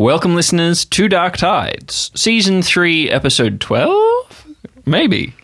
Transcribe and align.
Welcome, 0.00 0.34
listeners, 0.34 0.86
to 0.86 1.08
Dark 1.08 1.36
Tides, 1.36 2.10
Season 2.14 2.62
3, 2.62 3.10
Episode 3.10 3.60
12? 3.60 4.46
Maybe. 4.86 5.34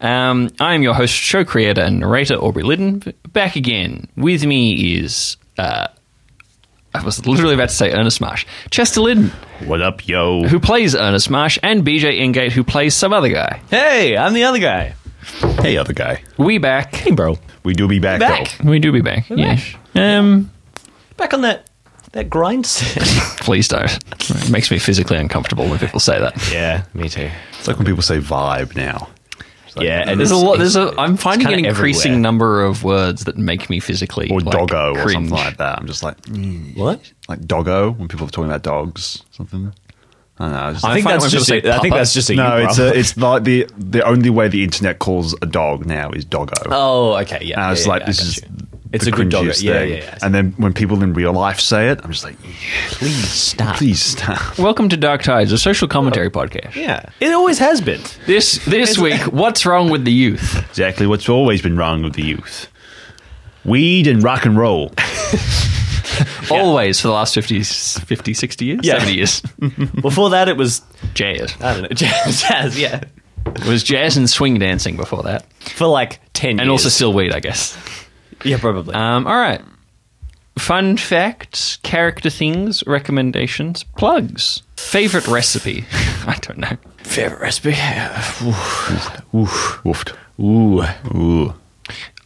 Um, 0.00 0.50
I 0.58 0.74
am 0.74 0.82
your 0.82 0.94
host, 0.94 1.14
show 1.14 1.44
creator, 1.44 1.82
and 1.82 2.00
narrator, 2.00 2.34
Aubrey 2.34 2.64
Lidden. 2.64 3.14
Back 3.32 3.54
again. 3.54 4.08
With 4.16 4.44
me 4.44 4.96
is, 4.98 5.36
uh, 5.58 5.86
I 6.92 7.04
was 7.04 7.24
literally 7.24 7.54
about 7.54 7.68
to 7.68 7.74
say 7.76 7.92
Ernest 7.92 8.20
Marsh, 8.20 8.46
Chester 8.72 9.00
Lidden, 9.00 9.28
What 9.68 9.80
up, 9.80 10.08
yo? 10.08 10.42
who 10.42 10.58
plays 10.58 10.96
Ernest 10.96 11.30
Marsh, 11.30 11.56
and 11.62 11.86
Bejae 11.86 12.18
Ingate, 12.20 12.50
who 12.50 12.64
plays 12.64 12.96
some 12.96 13.12
other 13.12 13.28
guy. 13.28 13.60
Hey, 13.70 14.16
I'm 14.16 14.34
the 14.34 14.42
other 14.42 14.58
guy. 14.58 14.96
Hey, 15.62 15.76
other 15.76 15.92
guy. 15.92 16.24
We 16.36 16.58
back. 16.58 16.96
Hey, 16.96 17.12
bro. 17.12 17.38
We 17.62 17.74
do 17.74 17.86
be 17.86 18.00
back, 18.00 18.18
Back. 18.18 18.58
though. 18.58 18.70
We 18.70 18.80
do 18.80 18.90
be 18.90 19.02
back. 19.02 19.30
Yeah. 19.30 19.60
Um, 19.94 20.50
Back 21.16 21.32
on 21.34 21.42
that 21.42 21.68
that 22.12 22.28
grind 22.30 22.66
set. 22.66 23.02
please 23.40 23.68
don't. 23.68 23.90
It 24.20 24.50
makes 24.50 24.70
me 24.70 24.78
physically 24.78 25.16
uncomfortable 25.16 25.68
when 25.68 25.78
people 25.78 26.00
say 26.00 26.18
that. 26.18 26.50
yeah, 26.52 26.84
me 26.94 27.08
too. 27.08 27.30
It's 27.58 27.68
like 27.68 27.76
when 27.76 27.86
people 27.86 28.02
say 28.02 28.18
vibe 28.18 28.74
now. 28.76 29.08
It's 29.66 29.76
like, 29.76 29.86
Yeah, 29.86 30.04
and 30.08 30.18
There's 30.18 30.32
a 30.32 30.36
lot. 30.36 30.58
There's 30.58 30.76
a. 30.76 30.92
I'm 30.98 31.16
finding 31.16 31.46
an 31.52 31.64
increasing 31.64 32.12
everywhere. 32.12 32.20
number 32.22 32.64
of 32.64 32.82
words 32.82 33.24
that 33.24 33.36
make 33.38 33.70
me 33.70 33.78
physically 33.80 34.28
or 34.30 34.40
like, 34.40 34.52
doggo 34.52 34.92
or 34.96 35.02
cringe. 35.02 35.12
something 35.28 35.30
like 35.30 35.56
that. 35.58 35.78
I'm 35.78 35.86
just 35.86 36.02
like, 36.02 36.20
mm, 36.22 36.76
What? 36.76 37.12
like 37.28 37.46
doggo 37.46 37.92
when 37.92 38.08
people 38.08 38.26
are 38.26 38.30
talking 38.30 38.50
about 38.50 38.62
dogs, 38.62 39.22
something. 39.30 39.72
I 40.40 40.44
don't 40.44 40.52
know. 40.52 40.68
it's 40.70 40.80
just- 40.80 40.84
I 40.86 40.94
think 40.94 41.06
that's 41.06 41.30
just. 41.30 41.46
say 41.46 41.60
A, 41.60 41.76
I 41.76 41.78
think 41.80 41.94
that's 41.94 42.14
just 42.14 42.30
a 42.30 42.34
no, 42.34 42.56
you 42.56 42.64
it's 42.64 42.76
problem. 42.76 42.96
a, 42.96 42.98
it's 42.98 43.16
like 43.16 43.44
the 43.44 43.68
the 43.76 44.02
only 44.02 44.30
way 44.30 44.48
the 44.48 44.64
internet 44.64 44.98
calls 44.98 45.34
a 45.42 45.46
dog 45.46 45.84
now 45.86 46.10
is 46.10 46.24
doggo. 46.24 46.54
Oh, 46.66 47.14
okay, 47.18 47.40
yeah. 47.42 47.56
and 47.56 47.64
I 47.64 47.70
was 47.70 47.84
yeah, 47.84 47.92
like, 47.92 48.00
yeah, 48.00 48.06
this 48.06 48.20
is 48.22 48.36
you. 48.38 48.48
It's 48.92 49.06
a 49.06 49.12
good 49.12 49.28
doggo. 49.28 49.46
Yeah, 49.46 49.52
thing. 49.52 49.88
yeah, 49.90 49.96
yeah. 49.98 50.18
And 50.20 50.34
then 50.34 50.52
when 50.56 50.72
people 50.72 51.00
in 51.04 51.12
real 51.14 51.32
life 51.32 51.60
say 51.60 51.90
it, 51.90 52.00
I'm 52.02 52.10
just 52.10 52.24
like, 52.24 52.36
please 52.88 53.28
stop. 53.30 53.76
please 53.76 54.02
stop. 54.02 54.58
Welcome 54.58 54.88
to 54.88 54.96
Dark 54.96 55.22
Tides, 55.22 55.52
a 55.52 55.58
social 55.58 55.86
commentary 55.86 56.28
podcast. 56.28 56.74
Yeah, 56.74 57.04
it 57.20 57.32
always 57.32 57.58
has 57.58 57.80
been. 57.80 58.00
This 58.26 58.64
this 58.64 58.98
week, 59.06 59.20
what's 59.32 59.64
wrong 59.64 59.90
with 59.90 60.04
the 60.04 60.12
youth? 60.12 60.58
Exactly 60.70 61.06
what's 61.06 61.28
always 61.28 61.62
been 61.62 61.76
wrong 61.76 62.02
with 62.02 62.14
the 62.14 62.24
youth. 62.24 62.66
Weed 63.64 64.08
and 64.08 64.22
rock 64.24 64.44
and 64.44 64.56
roll. 64.56 64.92
Always 66.50 67.00
for 67.00 67.06
the 67.08 67.14
last 67.14 67.32
50, 67.34 67.62
50 67.62 68.34
60 68.34 68.64
years, 68.64 68.80
Yeah. 68.82 68.94
seventy 68.98 69.14
years. 69.14 69.40
Before 70.02 70.30
that, 70.30 70.48
it 70.48 70.56
was 70.56 70.82
Jazz. 71.14 71.54
I 71.60 71.74
don't 71.74 71.82
know 71.82 71.88
jazz. 71.90 72.42
jazz 72.42 72.78
yeah, 72.78 73.00
It 73.46 73.64
was 73.66 73.84
jazz 73.84 74.16
and 74.16 74.28
swing 74.28 74.58
dancing 74.58 74.96
before 74.96 75.22
that, 75.22 75.46
for 75.60 75.86
like 75.86 76.18
ten 76.32 76.52
years. 76.56 76.60
and 76.62 76.70
also 76.70 76.88
still 76.88 77.12
weed, 77.12 77.32
I 77.32 77.38
guess. 77.40 77.76
Yeah, 78.44 78.58
probably. 78.58 78.94
Um, 78.94 79.26
all 79.26 79.38
right. 79.38 79.60
Fun 80.58 80.96
facts, 80.96 81.78
character 81.82 82.28
things, 82.28 82.84
recommendations, 82.86 83.82
plugs, 83.82 84.62
favorite 84.76 85.26
recipe. 85.26 85.84
I 86.26 86.36
don't 86.42 86.58
know. 86.58 86.76
Favorite 86.98 87.40
recipe? 87.40 87.70
Oof. 89.34 89.80
Woofed. 89.84 90.14
Ooh, 90.38 90.82
Ooh. 91.16 91.54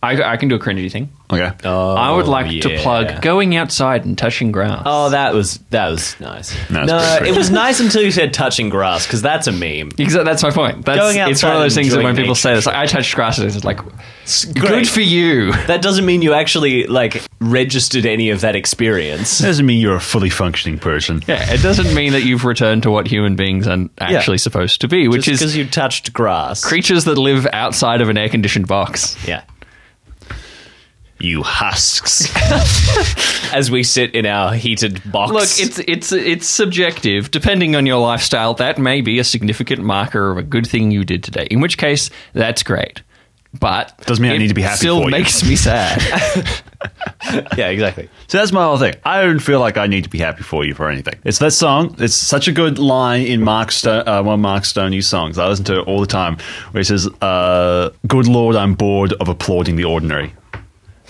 I, 0.05 0.33
I 0.33 0.37
can 0.37 0.49
do 0.49 0.55
a 0.55 0.59
cringy 0.59 0.91
thing. 0.91 1.11
Okay. 1.33 1.47
I 1.47 2.13
would 2.13 2.27
oh, 2.27 2.31
like 2.31 2.61
to 2.63 2.71
yeah. 2.71 2.83
plug 2.83 3.23
going 3.23 3.57
outside 3.57 4.05
and 4.05 4.17
touching 4.17 4.53
grass. 4.53 4.83
Oh, 4.85 5.11
that 5.11 5.33
was 5.33 5.59
that 5.71 5.89
was 5.89 6.19
nice. 6.21 6.55
No, 6.71 6.85
no, 6.85 7.19
it 7.25 7.37
was 7.37 7.51
nice 7.51 7.81
until 7.81 8.03
you 8.03 8.11
said 8.11 8.35
touching 8.35 8.69
grass 8.69 9.07
because 9.07 9.23
that's 9.23 9.47
a 9.47 9.53
meme. 9.53 9.91
Exactly, 9.99 10.25
that's 10.25 10.43
my 10.43 10.51
point. 10.51 10.85
That's, 10.85 10.99
Going 10.99 11.17
it's 11.31 11.43
one 11.43 11.55
of 11.55 11.61
those 11.61 11.75
things 11.75 11.93
that 11.93 12.05
when 12.05 12.15
people 12.15 12.31
nature. 12.31 12.41
say 12.41 12.55
this, 12.55 12.67
like, 12.67 12.77
I 12.77 12.87
touched 12.87 13.15
grass, 13.15 13.39
it's 13.39 13.65
like, 13.65 13.81
good 14.55 14.89
for 14.89 15.01
you. 15.01 15.53
That 15.67 15.81
doesn't 15.81 16.05
mean 16.05 16.21
you 16.23 16.35
actually 16.35 16.87
like 16.87 17.23
registered 17.41 18.07
any 18.07 18.31
of 18.31 18.43
that 18.43 18.55
experience. 18.55 19.39
doesn't 19.39 19.65
mean 19.65 19.81
you're 19.81 19.97
a 19.97 20.01
fully 20.01 20.31
functioning 20.31 20.79
person. 20.79 21.23
Yeah, 21.27 21.53
it 21.53 21.63
doesn't 21.63 21.95
mean 21.95 22.13
that 22.13 22.23
you've 22.23 22.45
returned 22.45 22.83
to 22.83 22.91
what 22.91 23.07
human 23.07 23.35
beings 23.35 23.67
are 23.67 23.89
actually 23.99 24.39
supposed 24.39 24.83
to 24.83 24.89
be, 24.89 25.09
which 25.09 25.25
Just 25.25 25.41
because 25.41 25.57
you 25.57 25.67
touched 25.67 26.13
grass. 26.13 26.65
creatures 26.65 27.05
that 27.05 27.17
live 27.17 27.47
outside 27.53 28.01
of 28.03 28.09
an 28.09 28.19
air 28.19 28.29
conditioned 28.29 28.69
box. 28.69 29.17
yeah. 29.27 29.43
You 31.24 31.42
husks. 31.42 32.30
As 33.55 33.70
we 33.70 33.83
sit 33.83 34.14
in 34.14 34.27
our 34.27 34.52
heated 34.55 35.01
box. 35.11 35.33
Look, 35.33 35.42
it's 35.67 35.79
it's 35.79 36.12
it's 36.12 36.46
subjective. 36.46 37.30
Depending 37.30 37.74
on 37.77 37.86
your 37.86 38.01
lifestyle, 38.01 38.52
that 38.55 38.79
may 38.79 39.01
be 39.01 39.18
a 39.18 39.24
significant 39.24 39.83
marker 39.83 40.30
of 40.30 40.36
a 40.36 40.42
good 40.42 40.67
thing 40.67 40.90
you 40.90 41.02
did 41.05 41.24
today. 41.24 41.46
In 41.51 41.61
which 41.61 41.79
case, 41.79 42.11
that's 42.34 42.63
great. 42.63 43.02
But 43.58 43.96
Doesn't 44.05 44.20
mean 44.20 44.33
I 44.33 44.36
need 44.36 44.48
to 44.48 44.55
be 44.55 44.63
happy 44.63 44.79
Still 44.79 44.98
for 44.98 45.05
you. 45.05 45.11
makes 45.13 45.48
me 45.48 45.55
sad. 45.55 46.02
yeah, 47.57 47.68
exactly. 47.68 48.08
so 48.27 48.39
that's 48.39 48.51
my 48.52 48.64
whole 48.64 48.79
thing. 48.79 48.95
I 49.05 49.23
don't 49.23 49.39
feel 49.39 49.61
like 49.61 49.77
I 49.79 49.86
need 49.86 50.05
to 50.05 50.11
be 50.11 50.18
happy 50.18 50.42
for 50.42 50.64
you 50.64 50.74
for 50.74 50.90
anything. 50.90 51.14
It's 51.24 51.39
that 51.39 51.52
song. 51.52 51.95
It's 52.01 52.14
such 52.14 52.48
a 52.48 52.52
good 52.52 52.79
line 52.80 53.24
in 53.27 53.42
Mark 53.42 53.70
Stone, 53.70 54.08
uh, 54.08 54.23
one 54.24 54.34
of 54.34 54.40
Mark 54.40 54.64
Stoney's 54.64 55.07
songs. 55.07 55.39
I 55.39 55.46
listen 55.48 55.64
to 55.67 55.79
it 55.80 55.86
all 55.86 56.01
the 56.01 56.07
time, 56.08 56.36
where 56.73 56.80
he 56.80 56.84
says, 56.84 57.07
uh, 57.23 57.90
"Good 58.08 58.27
Lord, 58.27 58.57
I'm 58.57 58.74
bored 58.74 59.13
of 59.14 59.29
applauding 59.29 59.77
the 59.77 59.84
ordinary." 59.84 60.33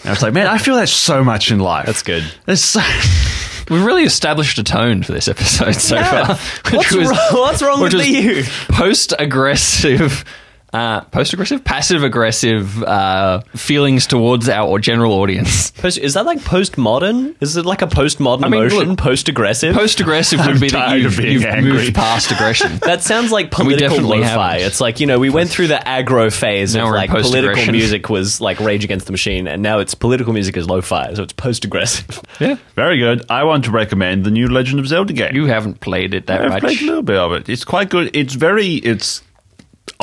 And 0.04 0.10
was 0.10 0.22
like, 0.22 0.34
man, 0.34 0.46
I 0.46 0.58
feel 0.58 0.76
that 0.76 0.88
so 0.88 1.24
much 1.24 1.50
in 1.50 1.58
life. 1.58 1.86
That's 1.86 2.02
good. 2.02 2.24
It's 2.46 2.62
so. 2.62 2.80
We've 3.70 3.82
really 3.84 4.02
established 4.04 4.58
a 4.58 4.62
tone 4.62 5.02
for 5.02 5.12
this 5.12 5.26
episode 5.26 5.72
so 5.76 5.94
Yeah. 5.96 6.34
far, 6.34 6.36
What's 6.76 6.92
wrong- 6.94 7.16
what's 7.32 7.62
wrong 7.62 7.80
with 7.80 7.94
was 7.94 8.02
the 8.02 8.10
youth? 8.12 8.48
Post 8.68 9.14
aggressive. 9.18 10.24
Uh, 10.74 11.02
post 11.02 11.32
aggressive, 11.32 11.62
passive 11.62 12.02
aggressive 12.02 12.82
uh, 12.82 13.40
feelings 13.54 14.08
towards 14.08 14.48
our 14.48 14.80
general 14.80 15.12
audience. 15.12 15.70
Post, 15.84 15.98
is 15.98 16.14
that 16.14 16.26
like 16.26 16.40
postmodern? 16.40 17.36
Is 17.40 17.56
it 17.56 17.64
like 17.64 17.80
a 17.80 17.86
postmodern 17.86 18.44
I 18.44 18.48
mean, 18.48 18.60
emotion? 18.62 18.96
Post 18.96 19.28
aggressive? 19.28 19.72
Post 19.72 20.00
aggressive 20.00 20.44
would 20.44 20.60
be 20.60 20.70
that 20.70 20.86
tired 20.86 21.02
you've, 21.02 21.12
of 21.12 21.18
being 21.18 21.32
you've 21.34 21.44
angry. 21.44 21.72
moved 21.74 21.94
past 21.94 22.32
aggression. 22.32 22.76
that 22.82 23.02
sounds 23.02 23.30
like 23.30 23.52
political 23.52 23.90
definitely 23.90 24.18
lo-fi. 24.18 24.52
haven't. 24.54 24.66
It's 24.66 24.80
like, 24.80 24.98
you 24.98 25.06
know, 25.06 25.20
we 25.20 25.30
went 25.30 25.48
through 25.48 25.68
the 25.68 25.76
aggro 25.76 26.32
phase 26.34 26.74
Now 26.74 26.88
of 26.88 26.94
like 26.94 27.10
political 27.10 27.70
music 27.70 28.08
was 28.08 28.40
like 28.40 28.58
Rage 28.58 28.82
Against 28.82 29.06
the 29.06 29.12
Machine, 29.12 29.46
and 29.46 29.62
now 29.62 29.78
it's 29.78 29.94
political 29.94 30.32
music 30.32 30.56
is 30.56 30.68
lo-fi, 30.68 31.14
so 31.14 31.22
it's 31.22 31.34
post-aggressive. 31.34 32.20
yeah, 32.40 32.56
Very 32.74 32.98
good. 32.98 33.24
I 33.30 33.44
want 33.44 33.64
to 33.66 33.70
recommend 33.70 34.24
the 34.24 34.32
new 34.32 34.48
Legend 34.48 34.80
of 34.80 34.88
Zelda 34.88 35.12
game. 35.12 35.36
you 35.36 35.46
haven't 35.46 35.78
played 35.78 36.14
it 36.14 36.26
that 36.26 36.42
I've 36.42 36.48
much. 36.50 36.62
played 36.64 36.82
a 36.82 36.86
little 36.86 37.02
bit 37.02 37.16
of 37.16 37.32
it. 37.32 37.48
It's 37.48 37.64
quite 37.64 37.90
good. 37.90 38.10
It's 38.16 38.34
very. 38.34 38.74
It's 38.74 39.22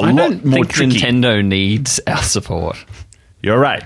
a 0.02 0.08
I 0.08 0.12
lot 0.12 0.16
don't 0.16 0.46
more 0.46 0.54
think 0.66 0.70
tricky. 0.74 1.00
Nintendo 1.00 1.44
needs 1.46 2.00
our 2.08 2.22
support. 2.24 2.78
You're 3.44 3.60
right. 3.60 3.84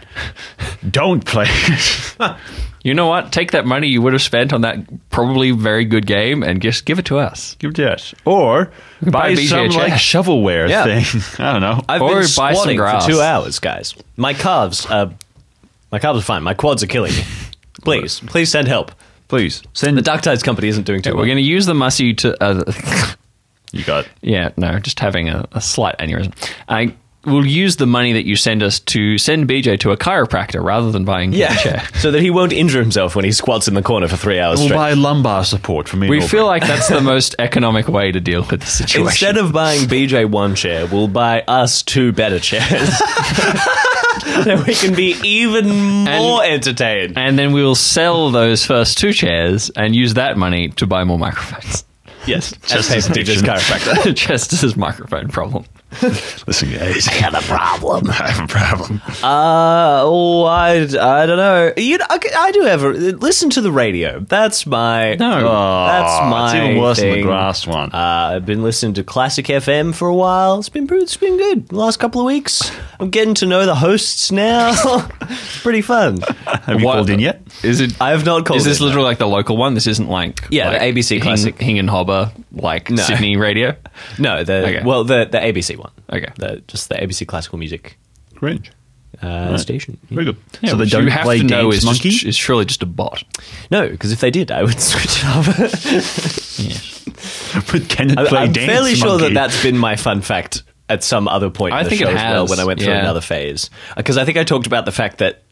Don't 0.89 1.23
play 1.25 1.45
it. 1.47 2.35
You 2.83 2.93
know 2.93 3.07
what? 3.07 3.31
Take 3.31 3.51
that 3.51 3.65
money 3.65 3.87
you 3.87 4.01
would 4.01 4.13
have 4.13 4.21
spent 4.21 4.53
on 4.53 4.61
that 4.61 4.77
probably 5.09 5.51
very 5.51 5.85
good 5.85 6.05
game 6.05 6.43
and 6.43 6.61
just 6.61 6.85
give 6.85 6.99
it 6.99 7.05
to 7.05 7.17
us. 7.17 7.55
Give 7.57 7.71
it 7.71 7.75
to 7.77 7.91
us. 7.93 8.13
Or 8.25 8.71
buy 9.01 9.09
buy 9.33 9.35
some 9.35 9.69
chair. 9.71 9.81
like 9.89 9.93
shovelware 9.93 10.69
Yeah. 10.69 10.83
thing. 11.01 11.21
I 11.45 11.53
don't 11.53 11.61
know. 11.61 11.81
I've 11.89 12.01
Or 12.01 12.09
been 12.09 12.17
buy 12.19 12.23
some 12.25 12.53
squatting 12.53 12.77
grass. 12.77 13.05
for 13.05 13.11
two 13.11 13.21
hours, 13.21 13.59
guys. 13.59 13.95
My 14.17 14.33
calves, 14.33 14.85
uh, 14.87 15.09
my 15.91 15.99
calves 15.99 16.19
are 16.19 16.23
fine. 16.23 16.43
My 16.43 16.53
quads 16.53 16.83
are 16.83 16.87
killing 16.87 17.13
me. 17.13 17.23
Please, 17.83 18.19
please 18.27 18.51
send 18.51 18.67
help. 18.67 18.91
Please 19.29 19.63
send 19.73 19.97
The 19.97 20.01
Dark 20.03 20.21
Tides 20.21 20.43
company 20.43 20.67
isn't 20.67 20.83
doing 20.83 21.01
too 21.01 21.09
well 21.11 21.19
We're 21.21 21.25
going 21.25 21.37
to 21.37 21.41
use 21.43 21.65
the 21.65 21.73
mussy 21.73 22.13
to. 22.15 22.43
Uh, 22.43 22.71
You 23.75 23.83
got. 23.83 24.07
yeah, 24.21 24.49
no, 24.57 24.79
just 24.79 24.99
having 24.99 25.29
a, 25.29 25.47
a 25.51 25.61
slight 25.61 25.97
aneurysm. 25.99 26.33
I 26.67 26.95
will 27.25 27.45
use 27.45 27.77
the 27.77 27.87
money 27.87 28.13
that 28.13 28.25
you 28.27 28.35
send 28.35 28.61
us 28.61 28.79
to 28.79 29.17
send 29.17 29.49
Bejae 29.49 29.79
to 29.79 29.89
a 29.91 29.97
chiropractor 29.97 30.63
rather 30.63 30.91
than 30.91 31.05
buying 31.05 31.31
him 31.33 31.37
a 31.37 31.39
Yeah, 31.39 31.55
chair. 31.55 31.83
so 31.95 32.11
that 32.11 32.21
he 32.21 32.29
won't 32.29 32.53
injure 32.53 32.79
himself 32.79 33.15
when 33.15 33.25
he 33.25 33.31
squats 33.31 33.67
in 33.67 33.73
the 33.73 33.81
corner 33.81 34.07
for 34.07 34.15
three 34.15 34.39
hours 34.39 34.59
We'll 34.59 34.67
straight. 34.67 34.77
buy 34.77 34.93
lumbar 34.93 35.43
support 35.43 35.89
for 35.89 35.97
me. 35.97 36.07
We 36.07 36.21
and 36.21 36.29
feel 36.29 36.45
like 36.45 36.61
that's 36.61 36.87
the 36.87 37.01
most 37.01 37.35
economic 37.39 37.87
way 37.87 38.11
to 38.11 38.19
deal 38.19 38.45
with 38.49 38.59
the 38.61 38.67
situation. 38.67 39.07
Instead 39.07 39.37
of 39.37 39.51
buying 39.51 39.81
Bejae 39.87 40.29
one 40.29 40.53
chair, 40.53 40.85
we'll 40.85 41.07
buy 41.07 41.41
us 41.47 41.81
two 41.81 42.11
better 42.11 42.37
chairs. 42.39 42.69
then 44.43 44.63
we 44.65 44.75
can 44.75 44.93
be 44.95 45.15
even 45.23 45.67
more 46.05 46.43
entertained. 46.43 47.17
and 47.17 47.37
then 47.39 47.53
we 47.53 47.63
will 47.63 47.75
sell 47.75 48.29
those 48.31 48.63
first 48.65 48.97
two 48.99 49.13
chairs 49.13 49.69
and 49.71 49.95
use 49.95 50.13
that 50.13 50.37
money 50.37 50.69
to 50.69 50.85
buy 50.87 51.03
more 51.03 51.17
microphones. 51.17 51.85
Yes, 52.27 52.51
Just 52.67 52.91
as 52.91 52.91
as 52.91 53.07
paid 53.07 53.25
DJ's 53.25 53.41
addiction. 53.41 53.45
chiropractor. 53.75 54.15
Chester's 54.17 54.75
microphone 54.75 55.29
problem. 55.29 55.65
Listen, 56.47 56.71
guys, 56.71 57.07
I 57.07 57.11
have 57.13 57.33
a 57.35 57.41
problem. 57.41 58.09
I 58.09 58.31
have 58.31 58.43
a 58.45 58.47
problem. 58.47 59.01
Uh, 59.23 60.01
oh, 60.03 60.43
I, 60.43 60.73
I 60.81 61.25
don't 61.25 61.37
know. 61.37 61.73
You 61.77 61.97
know, 61.97 62.05
okay, 62.15 62.29
I 62.35 62.51
do 62.51 62.61
have 62.61 62.83
a 62.83 62.89
listen 62.89 63.49
to 63.51 63.61
the 63.61 63.71
radio. 63.71 64.19
That's 64.19 64.65
my 64.65 65.15
No. 65.15 65.41
That's 65.41 66.11
Oh, 66.21 66.29
my 66.29 66.45
It's 66.45 66.55
even 66.55 66.81
worse 66.81 66.99
than 66.99 67.11
the 67.11 67.21
grass 67.21 67.65
one. 67.67 67.91
Uh, 67.93 68.33
I've 68.35 68.45
been 68.45 68.63
listening 68.63 68.93
to 68.95 69.03
Classic 69.03 69.45
FM 69.45 69.93
for 69.95 70.07
a 70.07 70.15
while. 70.15 70.59
It's 70.59 70.69
been 70.69 70.87
it's 70.91 71.17
been 71.17 71.37
good. 71.37 71.69
The 71.69 71.75
last 71.75 71.97
couple 71.97 72.21
of 72.21 72.25
weeks, 72.27 72.71
I'm 72.99 73.09
getting 73.09 73.33
to 73.35 73.45
know 73.45 73.65
the 73.65 73.75
hosts 73.75 74.31
now. 74.31 75.07
pretty 75.61 75.81
fun. 75.81 76.17
have 76.45 76.79
you 76.79 76.85
what- 76.85 76.93
called 76.95 77.09
in 77.09 77.19
yet? 77.19 77.41
Is 77.63 77.79
it? 77.79 77.99
I 78.01 78.09
have 78.11 78.25
not 78.25 78.45
called. 78.45 78.57
Is 78.57 78.65
this 78.65 78.79
in. 78.79 78.85
literally 78.85 79.05
like 79.07 79.17
the 79.17 79.27
local 79.27 79.55
one? 79.57 79.73
This 79.75 79.87
isn't 79.87 80.09
like 80.09 80.45
Yeah, 80.51 80.71
the 80.71 80.77
like 80.77 80.95
ABC 80.95 81.11
Hing, 81.13 81.21
classic. 81.21 81.59
Hing 81.59 81.79
and 81.79 81.89
Hobber, 81.89 82.31
like 82.51 82.89
No. 82.91 83.01
Sydney 83.01 83.37
radio. 83.37 83.75
no 84.19 84.43
the 84.43 84.53
Okay. 84.67 84.81
well 84.83 85.03
the 85.03 85.25
the 85.31 85.37
ABC 85.39 85.77
one. 85.77 85.84
Okay. 86.11 86.31
the, 86.37 86.63
just 86.67 86.89
the 86.89 86.95
ABC 86.95 87.27
classical 87.27 87.57
music 87.57 87.97
Cringe. 88.35 88.71
uh, 89.21 89.57
station. 89.57 89.97
Very 90.09 90.25
good. 90.25 90.37
Yeah, 90.61 90.71
so 90.71 90.77
they 90.77 90.85
don't 90.85 91.05
you 91.05 91.09
have 91.11 91.23
play 91.23 91.39
to 91.39 91.43
know 91.43 91.63
games, 91.63 91.77
is 91.77 91.85
monkey. 91.85 92.09
Just, 92.09 92.25
is 92.25 92.35
surely 92.35 92.65
just 92.65 92.83
a 92.83 92.85
bot. 92.85 93.23
No, 93.71 93.89
because 93.89 94.11
if 94.11 94.19
they 94.19 94.31
did, 94.31 94.51
I 94.51 94.63
would 94.63 94.79
switch 94.79 95.19
it 95.19 95.25
off. 95.25 95.47
Yes. 96.59 97.05
With 97.71 97.87
Kenneth 97.89 98.17
I, 98.17 98.27
Clay 98.27 98.39
I'm 98.39 98.51
Dance 98.51 98.71
fairly 98.71 98.95
sure 98.95 99.17
that 99.19 99.33
that's 99.33 99.61
been 99.63 99.77
my 99.77 99.95
fun 99.95 100.21
fact 100.21 100.63
at 100.89 101.03
some 101.03 101.27
other 101.27 101.49
point 101.49 101.73
I 101.73 101.79
in 101.79 101.83
the 101.85 101.89
think 101.89 102.01
show 102.01 102.09
it 102.09 102.15
as 102.15 102.33
well 102.33 102.47
when 102.47 102.59
I 102.59 102.65
went 102.65 102.79
through 102.79 102.93
yeah. 102.93 102.99
another 102.99 103.21
phase. 103.21 103.69
Because 103.95 104.17
I 104.17 104.25
think 104.25 104.37
I 104.37 104.43
talked 104.43 104.67
about 104.67 104.85
the 104.85 104.91
fact 104.91 105.19
that 105.19 105.43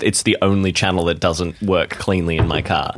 it's 0.00 0.22
the 0.22 0.36
only 0.42 0.72
channel 0.72 1.04
that 1.04 1.20
doesn't 1.20 1.60
work 1.62 1.90
cleanly 1.90 2.36
in 2.36 2.48
my 2.48 2.62
car. 2.62 2.96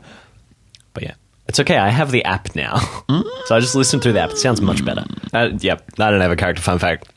But 0.94 1.02
yeah, 1.02 1.14
it's 1.48 1.58
okay. 1.60 1.76
I 1.76 1.88
have 1.88 2.10
the 2.10 2.24
app 2.24 2.54
now. 2.54 2.76
so 3.46 3.56
I 3.56 3.60
just 3.60 3.74
listen 3.74 4.00
through 4.00 4.12
the 4.12 4.20
app. 4.20 4.30
It 4.30 4.38
sounds 4.38 4.60
much 4.60 4.84
better. 4.84 5.04
Uh, 5.32 5.50
yep, 5.60 5.84
I 5.98 6.10
don't 6.10 6.20
have 6.20 6.30
a 6.30 6.36
character 6.36 6.62
fun 6.62 6.78
fact. 6.78 7.08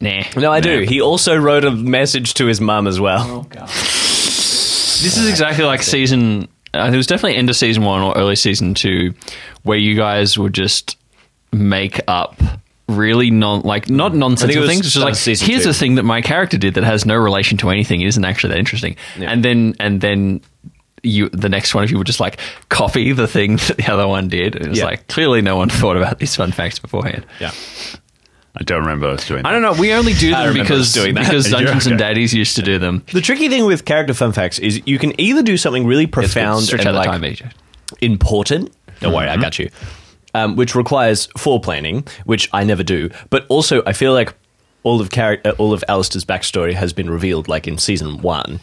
Nah. 0.00 0.22
No, 0.36 0.50
I 0.50 0.60
do. 0.60 0.80
He 0.80 1.00
also 1.02 1.36
wrote 1.36 1.64
a 1.64 1.70
message 1.70 2.34
to 2.34 2.46
his 2.46 2.60
mum 2.60 2.86
as 2.86 2.98
well. 2.98 3.22
Oh 3.28 3.42
god. 3.50 3.68
This 3.68 5.16
is 5.16 5.28
exactly 5.28 5.64
like 5.64 5.82
season. 5.82 6.48
Uh, 6.72 6.90
it 6.92 6.96
was 6.96 7.06
definitely 7.06 7.36
end 7.36 7.50
of 7.50 7.56
season 7.56 7.84
one 7.84 8.00
or 8.02 8.16
early 8.16 8.36
season 8.36 8.74
two, 8.74 9.14
where 9.62 9.78
you 9.78 9.96
guys 9.96 10.38
would 10.38 10.52
just 10.54 10.96
make 11.52 12.00
up 12.06 12.40
really 12.88 13.30
non 13.30 13.60
like 13.62 13.88
not 13.90 14.14
nonsensical 14.14 14.62
was- 14.62 14.70
things. 14.70 14.86
It's 14.86 14.94
that 14.94 15.00
just 15.00 15.04
like 15.04 15.12
was 15.12 15.20
season 15.20 15.48
here's 15.48 15.64
two. 15.64 15.70
a 15.70 15.74
thing 15.74 15.96
that 15.96 16.04
my 16.04 16.22
character 16.22 16.56
did 16.58 16.74
that 16.74 16.84
has 16.84 17.04
no 17.04 17.16
relation 17.16 17.58
to 17.58 17.70
anything. 17.70 18.00
It 18.00 18.06
isn't 18.08 18.24
actually 18.24 18.50
that 18.54 18.58
interesting. 18.58 18.96
Yeah. 19.18 19.30
And 19.30 19.44
then 19.44 19.74
and 19.80 20.00
then 20.00 20.40
you 21.02 21.28
the 21.30 21.48
next 21.48 21.74
one 21.74 21.84
of 21.84 21.90
you 21.90 21.98
would 21.98 22.06
just 22.06 22.20
like 22.20 22.38
copy 22.68 23.12
the 23.12 23.26
thing 23.28 23.56
that 23.68 23.76
the 23.78 23.92
other 23.92 24.06
one 24.06 24.28
did. 24.28 24.56
It 24.56 24.68
was 24.68 24.78
Yeah. 24.78 24.84
like 24.86 25.08
clearly 25.08 25.42
no 25.42 25.56
one 25.56 25.68
thought 25.80 25.96
about 25.96 26.18
these 26.18 26.34
fun 26.36 26.52
facts 26.52 26.78
beforehand. 26.78 27.26
Yeah. 27.40 27.52
I 28.56 28.64
don't 28.64 28.80
remember 28.80 29.06
us 29.06 29.28
doing 29.28 29.42
that. 29.44 29.48
I 29.48 29.52
don't 29.52 29.62
know. 29.62 29.72
We 29.80 29.92
only 29.92 30.12
do 30.12 30.30
them 30.32 30.54
because 30.54 30.92
doing 30.92 31.14
that. 31.14 31.24
because 31.24 31.50
Yeah, 31.50 31.58
Dungeons 31.60 31.86
and. 31.86 31.98
Daddies 31.98 32.34
used 32.34 32.56
to 32.56 32.62
do 32.62 32.78
them. 32.80 33.04
The 33.12 33.20
tricky 33.20 33.48
thing 33.48 33.64
with 33.64 33.84
character 33.84 34.12
fun 34.12 34.32
facts 34.32 34.58
is 34.58 34.80
you 34.86 34.98
can 34.98 35.18
either 35.20 35.42
do 35.42 35.56
something 35.56 35.86
really 35.86 36.06
profound 36.08 36.64
Stretch 36.64 36.84
and 36.84 36.96
like 36.96 37.08
time, 37.08 37.24
important. 38.00 38.72
Don't 39.00 39.14
worry, 39.14 39.28
I 39.28 39.36
got 39.36 39.58
you. 39.58 39.70
Um, 40.34 40.56
which 40.56 40.74
requires 40.74 41.26
foreplanning, 41.28 42.08
which 42.24 42.48
I 42.52 42.64
never 42.64 42.82
do. 42.82 43.10
But 43.30 43.46
also, 43.48 43.82
I 43.86 43.92
feel 43.92 44.12
like 44.12 44.32
all 44.82 45.00
of 45.00 45.10
char- 45.10 45.38
uh, 45.44 45.50
all 45.58 45.72
of 45.72 45.82
Allister's 45.88 46.24
backstory 46.24 46.72
has 46.74 46.92
been 46.92 47.10
revealed, 47.10 47.48
like 47.48 47.66
in 47.66 47.78
season 47.78 48.20
one. 48.22 48.60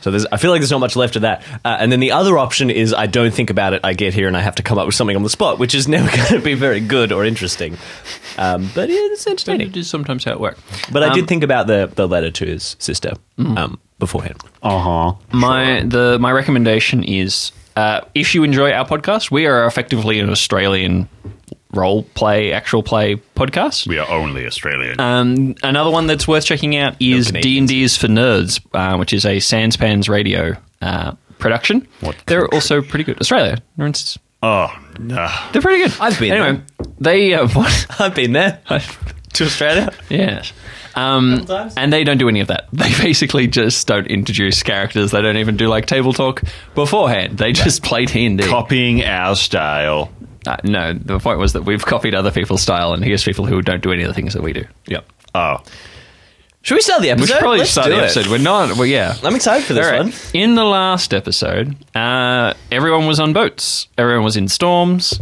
So 0.00 0.10
there's, 0.10 0.26
I 0.26 0.36
feel 0.38 0.50
like 0.50 0.60
there's 0.60 0.70
not 0.72 0.80
much 0.80 0.96
left 0.96 1.14
of 1.16 1.22
that. 1.22 1.42
Uh, 1.64 1.76
and 1.78 1.92
then 1.92 2.00
the 2.00 2.10
other 2.12 2.36
option 2.36 2.68
is 2.70 2.92
I 2.92 3.06
don't 3.06 3.32
think 3.32 3.48
about 3.50 3.72
it. 3.74 3.80
I 3.84 3.92
get 3.94 4.12
here 4.12 4.26
and 4.26 4.36
I 4.36 4.40
have 4.40 4.56
to 4.56 4.62
come 4.62 4.76
up 4.78 4.86
with 4.86 4.94
something 4.96 5.14
on 5.16 5.22
the 5.22 5.30
spot, 5.30 5.58
which 5.60 5.74
is 5.74 5.86
never 5.96 6.08
going 6.16 6.28
to 6.28 6.40
be 6.40 6.54
very 6.54 6.80
good 6.80 7.12
or 7.12 7.24
interesting. 7.24 7.76
Um, 8.38 8.70
but 8.74 8.88
yeah, 8.88 8.96
it's 9.12 9.24
But 9.24 9.30
entertaining. 9.30 9.68
it 9.68 9.76
is 9.76 9.88
sometimes 9.88 10.24
how 10.24 10.32
it 10.32 10.40
works. 10.40 10.60
But 10.90 11.02
I 11.04 11.08
Um, 11.08 11.14
did 11.14 11.28
think 11.28 11.44
about 11.44 11.66
the 11.68 11.90
the 11.94 12.08
letter 12.08 12.30
to 12.30 12.44
his 12.46 12.74
sister 12.78 13.12
um, 13.38 13.78
beforehand. 13.98 14.40
Uh 14.62 14.78
huh. 14.80 15.14
My 15.32 15.82
the 15.84 16.18
my 16.18 16.32
recommendation 16.32 17.04
is 17.04 17.52
uh, 17.76 18.00
if 18.14 18.34
you 18.34 18.42
enjoy 18.44 18.72
our 18.72 18.84
podcast, 18.86 19.30
we 19.30 19.46
are 19.46 19.64
effectively 19.66 20.18
an 20.18 20.28
Australian 20.28 21.08
role 21.72 22.02
play, 22.14 22.52
actual 22.52 22.82
play 22.82 23.16
podcast. 23.36 23.86
We 23.86 23.98
are 23.98 24.08
only 24.10 24.46
Australian. 24.46 25.00
Um, 25.00 25.54
another 25.62 25.90
one 25.90 26.06
that's 26.06 26.28
worth 26.28 26.44
checking 26.44 26.76
out 26.76 26.94
is 27.00 27.26
D 27.26 27.32
Canadians. 27.32 27.58
and 27.58 27.68
D 27.68 27.82
is 27.82 27.96
for 27.96 28.06
Nerds, 28.08 28.60
uh, 28.74 28.96
which 28.98 29.12
is 29.12 29.24
a 29.24 29.36
SansPants 29.38 30.08
Radio 30.08 30.56
uh, 30.80 31.12
production. 31.38 31.86
What 32.00 32.16
They're 32.26 32.46
also 32.48 32.82
pretty 32.82 33.04
good. 33.04 33.20
Australia, 33.20 33.58
for 33.76 33.86
instance, 33.86 34.18
oh, 34.42 34.68
no. 34.98 35.28
they're 35.52 35.62
pretty 35.62 35.82
good. 35.84 35.94
I've 36.00 36.18
been 36.18 36.32
anyway. 36.32 36.62
They 37.00 37.34
uh, 37.34 37.48
what? 37.52 37.86
I've 37.98 38.14
been 38.14 38.32
there 38.32 38.60
to 39.34 39.44
Australia. 39.44 39.92
Yes. 40.08 40.52
Um, 40.94 41.46
and 41.78 41.90
they 41.90 42.04
don't 42.04 42.18
do 42.18 42.28
any 42.28 42.40
of 42.40 42.48
that. 42.48 42.68
They 42.72 42.90
basically 43.02 43.46
just 43.46 43.86
don't 43.86 44.06
introduce 44.08 44.62
characters. 44.62 45.10
They 45.12 45.22
don't 45.22 45.38
even 45.38 45.56
do 45.56 45.68
like 45.68 45.86
table 45.86 46.12
talk 46.12 46.42
beforehand. 46.74 47.38
They 47.38 47.52
just 47.52 47.82
play 47.82 48.04
D 48.04 48.26
and 48.26 48.36
D. 48.36 48.44
Copying 48.46 49.02
our 49.04 49.34
style. 49.36 50.10
Uh, 50.46 50.56
no, 50.64 50.92
the 50.92 51.18
point 51.18 51.38
was 51.38 51.52
that 51.52 51.62
we've 51.64 51.84
copied 51.84 52.14
other 52.14 52.30
people's 52.30 52.62
style, 52.62 52.92
and 52.94 53.04
here's 53.04 53.22
people 53.24 53.46
who 53.46 53.62
don't 53.62 53.82
do 53.82 53.92
any 53.92 54.02
of 54.02 54.08
the 54.08 54.14
things 54.14 54.34
that 54.34 54.42
we 54.42 54.52
do. 54.52 54.64
Yep. 54.86 55.04
Oh. 55.34 55.58
Should 56.62 56.76
we 56.76 56.80
start 56.80 57.02
the 57.02 57.10
episode? 57.10 57.22
We 57.22 57.26
should 57.28 57.38
probably 57.40 57.58
Let's 57.58 57.70
start 57.70 57.86
do 57.88 57.92
the 57.94 57.98
it. 57.98 58.04
episode. 58.04 58.26
We're 58.28 58.38
not. 58.38 58.76
Well, 58.76 58.86
yeah. 58.86 59.16
I'm 59.24 59.34
excited 59.34 59.64
for 59.66 59.72
this 59.74 59.84
All 59.86 59.92
right. 59.92 60.02
one. 60.02 60.12
In 60.32 60.54
the 60.54 60.64
last 60.64 61.12
episode, 61.12 61.76
uh, 61.96 62.54
everyone 62.70 63.06
was 63.06 63.18
on 63.18 63.32
boats. 63.32 63.88
Everyone 63.98 64.24
was 64.24 64.36
in 64.36 64.46
storms. 64.48 65.20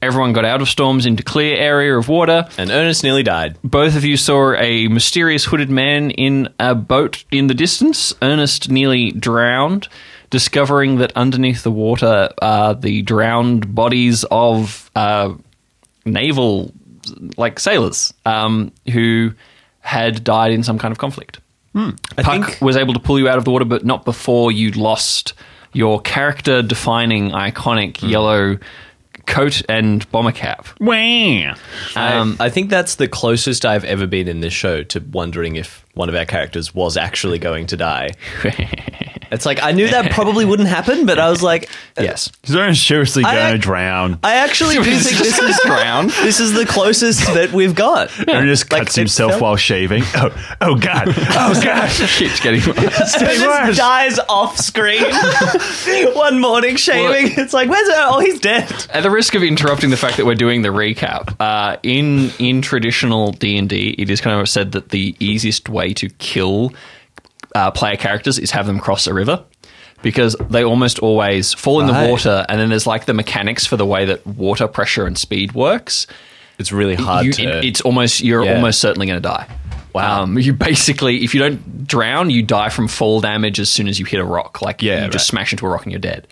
Everyone 0.00 0.32
got 0.32 0.44
out 0.44 0.62
of 0.62 0.68
storms 0.68 1.04
into 1.06 1.22
clear 1.22 1.56
area 1.56 1.96
of 1.98 2.08
water. 2.08 2.48
And 2.56 2.70
Ernest 2.70 3.02
nearly 3.02 3.22
died. 3.22 3.58
Both 3.64 3.96
of 3.96 4.04
you 4.04 4.16
saw 4.16 4.54
a 4.54 4.86
mysterious 4.88 5.44
hooded 5.44 5.68
man 5.70 6.10
in 6.12 6.48
a 6.60 6.74
boat 6.74 7.24
in 7.32 7.48
the 7.48 7.54
distance. 7.54 8.14
Ernest 8.22 8.70
nearly 8.70 9.10
drowned, 9.10 9.88
discovering 10.30 10.96
that 10.96 11.12
underneath 11.16 11.62
the 11.62 11.70
water 11.70 12.28
are 12.40 12.74
the 12.74 13.02
drowned 13.02 13.74
bodies 13.74 14.24
of 14.30 14.90
uh, 14.94 15.34
naval, 16.04 16.72
like 17.36 17.58
sailors, 17.58 18.12
um, 18.26 18.72
who 18.92 19.32
had 19.80 20.22
died 20.24 20.52
in 20.52 20.62
some 20.62 20.78
kind 20.78 20.92
of 20.92 20.98
conflict. 20.98 21.40
I 22.16 22.22
Puck 22.22 22.46
think 22.48 22.60
was 22.60 22.76
able 22.76 22.94
to 22.94 23.00
pull 23.00 23.18
you 23.18 23.28
out 23.28 23.38
of 23.38 23.44
the 23.44 23.50
water, 23.50 23.64
but 23.64 23.84
not 23.84 24.04
before 24.04 24.50
you'd 24.50 24.76
lost 24.76 25.34
your 25.72 26.00
character 26.00 26.62
defining 26.62 27.30
iconic 27.30 28.02
yellow 28.08 28.58
coat 29.26 29.62
and 29.68 30.10
bomber 30.10 30.32
cap. 30.32 30.66
Wah. 30.80 31.54
Um, 31.94 32.36
I, 32.40 32.46
I 32.46 32.50
think 32.50 32.70
that's 32.70 32.96
the 32.96 33.06
closest 33.06 33.64
I've 33.64 33.84
ever 33.84 34.06
been 34.06 34.26
in 34.26 34.40
this 34.40 34.54
show 34.54 34.82
to 34.84 35.00
wondering 35.00 35.56
if 35.56 35.84
one 35.98 36.08
of 36.08 36.14
our 36.14 36.24
characters 36.24 36.74
was 36.74 36.96
actually 36.96 37.38
going 37.38 37.66
to 37.66 37.76
die. 37.76 38.10
It's 39.30 39.44
like 39.44 39.62
I 39.62 39.72
knew 39.72 39.88
that 39.88 40.10
probably 40.12 40.44
wouldn't 40.44 40.68
happen, 40.68 41.04
but 41.04 41.18
I 41.18 41.28
was 41.28 41.42
like, 41.42 41.68
yes. 41.98 42.32
He's 42.44 42.80
seriously 42.80 43.22
going 43.22 43.52
to 43.52 43.58
drown. 43.58 44.18
I 44.22 44.36
actually 44.36 44.76
do 44.76 44.84
think 44.84 45.18
this 45.18 45.38
is 45.38 45.60
drown. 45.64 46.06
this 46.06 46.40
is 46.40 46.54
the 46.54 46.64
closest 46.64 47.26
that 47.34 47.52
we've 47.52 47.74
got. 47.74 48.10
Ernest 48.26 48.72
Like, 48.72 48.84
cuts 48.84 48.96
himself 48.96 49.32
felt- 49.32 49.42
while 49.42 49.56
shaving. 49.56 50.02
Oh, 50.14 50.56
oh 50.60 50.74
God. 50.76 51.08
Oh, 51.40 51.60
God. 51.62 51.90
keeps 51.90 52.40
getting 52.40 52.60
worse. 52.66 53.14
Ernest 53.20 53.46
worse. 53.46 53.76
dies 53.76 54.18
off 54.28 54.56
screen 54.58 55.02
one 56.14 56.40
morning 56.40 56.76
shaving. 56.76 57.32
it's 57.36 57.52
like, 57.52 57.68
where's 57.68 57.88
her? 57.88 58.06
Oh, 58.08 58.20
he's 58.20 58.40
dead. 58.40 58.70
At 58.90 59.02
the 59.02 59.10
risk 59.10 59.34
of 59.34 59.42
interrupting 59.42 59.90
the 59.90 59.96
fact 59.96 60.16
that 60.16 60.26
we're 60.26 60.34
doing 60.34 60.62
the 60.62 60.68
recap, 60.70 61.36
uh, 61.40 61.76
in 61.82 62.30
in 62.38 62.62
traditional 62.62 63.32
D 63.32 63.56
and 63.58 63.68
D, 63.68 63.94
it 63.98 64.10
is 64.10 64.20
kind 64.20 64.40
of 64.40 64.48
said 64.48 64.72
that 64.72 64.88
the 64.88 65.14
easiest 65.20 65.68
way 65.68 65.87
to 65.94 66.08
kill 66.08 66.72
uh, 67.54 67.70
player 67.70 67.96
characters 67.96 68.38
is 68.38 68.50
have 68.52 68.66
them 68.66 68.78
cross 68.78 69.06
a 69.06 69.14
river. 69.14 69.44
Because 70.00 70.36
they 70.48 70.62
almost 70.62 71.00
always 71.00 71.54
fall 71.54 71.80
in 71.80 71.88
Right. 71.88 72.04
the 72.04 72.10
water, 72.12 72.46
and 72.48 72.60
then 72.60 72.68
there's 72.68 72.86
like 72.86 73.06
the 73.06 73.14
mechanics 73.14 73.66
for 73.66 73.76
the 73.76 73.84
way 73.84 74.04
that 74.04 74.24
water 74.24 74.68
pressure 74.68 75.06
and 75.06 75.18
speed 75.18 75.54
works. 75.54 76.06
It's 76.56 76.70
really 76.70 76.94
hard 76.94 77.26
You- 77.26 77.32
to. 77.32 77.58
it- 77.58 77.64
it's 77.64 77.80
almost 77.80 78.20
you're 78.22 78.44
Yeah. 78.44 78.54
almost 78.54 78.78
certainly 78.78 79.08
going 79.08 79.20
to 79.20 79.28
die. 79.28 79.46
Wow. 79.92 80.22
Um, 80.22 80.38
you 80.38 80.52
basically, 80.52 81.24
if 81.24 81.34
you 81.34 81.40
don't 81.40 81.84
drown, 81.84 82.30
you 82.30 82.44
die 82.44 82.68
from 82.68 82.86
fall 82.86 83.20
damage 83.20 83.58
as 83.58 83.70
soon 83.70 83.88
as 83.88 83.98
you 83.98 84.04
hit 84.06 84.20
a 84.20 84.24
rock. 84.24 84.62
Like 84.62 84.82
Yeah, 84.82 85.04
you 85.06 85.10
just 85.10 85.26
smash 85.26 85.52
into 85.52 85.66
a 85.66 85.68
rock 85.68 85.82
and 85.82 85.90
you're 85.90 85.98
dead. 85.98 86.28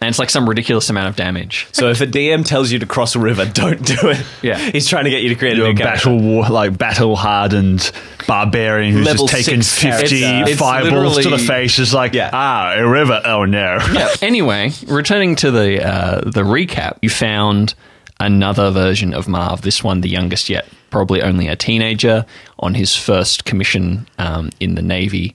And 0.00 0.08
it's 0.08 0.18
like 0.20 0.30
some 0.30 0.48
ridiculous 0.48 0.88
amount 0.90 1.08
of 1.08 1.16
damage. 1.16 1.66
so 1.72 1.88
if 1.90 2.00
a 2.00 2.06
DM 2.06 2.44
tells 2.46 2.70
you 2.70 2.78
to 2.78 2.86
cross 2.86 3.16
a 3.16 3.18
river, 3.18 3.44
don't 3.52 3.84
do 3.84 3.96
it. 4.10 4.24
Yeah. 4.42 4.56
he's 4.56 4.86
trying 4.86 5.04
to 5.04 5.10
get 5.10 5.22
you 5.22 5.30
to 5.30 5.34
create 5.34 5.54
a 5.54 5.56
You're 5.56 5.66
new 5.66 5.72
a 5.72 5.76
character. 5.76 6.10
battle 6.10 6.20
war, 6.20 6.48
like 6.48 6.78
battle 6.78 7.16
hardened 7.16 7.90
barbarian 8.28 8.92
who's 8.92 9.06
Level 9.06 9.26
just 9.26 9.44
taken 9.46 9.62
six 9.62 9.80
character. 9.82 10.08
fifty 10.08 10.24
It's 10.52 10.60
fireballs 10.60 11.18
to 11.22 11.30
the 11.30 11.38
face. 11.38 11.78
Is 11.80 11.92
like, 11.92 12.12
Yeah. 12.14 12.30
ah, 12.32 12.74
a 12.76 12.86
river. 12.88 13.20
Oh 13.24 13.44
no. 13.44 13.78
yeah. 13.92 14.08
Anyway, 14.22 14.70
returning 14.86 15.34
to 15.36 15.50
the 15.50 15.84
uh, 15.84 16.20
the 16.20 16.42
recap, 16.42 16.98
you 17.02 17.08
found 17.10 17.74
another 18.20 18.70
version 18.70 19.14
of 19.14 19.26
Marv. 19.26 19.62
This 19.62 19.82
one, 19.82 20.00
the 20.00 20.08
youngest 20.08 20.48
yet, 20.48 20.66
probably 20.90 21.22
only 21.22 21.48
a 21.48 21.56
teenager 21.56 22.24
on 22.60 22.74
his 22.74 22.94
first 22.94 23.44
commission 23.44 24.06
um, 24.18 24.50
in 24.60 24.74
the 24.74 24.82
navy, 24.82 25.34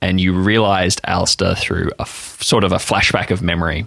and 0.00 0.20
you 0.20 0.32
realised 0.32 1.00
Allister 1.04 1.54
through 1.54 1.90
a 1.98 2.02
f- 2.02 2.38
sort 2.40 2.64
of 2.64 2.72
a 2.72 2.76
flashback 2.76 3.30
of 3.30 3.42
memory 3.42 3.86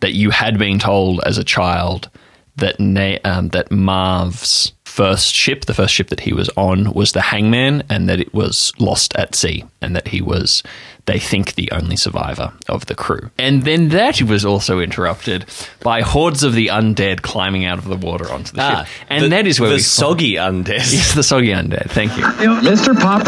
that 0.00 0.12
you 0.14 0.30
had 0.30 0.58
been 0.58 0.78
told 0.78 1.20
as 1.24 1.38
a 1.38 1.44
child 1.44 2.08
that 2.56 2.80
Na- 2.80 3.18
um, 3.24 3.48
that 3.48 3.70
Marv's 3.70 4.72
first 4.84 5.34
ship, 5.34 5.66
the 5.66 5.74
first 5.74 5.92
ship 5.92 6.08
that 6.08 6.20
he 6.20 6.32
was 6.32 6.48
on, 6.56 6.92
was 6.94 7.12
the 7.12 7.20
Hangman, 7.20 7.82
and 7.90 8.08
that 8.08 8.18
it 8.18 8.32
was 8.32 8.72
lost 8.78 9.14
at 9.16 9.34
sea, 9.34 9.62
and 9.82 9.94
that 9.94 10.08
he 10.08 10.22
was, 10.22 10.62
they 11.04 11.18
think, 11.18 11.54
the 11.54 11.70
only 11.70 11.96
survivor 11.96 12.50
of 12.70 12.86
the 12.86 12.94
crew. 12.94 13.30
And 13.36 13.64
then 13.64 13.90
that 13.90 14.22
was 14.22 14.42
also 14.46 14.80
interrupted 14.80 15.44
by 15.82 16.00
hordes 16.00 16.42
of 16.42 16.54
the 16.54 16.68
undead 16.68 17.20
climbing 17.20 17.66
out 17.66 17.76
of 17.76 17.84
the 17.84 17.96
water 17.96 18.32
onto 18.32 18.52
the 18.52 18.62
Ah, 18.62 18.84
ship, 18.84 18.92
and 19.10 19.24
the- 19.24 19.28
that 19.28 19.46
is 19.46 19.60
where 19.60 19.68
the 19.68 19.76
we 19.76 19.80
soggy 19.82 20.34
undead. 20.36 20.68
Yes, 20.94 21.12
the 21.14 21.22
soggy 21.22 21.48
undead. 21.48 21.90
Thank 21.90 22.16
you. 22.16 22.22
Mr. 22.24 22.98
Pop. 22.98 23.26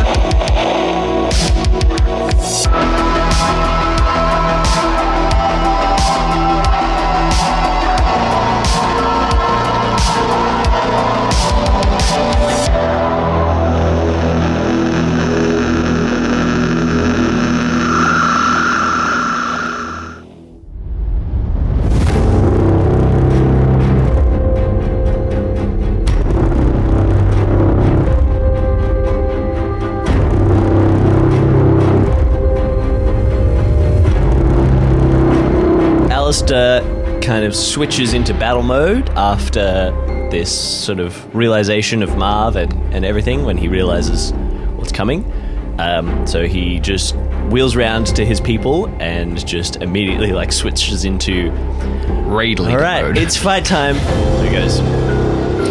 switches 37.56 38.14
into 38.14 38.34
battle 38.34 38.62
mode 38.62 39.08
after 39.10 39.90
this 40.30 40.50
sort 40.50 41.00
of 41.00 41.34
realization 41.34 42.02
of 42.02 42.16
Marv 42.16 42.56
and, 42.56 42.72
and 42.94 43.04
everything 43.04 43.44
when 43.44 43.56
he 43.56 43.68
realizes 43.68 44.32
what's 44.76 44.92
coming. 44.92 45.30
Um, 45.78 46.26
so 46.26 46.46
he 46.46 46.80
just 46.80 47.14
wheels 47.50 47.76
round 47.76 48.06
to 48.16 48.24
his 48.24 48.40
people 48.40 48.86
and 49.00 49.46
just 49.46 49.76
immediately 49.76 50.32
like 50.32 50.50
switches 50.52 51.04
into 51.04 51.50
Raid 52.26 52.58
leader 52.58 52.78
all 52.78 52.82
right, 52.82 53.04
mode. 53.04 53.18
it's 53.18 53.36
fight 53.36 53.64
time. 53.64 53.96
There 53.96 54.44
he 54.44 54.50
goes. 54.50 54.80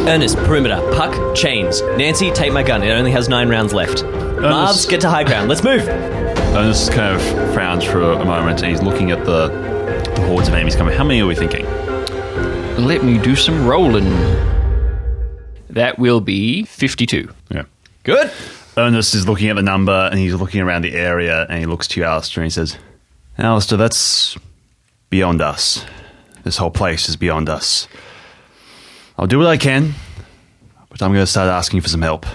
Ernest, 0.07 0.37
perimeter, 0.37 0.77
puck, 0.93 1.35
chains. 1.35 1.81
Nancy, 1.97 2.31
take 2.31 2.53
my 2.53 2.63
gun. 2.63 2.83
It 2.83 2.91
only 2.91 3.11
has 3.11 3.27
nine 3.27 3.49
rounds 3.49 3.73
left. 3.73 4.03
Marvs, 4.03 4.87
get 4.87 5.01
to 5.01 5.09
high 5.09 5.23
ground. 5.23 5.49
Let's 5.49 5.63
move. 5.63 5.87
Ernest 5.87 6.91
kind 6.91 7.15
of 7.15 7.53
frowns 7.53 7.83
for 7.83 8.01
a 8.01 8.23
moment 8.23 8.61
and 8.61 8.71
he's 8.71 8.81
looking 8.81 9.11
at 9.11 9.25
the 9.25 9.74
hordes 10.23 10.47
of 10.47 10.53
enemies 10.53 10.75
coming. 10.75 10.95
How 10.95 11.03
many 11.03 11.21
are 11.21 11.27
we 11.27 11.35
thinking? 11.35 11.65
Let 12.77 13.03
me 13.03 13.17
do 13.17 13.35
some 13.35 13.65
rolling. 13.65 14.09
That 15.69 15.99
will 15.99 16.21
be 16.21 16.63
52. 16.65 17.29
Yeah. 17.49 17.63
Good. 18.03 18.31
Ernest 18.77 19.15
is 19.15 19.27
looking 19.27 19.49
at 19.49 19.55
the 19.55 19.61
number 19.61 20.09
and 20.11 20.19
he's 20.19 20.33
looking 20.33 20.61
around 20.61 20.83
the 20.83 20.93
area 20.93 21.45
and 21.49 21.59
he 21.59 21.65
looks 21.65 21.87
to 21.89 21.99
you, 21.99 22.05
Allister, 22.05 22.41
and 22.41 22.45
he 22.45 22.49
says, 22.49 22.77
Allister, 23.37 23.77
that's 23.77 24.37
beyond 25.09 25.41
us. 25.41 25.85
This 26.43 26.57
whole 26.57 26.71
place 26.71 27.09
is 27.09 27.15
beyond 27.15 27.49
us. 27.49 27.87
I'll 29.17 29.27
do 29.27 29.39
what 29.39 29.47
I 29.47 29.57
can, 29.57 29.93
but 30.89 31.01
I'm 31.01 31.11
going 31.11 31.23
to 31.23 31.27
start 31.27 31.49
asking 31.49 31.81
for 31.81 31.89
some 31.89 32.01
help. 32.01 32.25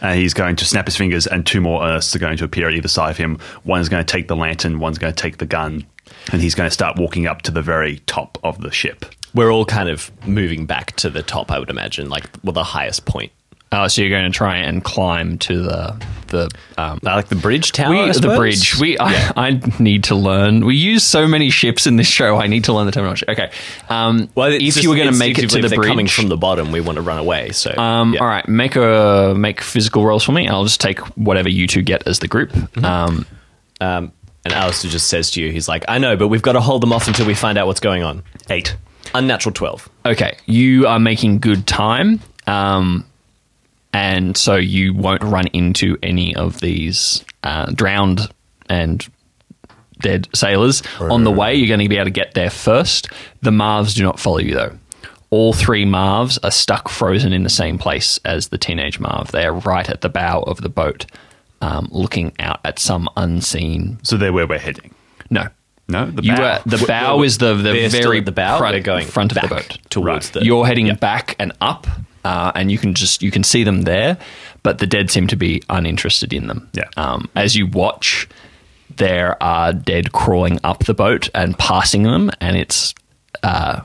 And 0.00 0.18
he's 0.18 0.34
going 0.34 0.56
to 0.56 0.64
snap 0.64 0.86
his 0.86 0.96
fingers, 0.96 1.26
and 1.26 1.46
two 1.46 1.60
more 1.60 1.80
Ernests 1.80 2.14
are 2.14 2.18
going 2.18 2.36
to 2.36 2.44
appear 2.44 2.68
at 2.68 2.74
either 2.74 2.88
side 2.88 3.10
of 3.10 3.16
him. 3.16 3.38
One 3.62 3.80
is 3.80 3.88
going 3.88 4.04
to 4.04 4.12
take 4.12 4.28
the 4.28 4.36
lantern, 4.36 4.78
one's 4.78 4.98
going 4.98 5.14
to 5.14 5.20
take 5.20 5.38
the 5.38 5.46
gun, 5.46 5.86
and 6.32 6.42
he's 6.42 6.54
going 6.54 6.66
to 6.66 6.74
start 6.74 6.96
walking 6.98 7.26
up 7.26 7.42
to 7.42 7.50
the 7.50 7.62
very 7.62 7.98
top 8.06 8.38
of 8.42 8.60
the 8.60 8.70
ship. 8.70 9.06
We're 9.34 9.52
all 9.52 9.64
kind 9.66 9.88
of 9.88 10.10
moving 10.26 10.66
back 10.66 10.96
to 10.96 11.10
the 11.10 11.22
top, 11.22 11.50
I 11.50 11.58
would 11.58 11.70
imagine, 11.70 12.08
like 12.08 12.24
well, 12.42 12.52
the 12.52 12.64
highest 12.64 13.04
point. 13.04 13.32
Uh, 13.72 13.88
so 13.88 14.00
you're 14.00 14.10
going 14.10 14.30
to 14.30 14.36
try 14.36 14.58
and 14.58 14.82
climb 14.84 15.38
to 15.38 15.60
the 15.60 16.06
the 16.28 16.48
um, 16.78 17.00
Uh, 17.04 17.16
like 17.16 17.28
the 17.28 17.36
bridge 17.36 17.72
tower. 17.72 17.90
we, 17.90 18.00
I 18.00 18.12
the 18.12 18.34
bridge. 18.36 18.78
We 18.78 18.96
I, 18.98 19.32
I 19.36 19.60
need 19.80 20.04
to 20.04 20.14
learn. 20.14 20.64
We 20.64 20.76
use 20.76 21.02
so 21.02 21.26
many 21.26 21.50
ships 21.50 21.86
in 21.86 21.96
this 21.96 22.06
show. 22.06 22.36
I 22.36 22.46
need 22.46 22.64
to 22.64 22.72
learn 22.72 22.86
the 22.86 22.92
terminology. 22.92 23.26
Okay. 23.28 23.50
Um, 23.88 24.28
Well, 24.34 24.52
if 24.52 24.60
just 24.60 24.82
you 24.82 24.88
were 24.88 24.96
going 24.96 25.12
to 25.12 25.18
make 25.18 25.32
it 25.32 25.34
to 25.34 25.42
instinctively 25.42 25.68
the 25.68 25.76
bridge, 25.76 25.88
coming 25.88 26.06
from 26.06 26.28
the 26.28 26.36
bottom, 26.36 26.70
we 26.72 26.80
want 26.80 26.96
to 26.96 27.02
run 27.02 27.18
away. 27.18 27.50
So, 27.50 27.76
um, 27.76 28.14
yeah. 28.14 28.20
all 28.20 28.26
right, 28.26 28.46
make 28.48 28.76
a 28.76 29.34
make 29.36 29.60
physical 29.60 30.04
rolls 30.06 30.22
for 30.22 30.32
me. 30.32 30.48
I'll 30.48 30.64
just 30.64 30.80
take 30.80 31.00
whatever 31.16 31.48
you 31.48 31.66
two 31.66 31.82
get 31.82 32.06
as 32.06 32.20
the 32.20 32.28
group. 32.28 32.50
Mm-hmm. 32.52 32.84
Um, 32.84 33.26
Um, 33.80 34.12
and 34.46 34.54
Allister 34.54 34.86
just 34.88 35.08
says 35.08 35.32
to 35.32 35.42
you, 35.42 35.50
he's 35.50 35.68
like, 35.68 35.84
I 35.88 35.98
know, 35.98 36.16
but 36.16 36.28
we've 36.28 36.40
got 36.40 36.52
to 36.52 36.60
hold 36.60 36.80
them 36.80 36.92
off 36.92 37.08
until 37.08 37.26
we 37.26 37.34
find 37.34 37.58
out 37.58 37.66
what's 37.66 37.80
going 37.80 38.04
on. 38.04 38.22
Eight. 38.48 38.76
Unnatural 39.12 39.52
12. 39.52 39.88
okay, 40.06 40.36
you 40.46 40.86
are 40.86 41.00
making 41.00 41.38
good 41.38 41.66
time, 41.66 42.20
um, 42.46 43.04
and 43.92 44.36
so 44.36 44.54
you 44.54 44.94
won't 44.94 45.22
run 45.22 45.46
into 45.48 45.96
any 46.02 46.34
of 46.36 46.60
these 46.60 47.24
uh, 47.42 47.70
drowned 47.72 48.28
and 48.68 49.08
dead 50.00 50.28
sailors 50.34 50.82
on 51.00 51.24
the 51.24 51.30
way. 51.30 51.54
You're 51.54 51.68
going 51.68 51.80
to 51.80 51.88
be 51.88 51.96
able 51.96 52.04
to 52.04 52.10
get 52.10 52.34
there 52.34 52.50
first. 52.50 53.08
The 53.42 53.50
Marvs 53.50 53.94
do 53.94 54.02
not 54.02 54.20
follow 54.20 54.38
you 54.38 54.54
though. 54.54 54.78
All 55.30 55.52
three 55.52 55.84
Marvs 55.84 56.38
are 56.44 56.50
stuck 56.50 56.88
frozen 56.88 57.32
in 57.32 57.42
the 57.42 57.48
same 57.48 57.78
place 57.78 58.18
as 58.24 58.48
the 58.48 58.58
teenage 58.58 59.00
Marv. 59.00 59.32
They 59.32 59.44
are 59.44 59.54
right 59.54 59.88
at 59.88 60.02
the 60.02 60.08
bow 60.08 60.40
of 60.42 60.60
the 60.60 60.68
boat, 60.68 61.06
um, 61.60 61.88
looking 61.90 62.32
out 62.38 62.60
at 62.64 62.78
some 62.78 63.08
unseen. 63.16 63.98
So 64.02 64.16
they're 64.16 64.32
where 64.32 64.46
we're 64.46 64.58
heading. 64.58 64.94
No, 65.30 65.48
No, 65.88 66.06
the 66.10 66.22
you 66.22 66.36
bow. 66.36 66.42
are 66.44 66.62
the 66.66 66.84
bow 66.86 67.22
is 67.22 67.38
the 67.38 67.54
the 67.54 67.88
very 67.88 68.20
the 68.20 68.32
bow, 68.32 68.58
front, 68.58 68.72
they're 68.72 68.80
going 68.82 69.06
front 69.06 69.32
of 69.36 69.40
the 69.42 69.48
boat 69.48 69.78
towards 69.90 70.30
the- 70.30 70.44
You're 70.44 70.66
heading 70.66 70.86
yeah. 70.86 70.94
back 70.94 71.34
and 71.38 71.52
up, 71.60 71.86
uh, 72.24 72.52
and 72.54 72.70
you 72.70 72.78
can 72.78 72.94
just 72.94 73.22
you 73.22 73.30
can 73.30 73.42
see 73.44 73.64
them 73.64 73.82
there, 73.82 74.18
but 74.62 74.78
the 74.78 74.86
dead 74.86 75.10
seem 75.10 75.26
to 75.28 75.36
be 75.36 75.62
uninterested 75.68 76.32
in 76.32 76.46
them. 76.48 76.68
Yeah. 76.74 76.84
Um, 76.96 77.28
as 77.36 77.54
you 77.56 77.66
watch, 77.66 78.28
there 78.96 79.40
are 79.42 79.72
dead 79.72 80.12
crawling 80.12 80.58
up 80.64 80.84
the 80.84 80.94
boat 80.94 81.28
and 81.34 81.58
passing 81.58 82.02
them, 82.04 82.30
and 82.40 82.56
it's 82.56 82.94
uh, 83.42 83.80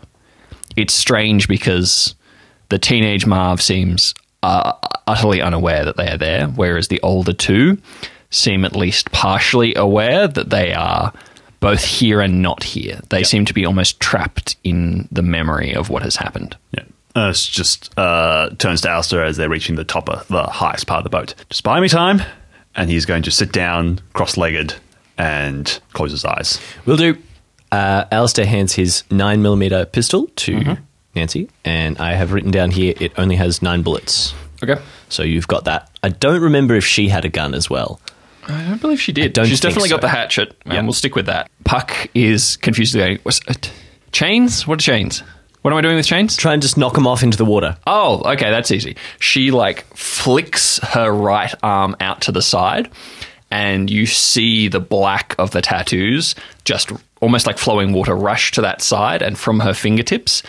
it's 0.75 0.93
strange 0.93 1.47
because 1.47 2.15
the 2.69 2.79
teenage 2.79 3.25
Marv 3.25 3.61
seems 3.61 4.13
uh, 4.43 4.73
utterly 5.11 5.41
unaware 5.41 5.83
that 5.85 5.97
they 5.97 6.09
are 6.09 6.17
there, 6.17 6.47
whereas 6.47 6.87
the 6.87 7.01
older 7.01 7.33
two 7.33 7.77
seem 8.29 8.63
at 8.63 8.75
least 8.75 9.11
partially 9.11 9.75
aware 9.75 10.27
that 10.27 10.49
they 10.49 10.73
are 10.73 11.11
both 11.59 11.83
here 11.83 12.21
and 12.21 12.41
not 12.41 12.63
here. 12.63 12.99
They 13.09 13.23
seem 13.23 13.45
to 13.45 13.53
be 13.53 13.65
almost 13.65 13.99
trapped 13.99 14.55
in 14.63 15.07
the 15.11 15.21
memory 15.21 15.75
of 15.75 15.89
what 15.89 16.01
has 16.01 16.15
happened. 16.15 16.55
Yeah. 16.71 16.83
Ernest 17.15 17.51
just 17.51 17.91
uh, 17.99 18.49
turns 18.57 18.81
to 18.81 18.89
Allister 18.89 19.21
as 19.21 19.35
they're 19.35 19.49
reaching 19.49 19.75
the 19.75 19.83
top 19.83 20.09
of 20.09 20.25
the 20.29 20.43
highest 20.43 20.87
part 20.87 20.99
of 20.99 21.03
the 21.03 21.09
boat. 21.09 21.35
Just 21.49 21.63
buy 21.63 21.81
me 21.81 21.89
time, 21.89 22.21
and 22.73 22.89
he's 22.89 23.05
going 23.05 23.23
to 23.23 23.31
sit 23.31 23.51
down 23.51 23.99
cross 24.13 24.37
legged 24.37 24.75
and 25.17 25.79
close 25.91 26.11
his 26.11 26.23
eyes. 26.23 26.59
Will 26.85 26.95
do. 26.97 27.17
Uh, 27.71 28.05
Allister 28.11 28.45
hands 28.45 28.73
his 28.73 29.03
9mm 29.09 29.91
pistol 29.91 30.27
to 30.37 30.53
Mm-hmm. 30.55 30.83
Nancy, 31.15 31.49
and 31.65 31.97
I 31.99 32.13
have 32.13 32.31
written 32.31 32.51
down 32.51 32.71
here 32.71 32.93
it 32.99 33.11
only 33.17 33.35
has 33.35 33.61
nine 33.61 33.81
bullets. 33.81 34.33
Okay. 34.63 34.79
So 35.09 35.23
you've 35.23 35.47
got 35.47 35.65
that. 35.65 35.89
I 36.03 36.09
don't 36.09 36.41
remember 36.41 36.75
if 36.75 36.85
she 36.85 37.07
had 37.09 37.25
a 37.25 37.29
gun 37.29 37.53
as 37.53 37.69
well. 37.69 37.99
I 38.47 38.63
don't 38.67 38.81
believe 38.81 38.99
she 38.99 39.11
did. 39.11 39.33
don't 39.33 39.45
She's 39.45 39.59
definitely 39.59 39.89
got 39.89 40.01
the 40.01 40.07
hatchet, 40.09 40.55
and 40.65 40.73
Yeah. 40.73 40.81
we'll 40.81 40.93
stick 40.93 41.15
with 41.15 41.27
that. 41.27 41.49
Puck 41.63 42.09
is 42.15 42.57
confused 42.57 42.95
going, 42.95 43.19
What's, 43.23 43.39
uh, 43.47 43.53
chains? 44.11 44.65
What 44.67 44.79
are 44.79 44.81
chains? 44.83 45.23
What 45.61 45.71
am 45.71 45.77
I 45.77 45.81
doing 45.81 45.95
with 45.95 46.07
chains? 46.07 46.35
Try 46.35 46.53
and 46.53 46.61
just 46.61 46.75
knock 46.75 46.97
him 46.97 47.05
off 47.05 47.21
into 47.21 47.37
the 47.37 47.45
water. 47.45 47.77
Oh, 47.85 48.21
okay, 48.33 48.49
that's 48.49 48.71
easy. 48.71 48.95
She 49.19 49.51
like 49.51 49.85
flicks 49.95 50.79
her 50.79 51.11
right 51.11 51.53
arm 51.61 51.95
out 51.99 52.21
to 52.21 52.31
the 52.31 52.41
side, 52.41 52.89
and 53.51 53.89
you 53.89 54.07
see 54.07 54.67
the 54.69 54.79
black 54.79 55.35
of 55.37 55.51
the 55.51 55.61
tattoos 55.61 56.33
just 56.65 56.91
almost 57.21 57.45
like 57.45 57.59
flowing 57.59 57.93
water 57.93 58.15
rush 58.15 58.51
to 58.53 58.61
that 58.61 58.81
side, 58.81 59.21
and 59.21 59.37
from 59.37 59.59
her 59.59 59.75
fingertips, 59.75 60.41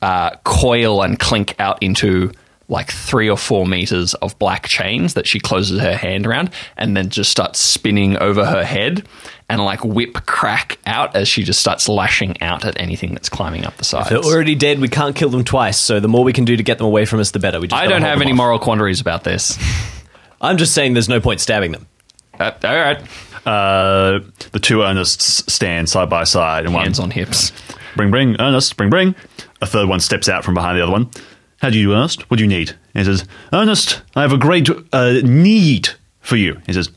uh, 0.00 0.30
coil 0.44 1.02
and 1.02 1.18
clink 1.18 1.56
out 1.58 1.82
into 1.82 2.30
like 2.68 2.90
three 2.90 3.30
or 3.30 3.36
four 3.36 3.64
meters 3.66 4.14
of 4.14 4.36
black 4.38 4.66
chains 4.66 5.14
that 5.14 5.26
she 5.26 5.38
closes 5.38 5.80
her 5.80 5.96
hand 5.96 6.26
around 6.26 6.50
and 6.76 6.96
then 6.96 7.08
just 7.08 7.30
starts 7.30 7.60
spinning 7.60 8.16
over 8.18 8.44
her 8.44 8.64
head 8.64 9.06
and 9.48 9.64
like 9.64 9.84
whip 9.84 10.14
crack 10.26 10.78
out 10.84 11.14
as 11.14 11.28
she 11.28 11.44
just 11.44 11.60
starts 11.60 11.88
lashing 11.88 12.40
out 12.42 12.64
at 12.64 12.78
anything 12.80 13.12
that's 13.12 13.28
climbing 13.28 13.64
up 13.64 13.76
the 13.76 13.84
sides. 13.84 14.08
They're 14.10 14.18
already 14.18 14.56
dead. 14.56 14.80
We 14.80 14.88
can't 14.88 15.14
kill 15.14 15.28
them 15.28 15.44
twice. 15.44 15.78
So 15.78 16.00
the 16.00 16.08
more 16.08 16.24
we 16.24 16.32
can 16.32 16.44
do 16.44 16.56
to 16.56 16.62
get 16.64 16.78
them 16.78 16.86
away 16.88 17.04
from 17.04 17.20
us, 17.20 17.30
the 17.30 17.38
better. 17.38 17.60
We 17.60 17.68
just 17.68 17.80
I 17.80 17.86
don't 17.86 18.02
have 18.02 18.20
any 18.20 18.32
off. 18.32 18.36
moral 18.36 18.58
quandaries 18.58 19.00
about 19.00 19.22
this. 19.22 19.56
I'm 20.40 20.56
just 20.56 20.74
saying 20.74 20.94
there's 20.94 21.08
no 21.08 21.20
point 21.20 21.40
stabbing 21.40 21.70
them. 21.72 21.86
Uh, 22.38 22.50
all 22.64 22.74
right. 22.74 22.98
Uh, 23.46 24.20
the 24.50 24.58
two 24.60 24.78
Ernests 24.78 25.48
stand 25.48 25.88
side 25.88 26.10
by 26.10 26.24
side, 26.24 26.64
and 26.64 26.74
one 26.74 26.82
Hands 26.82 26.98
on 26.98 27.10
hips. 27.12 27.52
bring, 27.94 28.10
bring, 28.10 28.38
Ernest, 28.40 28.76
bring, 28.76 28.90
bring. 28.90 29.14
A 29.62 29.66
third 29.66 29.88
one 29.88 30.00
steps 30.00 30.28
out 30.28 30.44
from 30.44 30.54
behind 30.54 30.76
the 30.76 30.82
other 30.82 30.92
one. 30.92 31.08
How 31.60 31.70
do 31.70 31.78
you 31.78 31.88
do, 31.88 31.94
Ernest? 31.94 32.30
What 32.30 32.36
do 32.36 32.44
you 32.44 32.48
need? 32.48 32.76
He 32.92 33.04
says, 33.04 33.24
Ernest, 33.52 34.02
I 34.14 34.22
have 34.22 34.32
a 34.32 34.38
great 34.38 34.68
uh, 34.92 35.20
need 35.22 35.88
for 36.20 36.36
you. 36.36 36.60
He 36.66 36.72
says, 36.72 36.90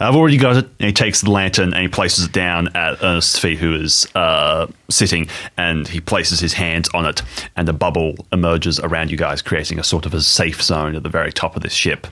I've 0.00 0.14
already 0.14 0.36
got 0.36 0.56
it. 0.56 0.64
And 0.78 0.86
he 0.86 0.92
takes 0.92 1.20
the 1.20 1.30
lantern 1.30 1.72
and 1.72 1.82
he 1.82 1.88
places 1.88 2.26
it 2.26 2.32
down 2.32 2.68
at 2.76 3.02
Ernest's 3.02 3.38
feet, 3.38 3.58
who 3.58 3.74
is 3.74 4.06
uh, 4.14 4.66
sitting, 4.88 5.28
and 5.56 5.86
he 5.88 6.00
places 6.00 6.40
his 6.40 6.52
hands 6.52 6.88
on 6.94 7.04
it, 7.04 7.22
and 7.56 7.68
a 7.68 7.72
bubble 7.72 8.14
emerges 8.32 8.78
around 8.80 9.10
you 9.10 9.16
guys, 9.16 9.42
creating 9.42 9.78
a 9.78 9.84
sort 9.84 10.06
of 10.06 10.14
a 10.14 10.20
safe 10.20 10.62
zone 10.62 10.94
at 10.94 11.02
the 11.02 11.08
very 11.08 11.32
top 11.32 11.56
of 11.56 11.62
this 11.62 11.72
ship. 11.72 12.06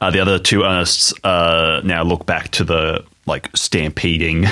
Uh, 0.00 0.10
the 0.10 0.20
other 0.20 0.38
two 0.38 0.60
Ernests 0.60 1.12
uh, 1.24 1.80
now 1.82 2.02
look 2.02 2.26
back 2.26 2.50
to 2.52 2.62
the 2.62 3.04
like 3.24 3.48
stampeding 3.56 4.44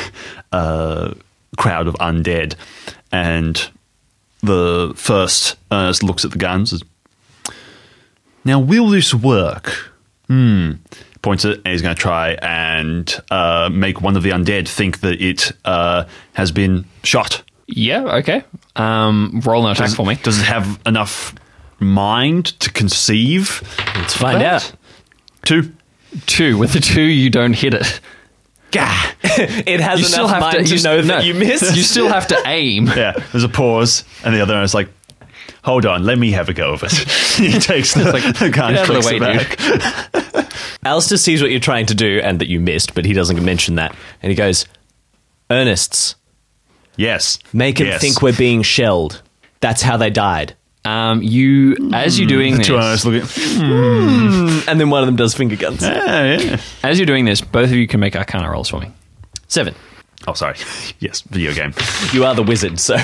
uh, 0.50 1.14
crowd 1.56 1.86
of 1.86 1.94
undead, 1.96 2.54
and 3.12 3.70
the 4.44 4.92
first 4.96 5.56
Ernest 5.72 6.02
looks 6.02 6.24
at 6.24 6.30
the 6.30 6.38
guns. 6.38 6.72
and 6.72 6.80
says, 6.80 7.54
Now, 8.44 8.58
will 8.60 8.88
this 8.88 9.14
work? 9.14 9.92
Hmm. 10.28 10.72
Points 11.22 11.44
it, 11.44 11.58
and 11.64 11.68
he's 11.68 11.80
going 11.80 11.94
to 11.94 12.00
try 12.00 12.32
and 12.42 13.20
uh, 13.30 13.70
make 13.72 14.02
one 14.02 14.16
of 14.16 14.22
the 14.22 14.30
undead 14.30 14.68
think 14.68 15.00
that 15.00 15.22
it 15.22 15.52
uh, 15.64 16.04
has 16.34 16.52
been 16.52 16.84
shot. 17.02 17.42
Yeah, 17.66 18.02
okay. 18.18 18.44
Um, 18.76 19.40
roll 19.44 19.64
an 19.66 19.72
attack 19.72 19.86
Does, 19.86 19.94
for 19.96 20.04
me. 20.04 20.16
does 20.22 20.38
it 20.38 20.44
have 20.44 20.78
enough 20.84 21.34
mind 21.80 22.46
to 22.60 22.70
conceive? 22.70 23.62
Let's 23.96 24.14
find 24.14 24.42
that? 24.42 24.64
out. 24.64 24.72
Two. 25.44 25.72
Two. 26.26 26.58
With 26.58 26.74
the 26.74 26.80
two, 26.80 27.00
you 27.02 27.30
don't 27.30 27.54
hit 27.54 27.72
it. 27.72 28.00
Gah. 28.74 29.10
It 29.66 29.80
has 29.80 30.00
You 30.00 30.06
enough 30.06 30.12
still 30.12 30.28
have 30.28 30.40
mind 30.40 30.66
to, 30.66 30.76
to, 30.76 30.84
know 30.84 31.02
that 31.02 31.06
no, 31.06 31.18
you 31.20 31.34
missed. 31.34 31.74
You 31.76 31.82
still 31.82 32.08
have 32.08 32.26
to 32.28 32.40
aim. 32.46 32.86
Yeah, 32.86 33.12
there's 33.32 33.44
a 33.44 33.48
pause, 33.48 34.04
and 34.24 34.34
the 34.34 34.40
other 34.40 34.54
one 34.54 34.62
is 34.62 34.74
like, 34.74 34.88
"Hold 35.64 35.86
on, 35.86 36.04
let 36.04 36.18
me 36.18 36.30
have 36.32 36.48
a 36.48 36.52
go 36.52 36.72
of 36.72 36.82
it." 36.84 36.92
he 37.38 37.58
takes 37.58 37.94
the, 37.94 38.04
the 38.38 38.50
gun, 38.50 38.74
Get 38.74 38.88
out 38.88 38.96
of 38.96 39.02
the 39.02 39.08
way, 39.08 39.16
it 39.16 40.28
back. 40.36 40.52
Allister 40.84 41.16
sees 41.16 41.40
what 41.40 41.50
you're 41.50 41.60
trying 41.60 41.86
to 41.86 41.94
do 41.94 42.20
and 42.22 42.38
that 42.40 42.48
you 42.48 42.60
missed, 42.60 42.94
but 42.94 43.04
he 43.04 43.12
doesn't 43.12 43.42
mention 43.42 43.76
that. 43.76 43.96
And 44.22 44.30
he 44.30 44.36
goes, 44.36 44.66
Ernests, 45.50 46.14
Yes. 46.96 47.38
Make 47.52 47.80
him 47.80 47.86
yes. 47.86 48.00
think 48.00 48.22
we're 48.22 48.36
being 48.36 48.62
shelled. 48.62 49.22
That's 49.60 49.82
how 49.82 49.96
they 49.96 50.10
died. 50.10 50.54
Um, 50.84 51.22
you, 51.22 51.90
as 51.92 52.18
you're 52.18 52.28
doing 52.28 52.56
Two 52.62 52.76
this, 52.76 53.04
Ernest 53.04 53.04
look 53.06 53.22
at. 53.24 54.68
And 54.68 54.80
then 54.80 54.90
one 54.90 55.02
of 55.02 55.06
them 55.06 55.16
does 55.16 55.34
finger 55.34 55.56
guns. 55.56 55.82
Yeah, 55.82 56.36
yeah. 56.38 56.60
as 56.82 56.98
you're 56.98 57.06
doing 57.06 57.24
this, 57.24 57.40
both 57.40 57.70
of 57.70 57.76
you 57.76 57.86
can 57.86 58.00
make 58.00 58.14
Arcana 58.16 58.50
rolls 58.50 58.68
for 58.68 58.80
me. 58.80 58.90
Seven. 59.48 59.74
Oh, 60.26 60.34
sorry. 60.34 60.56
Yes, 61.00 61.20
video 61.22 61.52
game. 61.52 61.74
You 62.12 62.24
are 62.24 62.34
the 62.34 62.42
wizard, 62.42 62.78
so. 62.80 62.96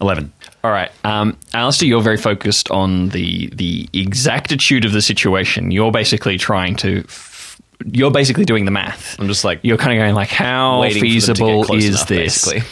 11. 0.00 0.30
All 0.62 0.70
right, 0.70 0.90
um, 1.04 1.38
Allister, 1.54 1.86
you're 1.86 2.02
very 2.02 2.16
focused 2.18 2.70
on 2.70 3.10
the 3.10 3.46
the 3.54 3.88
exactitude 3.94 4.84
of 4.84 4.92
the 4.92 5.00
situation. 5.00 5.70
You're 5.70 5.92
basically 5.92 6.36
trying 6.38 6.76
to. 6.76 6.98
F- 7.04 7.58
you're 7.84 8.10
basically 8.10 8.44
doing 8.44 8.64
the 8.64 8.70
math. 8.70 9.18
I'm 9.20 9.28
just 9.28 9.44
like 9.44 9.60
You're 9.62 9.76
kind 9.78 9.92
of 9.96 10.02
going 10.02 10.14
like, 10.14 10.28
how 10.28 10.80
waiting 10.80 11.00
for 11.00 11.04
them 11.04 11.08
to 11.08 11.08
get 11.08 11.12
feasible 11.14 11.64
close 11.64 11.84
is 11.84 11.88
enough, 11.94 12.08
this? 12.08 12.44
basically. 12.44 12.68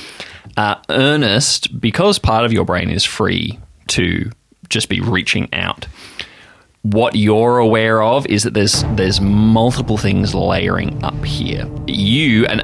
Uh, 0.56 0.74
Ernest, 0.90 1.80
because 1.80 2.18
part 2.18 2.44
of 2.44 2.52
your 2.52 2.64
brain 2.64 2.90
is 2.90 3.04
free 3.04 3.58
to 3.88 4.30
just 4.68 4.88
be 4.88 5.00
reaching 5.00 5.48
out. 5.52 5.86
What 6.82 7.16
you're 7.16 7.58
aware 7.58 8.02
of 8.02 8.26
is 8.26 8.42
that 8.42 8.52
there's 8.52 8.84
there's 8.96 9.18
multiple 9.18 9.96
things 9.96 10.34
layering 10.34 11.02
up 11.02 11.24
here. 11.24 11.66
You 11.86 12.44
and 12.46 12.60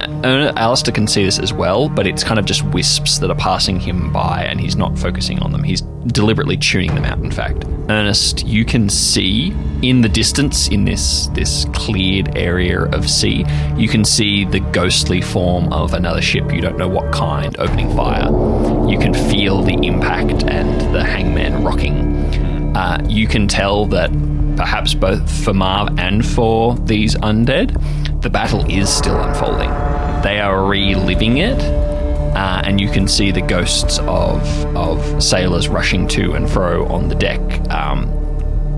Allister 0.59 0.93
can 0.93 1.07
see 1.07 1.25
this 1.25 1.39
as 1.39 1.55
well, 1.55 1.89
but 1.89 2.07
it's 2.07 2.23
kind 2.23 2.39
of 2.39 2.45
just 2.45 2.63
wisps 2.65 3.19
that 3.21 3.31
are 3.31 3.37
passing 3.37 3.81
him 3.81 4.13
by, 4.13 4.45
and 4.45 4.61
he's 4.61 4.77
not 4.77 4.99
focusing 4.99 5.39
on 5.39 5.53
them. 5.53 5.63
He's 5.63 5.81
deliberately 6.07 6.57
tuning 6.57 6.95
them 6.95 7.05
out. 7.05 7.19
In 7.19 7.31
fact, 7.31 7.65
Ernest, 7.89 8.47
you 8.47 8.65
can 8.65 8.89
see 8.89 9.55
in 9.83 10.01
the 10.01 10.09
distance 10.09 10.69
in 10.69 10.85
this 10.85 11.29
this 11.29 11.67
cleared 11.73 12.37
area 12.37 12.83
of 12.83 13.09
sea, 13.09 13.45
you 13.77 13.89
can 13.89 14.05
see 14.05 14.45
the 14.45 14.61
ghostly 14.61 15.21
form 15.21 15.73
of 15.73 15.95
another 15.95 16.23
ship. 16.23 16.53
You 16.53 16.61
don't 16.61 16.79
know 16.79 16.89
what 16.89 17.13
kind 17.13 17.57
opening 17.59 17.95
fire. 17.97 18.27
You 18.89 18.99
can 18.99 19.15
feel 19.15 19.63
the 19.63 19.75
impact 19.87 20.45
and 20.45 20.95
the 20.95 21.05
hangman 21.05 21.65
rocking. 21.65 22.77
Uh, 22.77 23.05
you 23.09 23.27
can 23.27 23.49
tell 23.49 23.87
that 23.87 24.11
perhaps 24.57 24.95
both 24.95 25.45
for 25.45 25.53
Marv 25.53 25.99
and 25.99 26.25
for 26.25 26.77
these 26.77 27.15
undead, 27.17 28.23
the 28.23 28.31
battle 28.31 28.65
is 28.71 28.89
still 28.89 29.21
unfolding. 29.21 29.71
They 30.23 30.39
are 30.39 30.67
reliving 30.67 31.39
it, 31.39 31.59
uh, 32.35 32.63
and 32.65 32.81
you 32.81 32.89
can 32.91 33.09
see 33.09 33.31
the 33.31 33.41
ghosts 33.41 33.99
of 34.01 34.43
of 34.77 35.23
sailors 35.23 35.69
rushing 35.69 36.07
to 36.09 36.33
and 36.33 36.51
fro 36.51 36.87
on 36.87 37.09
the 37.09 37.15
deck, 37.15 37.41
um, 37.71 38.09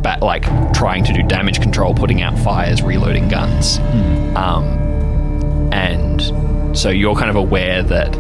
bat, 0.03 0.23
like 0.23 0.45
trying 0.73 1.05
to 1.05 1.13
do 1.13 1.23
damage 1.23 1.61
control, 1.61 1.95
putting 1.95 2.23
out 2.23 2.39
fires, 2.39 2.83
reloading 2.83 3.29
guns, 3.29 3.79
um, 4.37 4.65
and 5.73 6.23
so 6.77 6.89
you're 6.91 7.15
kind 7.15 7.31
of 7.31 7.37
aware 7.37 7.83
that 7.83 8.17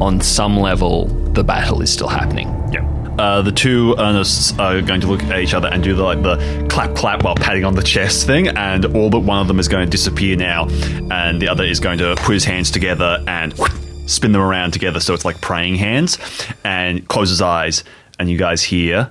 on 0.00 0.20
some 0.20 0.56
level 0.58 1.06
the 1.32 1.42
battle 1.44 1.82
is 1.82 1.92
still 1.92 2.08
happening. 2.08 2.48
Yeah. 2.72 2.84
Uh, 3.18 3.42
the 3.42 3.50
two 3.50 3.96
Ernests 3.98 4.56
are 4.60 4.80
going 4.80 5.00
to 5.00 5.08
look 5.08 5.24
at 5.24 5.40
each 5.40 5.52
other 5.52 5.66
and 5.66 5.82
do 5.82 5.96
the, 5.96 6.04
like 6.04 6.22
the 6.22 6.66
clap 6.70 6.94
clap 6.94 7.24
while 7.24 7.34
patting 7.34 7.64
on 7.64 7.74
the 7.74 7.82
chest 7.82 8.26
thing, 8.26 8.46
and 8.46 8.84
all 8.96 9.10
but 9.10 9.20
one 9.20 9.40
of 9.40 9.48
them 9.48 9.58
is 9.58 9.66
going 9.66 9.84
to 9.84 9.90
disappear 9.90 10.36
now, 10.36 10.68
and 11.10 11.42
the 11.42 11.48
other 11.48 11.64
is 11.64 11.80
going 11.80 11.98
to 11.98 12.14
put 12.16 12.34
his 12.34 12.44
hands 12.44 12.70
together 12.70 13.22
and 13.26 13.58
spin 14.08 14.32
them 14.32 14.40
around 14.42 14.72
together 14.72 14.98
so 15.00 15.14
it's 15.14 15.24
like 15.24 15.40
praying 15.40 15.76
hands, 15.76 16.18
and 16.64 17.06
close 17.08 17.28
his 17.30 17.40
eyes, 17.42 17.84
and 18.18 18.28
you 18.30 18.36
guys 18.38 18.62
hear 18.62 19.10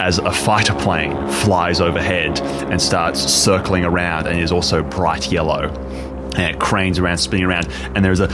as 0.00 0.18
a 0.18 0.32
fighter 0.32 0.74
plane 0.74 1.12
flies 1.28 1.80
overhead 1.80 2.38
and 2.70 2.80
starts 2.82 3.20
circling 3.20 3.84
around 3.84 4.26
and 4.26 4.38
is 4.38 4.52
also 4.52 4.82
bright 4.82 5.30
yellow. 5.32 5.68
And 6.36 6.42
it 6.52 6.58
cranes 6.58 6.98
around, 6.98 7.18
spinning 7.18 7.46
around, 7.46 7.68
and 7.94 8.04
there's 8.04 8.18
a 8.18 8.26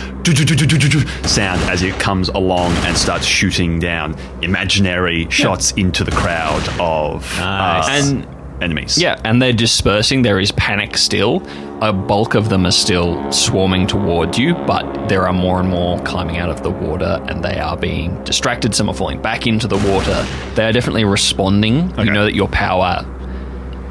sound 1.28 1.60
as 1.70 1.82
it 1.82 1.92
comes 2.00 2.30
along 2.30 2.72
and 2.86 2.96
starts 2.96 3.26
shooting 3.26 3.78
down 3.78 4.16
imaginary 4.40 5.28
shots 5.28 5.72
into 5.72 6.02
the 6.02 6.10
crowd 6.10 6.66
of 6.80 7.22
Nice. 7.38 7.88
uh, 7.88 7.90
And- 7.92 8.39
enemies. 8.62 8.98
Yeah, 8.98 9.20
and 9.24 9.40
they're 9.40 9.52
dispersing. 9.52 10.22
There 10.22 10.40
is 10.40 10.52
panic 10.52 10.96
still. 10.96 11.42
A 11.82 11.92
bulk 11.92 12.34
of 12.34 12.50
them 12.50 12.66
are 12.66 12.72
still 12.72 13.30
swarming 13.32 13.86
towards 13.86 14.38
you, 14.38 14.54
but 14.54 15.08
there 15.08 15.26
are 15.26 15.32
more 15.32 15.60
and 15.60 15.68
more 15.68 15.98
climbing 16.00 16.36
out 16.36 16.50
of 16.50 16.62
the 16.62 16.70
water 16.70 17.24
and 17.28 17.42
they 17.42 17.58
are 17.58 17.76
being 17.76 18.22
distracted. 18.24 18.74
Some 18.74 18.88
are 18.90 18.94
falling 18.94 19.22
back 19.22 19.46
into 19.46 19.66
the 19.66 19.78
water. 19.78 20.26
They 20.54 20.66
are 20.66 20.72
definitely 20.72 21.04
responding. 21.04 21.90
Okay. 21.92 22.04
You 22.04 22.10
know 22.10 22.24
that 22.24 22.34
your 22.34 22.48
power 22.48 23.06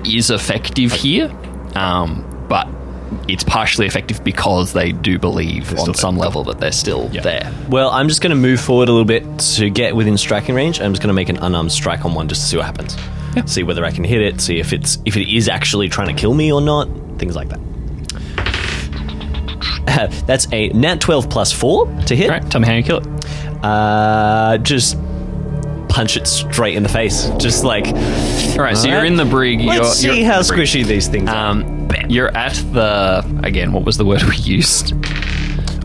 is 0.06 0.30
effective 0.30 0.92
here, 0.94 1.32
um, 1.76 2.24
but 2.48 2.68
it's 3.28 3.44
partially 3.44 3.88
effective 3.88 4.24
because 4.24 4.74
they 4.74 4.92
do 4.92 5.18
believe 5.18 5.72
on 5.72 5.80
still 5.80 5.94
some 5.94 6.18
level 6.18 6.44
that 6.44 6.60
they're 6.60 6.72
still 6.72 7.08
there. 7.10 7.52
Well, 7.70 7.90
I'm 7.90 8.08
just 8.08 8.22
going 8.22 8.30
to 8.32 8.36
move 8.36 8.62
forward 8.62 8.88
a 8.88 8.92
little 8.92 9.06
bit 9.06 9.40
to 9.56 9.70
get 9.70 9.96
within 9.96 10.18
striking 10.18 10.54
range. 10.56 10.80
I'm 10.80 10.92
just 10.92 11.02
going 11.02 11.10
to 11.10 11.14
make 11.14 11.30
an 11.30 11.38
unarmed 11.38 11.72
strike 11.72 12.06
on 12.06 12.14
one 12.14 12.28
just 12.28 12.42
to 12.42 12.48
see 12.48 12.58
what 12.58 12.68
happens. 12.68 12.96
See 13.46 13.64
whether 13.64 13.86
I 13.86 13.92
can 13.92 14.04
hit 14.04 14.22
it. 14.22 14.42
See 14.42 14.60
if 14.60 14.74
it's 14.74 14.98
if 15.06 15.18
it 15.18 15.34
is 15.34 15.48
actually 15.48 15.90
trying 15.90 16.14
to 16.16 16.20
kill 16.20 16.34
me 16.34 16.52
or 16.52 16.62
not. 16.62 16.88
Things 17.18 17.36
like 17.36 17.50
that. 17.50 17.60
That's 20.26 20.48
a 20.52 20.70
nat 20.70 21.02
12 21.02 21.30
plus 21.30 21.52
four 21.52 21.86
to 22.06 22.16
hit. 22.16 22.30
All 22.30 22.38
right, 22.38 22.52
tell 22.52 22.62
me 22.62 22.68
how 22.68 22.74
you 22.74 22.84
kill 22.84 23.00
it. 23.00 23.08
Uh, 23.64 24.58
just 24.60 24.98
punch 25.90 26.16
it 26.16 26.28
straight 26.28 26.76
in 26.76 26.84
the 26.84 26.90
face. 26.90 27.30
Just 27.38 27.64
like 27.64 27.88
All 27.88 28.64
right, 28.64 28.78
so 28.78 28.88
you're 28.88 29.06
in 29.06 29.18
the 29.18 29.26
brig. 29.26 29.60
let's 29.62 30.04
you're, 30.04 30.14
see 30.14 30.22
you're 30.22 30.32
how 30.32 30.40
squishy 30.40 30.86
these 30.86 31.08
things 31.08 31.30
are. 31.30 31.52
Um, 31.52 31.90
you're 32.08 32.36
at 32.38 32.54
the 32.72 33.42
again. 33.44 33.74
What 33.74 33.84
was 33.84 33.98
the 33.98 34.06
word 34.06 34.24
we 34.24 34.36
used? 34.38 34.94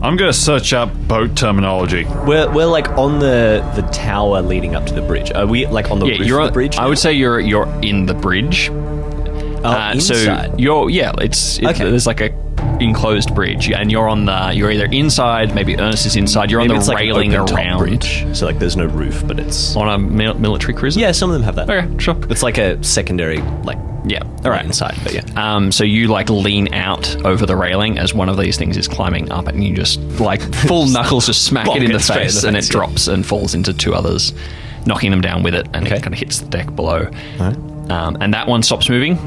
I'm 0.05 0.17
going 0.17 0.31
to 0.31 0.37
search 0.37 0.71
up 0.71 0.93
boat 1.07 1.35
terminology. 1.35 2.05
We're, 2.27 2.51
we're 2.53 2.65
like 2.67 2.89
on 2.89 3.17
the 3.17 3.67
the 3.75 3.81
tower 3.91 4.41
leading 4.43 4.75
up 4.75 4.85
to 4.85 4.93
the 4.93 5.01
bridge. 5.01 5.31
Are 5.31 5.47
we 5.47 5.65
like 5.65 5.89
on 5.89 5.97
the 5.99 6.05
Yeah, 6.05 6.17
roof 6.19 6.27
you're 6.27 6.37
of 6.39 6.43
on 6.43 6.47
the 6.49 6.53
bridge? 6.53 6.77
I 6.77 6.85
would 6.87 6.99
say 6.99 7.13
you're 7.13 7.39
you're 7.39 7.65
in 7.81 8.05
the 8.05 8.13
bridge. 8.13 8.69
oh, 8.71 9.63
Uh, 9.63 9.91
inside. 9.95 10.51
So 10.51 10.55
you're 10.59 10.89
yeah, 10.91 11.11
it's 11.19 11.57
it, 11.57 11.65
Okay. 11.65 11.89
there's 11.89 12.05
like 12.05 12.21
a 12.21 12.29
enclosed 12.79 13.33
bridge, 13.33 13.71
and 13.71 13.91
you're 13.91 14.07
on 14.07 14.25
the 14.25 14.51
you're 14.53 14.69
either 14.71 14.85
inside, 14.85 15.55
maybe 15.55 15.75
Ernest 15.79 16.05
is 16.05 16.15
inside. 16.15 16.51
You're 16.51 16.59
Maybe 16.61 16.71
on 16.73 16.77
it's 16.77 16.85
the 16.85 16.93
like 16.93 16.99
railing 17.01 17.33
around 17.33 17.79
bridge. 17.79 18.25
So 18.37 18.45
like 18.45 18.59
there's 18.59 18.77
no 18.77 18.85
roof, 18.85 19.25
but 19.25 19.39
it's 19.39 19.75
on 19.75 19.89
a 19.89 19.97
mil- 19.97 20.35
military 20.35 20.75
cruiser. 20.75 20.99
yeah. 20.99 21.13
Some 21.13 21.31
of 21.31 21.33
them 21.33 21.41
have 21.43 21.55
that. 21.55 21.67
Okay, 21.69 21.97
sure. 21.97 22.15
It's 22.29 22.43
like 22.43 22.59
a 22.59 22.83
secondary 22.83 23.39
like 23.63 23.79
Yeah. 24.07 24.23
All 24.43 24.51
right. 24.51 24.63
inside, 24.65 24.95
but 25.03 25.13
yeah. 25.13 25.23
Um, 25.35 25.71
so 25.71 25.83
you 25.83 26.07
like 26.07 26.29
lean 26.29 26.73
out 26.73 27.25
over 27.25 27.45
the 27.45 27.55
railing 27.55 27.97
as 27.97 28.13
one 28.13 28.29
of 28.29 28.37
these 28.37 28.57
things 28.57 28.77
is 28.77 28.87
climbing 28.87 29.31
up, 29.31 29.47
and 29.47 29.63
you 29.63 29.75
just 29.75 29.99
like 30.19 30.41
full 30.67 30.85
knuckles 30.85 31.25
just 31.25 31.43
smack 31.45 31.65
bonk 31.67 31.77
it 31.77 31.83
in 31.83 31.89
it 31.91 31.93
the 31.93 31.99
straight 31.99 32.17
in 32.17 32.23
face, 32.25 32.41
the 32.41 32.47
and 32.49 32.57
face, 32.57 32.65
it 32.69 32.73
yeah. 32.73 32.79
drops 32.79 33.07
and 33.07 33.25
falls 33.25 33.55
into 33.55 33.73
two 33.73 33.93
others, 33.95 34.33
knocking 34.85 35.09
them 35.11 35.21
down 35.21 35.41
with 35.43 35.55
it, 35.55 35.67
and 35.73 35.85
Okay. 35.87 35.95
it 35.97 36.03
kind 36.03 36.13
of 36.13 36.19
hits 36.19 36.39
the 36.39 36.47
deck 36.49 36.75
below. 36.75 37.09
Um, 37.39 38.17
and 38.21 38.33
that 38.33 38.47
one 38.47 38.61
stops 38.63 38.89
moving. 38.89 39.17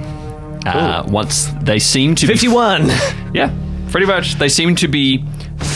Uh, 0.67 1.05
once 1.09 1.47
they 1.63 1.79
seem 1.79 2.15
to 2.17 2.27
be 2.27 2.33
Fifty-one. 2.35 2.89
Yeah, 3.35 3.53
pretty 3.91 4.07
much. 4.07 4.35
They 4.37 4.49
seem 4.49 4.75
to 4.77 4.89
be 4.89 5.25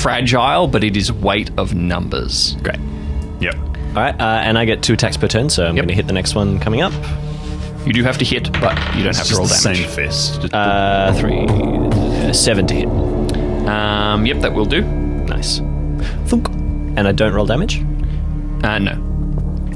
fragile, 0.00 0.66
but 0.68 0.84
it 0.84 0.96
is 0.96 1.10
weight 1.12 1.50
of 1.58 1.74
numbers. 1.74 2.56
Great. 2.62 2.78
Yep. 3.40 3.54
All 3.56 3.92
right, 3.94 4.14
uh, 4.20 4.24
and 4.44 4.56
I 4.58 4.64
get 4.64 4.82
two 4.82 4.94
attacks 4.94 5.16
per 5.16 5.28
turn, 5.28 5.50
so 5.50 5.66
I'm 5.66 5.74
going 5.74 5.88
to 5.88 5.94
hit 5.94 6.06
the 6.06 6.12
next 6.12 6.34
one 6.34 6.58
coming 6.60 6.80
up. 6.82 6.92
You 7.86 7.92
do 7.92 8.02
have 8.04 8.18
to 8.18 8.24
hit, 8.24 8.52
but 8.60 8.76
you 8.96 9.02
don't 9.02 9.16
have 9.16 9.26
to 9.26 9.34
roll 9.36 9.46
Just 9.46 9.64
damage. 9.64 9.78
Same 9.80 9.88
fist. 9.90 10.40
Just- 10.42 10.54
Uh, 10.54 11.12
three, 11.14 11.46
uh, 11.46 12.32
seven 12.32 12.66
to 12.68 12.74
hit. 12.74 12.86
Um, 13.68 14.24
yep, 14.26 14.40
that 14.40 14.52
will 14.54 14.64
do. 14.66 14.82
Nice. 14.82 15.58
Thunk. 16.26 16.48
And 16.96 17.08
I 17.08 17.12
don't 17.12 17.32
roll 17.32 17.46
damage. 17.46 17.82
Uh, 18.62 18.78
no. 18.78 18.98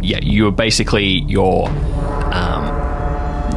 Yeah, 0.03 0.19
you're 0.23 0.53
basically 0.53 1.23
your 1.27 1.69
um, 1.69 2.67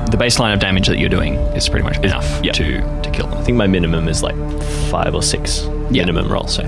the 0.09 0.17
baseline 0.17 0.53
of 0.53 0.59
damage 0.59 0.87
that 0.87 0.97
you're 0.97 1.09
doing 1.09 1.35
is 1.55 1.69
pretty 1.69 1.83
much 1.83 1.97
enough 1.99 2.39
yeah. 2.43 2.51
to 2.53 3.01
to 3.03 3.11
kill 3.11 3.27
them. 3.27 3.37
I 3.37 3.43
think 3.43 3.57
my 3.57 3.67
minimum 3.67 4.07
is 4.07 4.23
like 4.23 4.35
five 4.89 5.13
or 5.13 5.21
six 5.21 5.63
Yeah. 5.91 6.05
minimum 6.05 6.31
roll. 6.31 6.47
So 6.47 6.63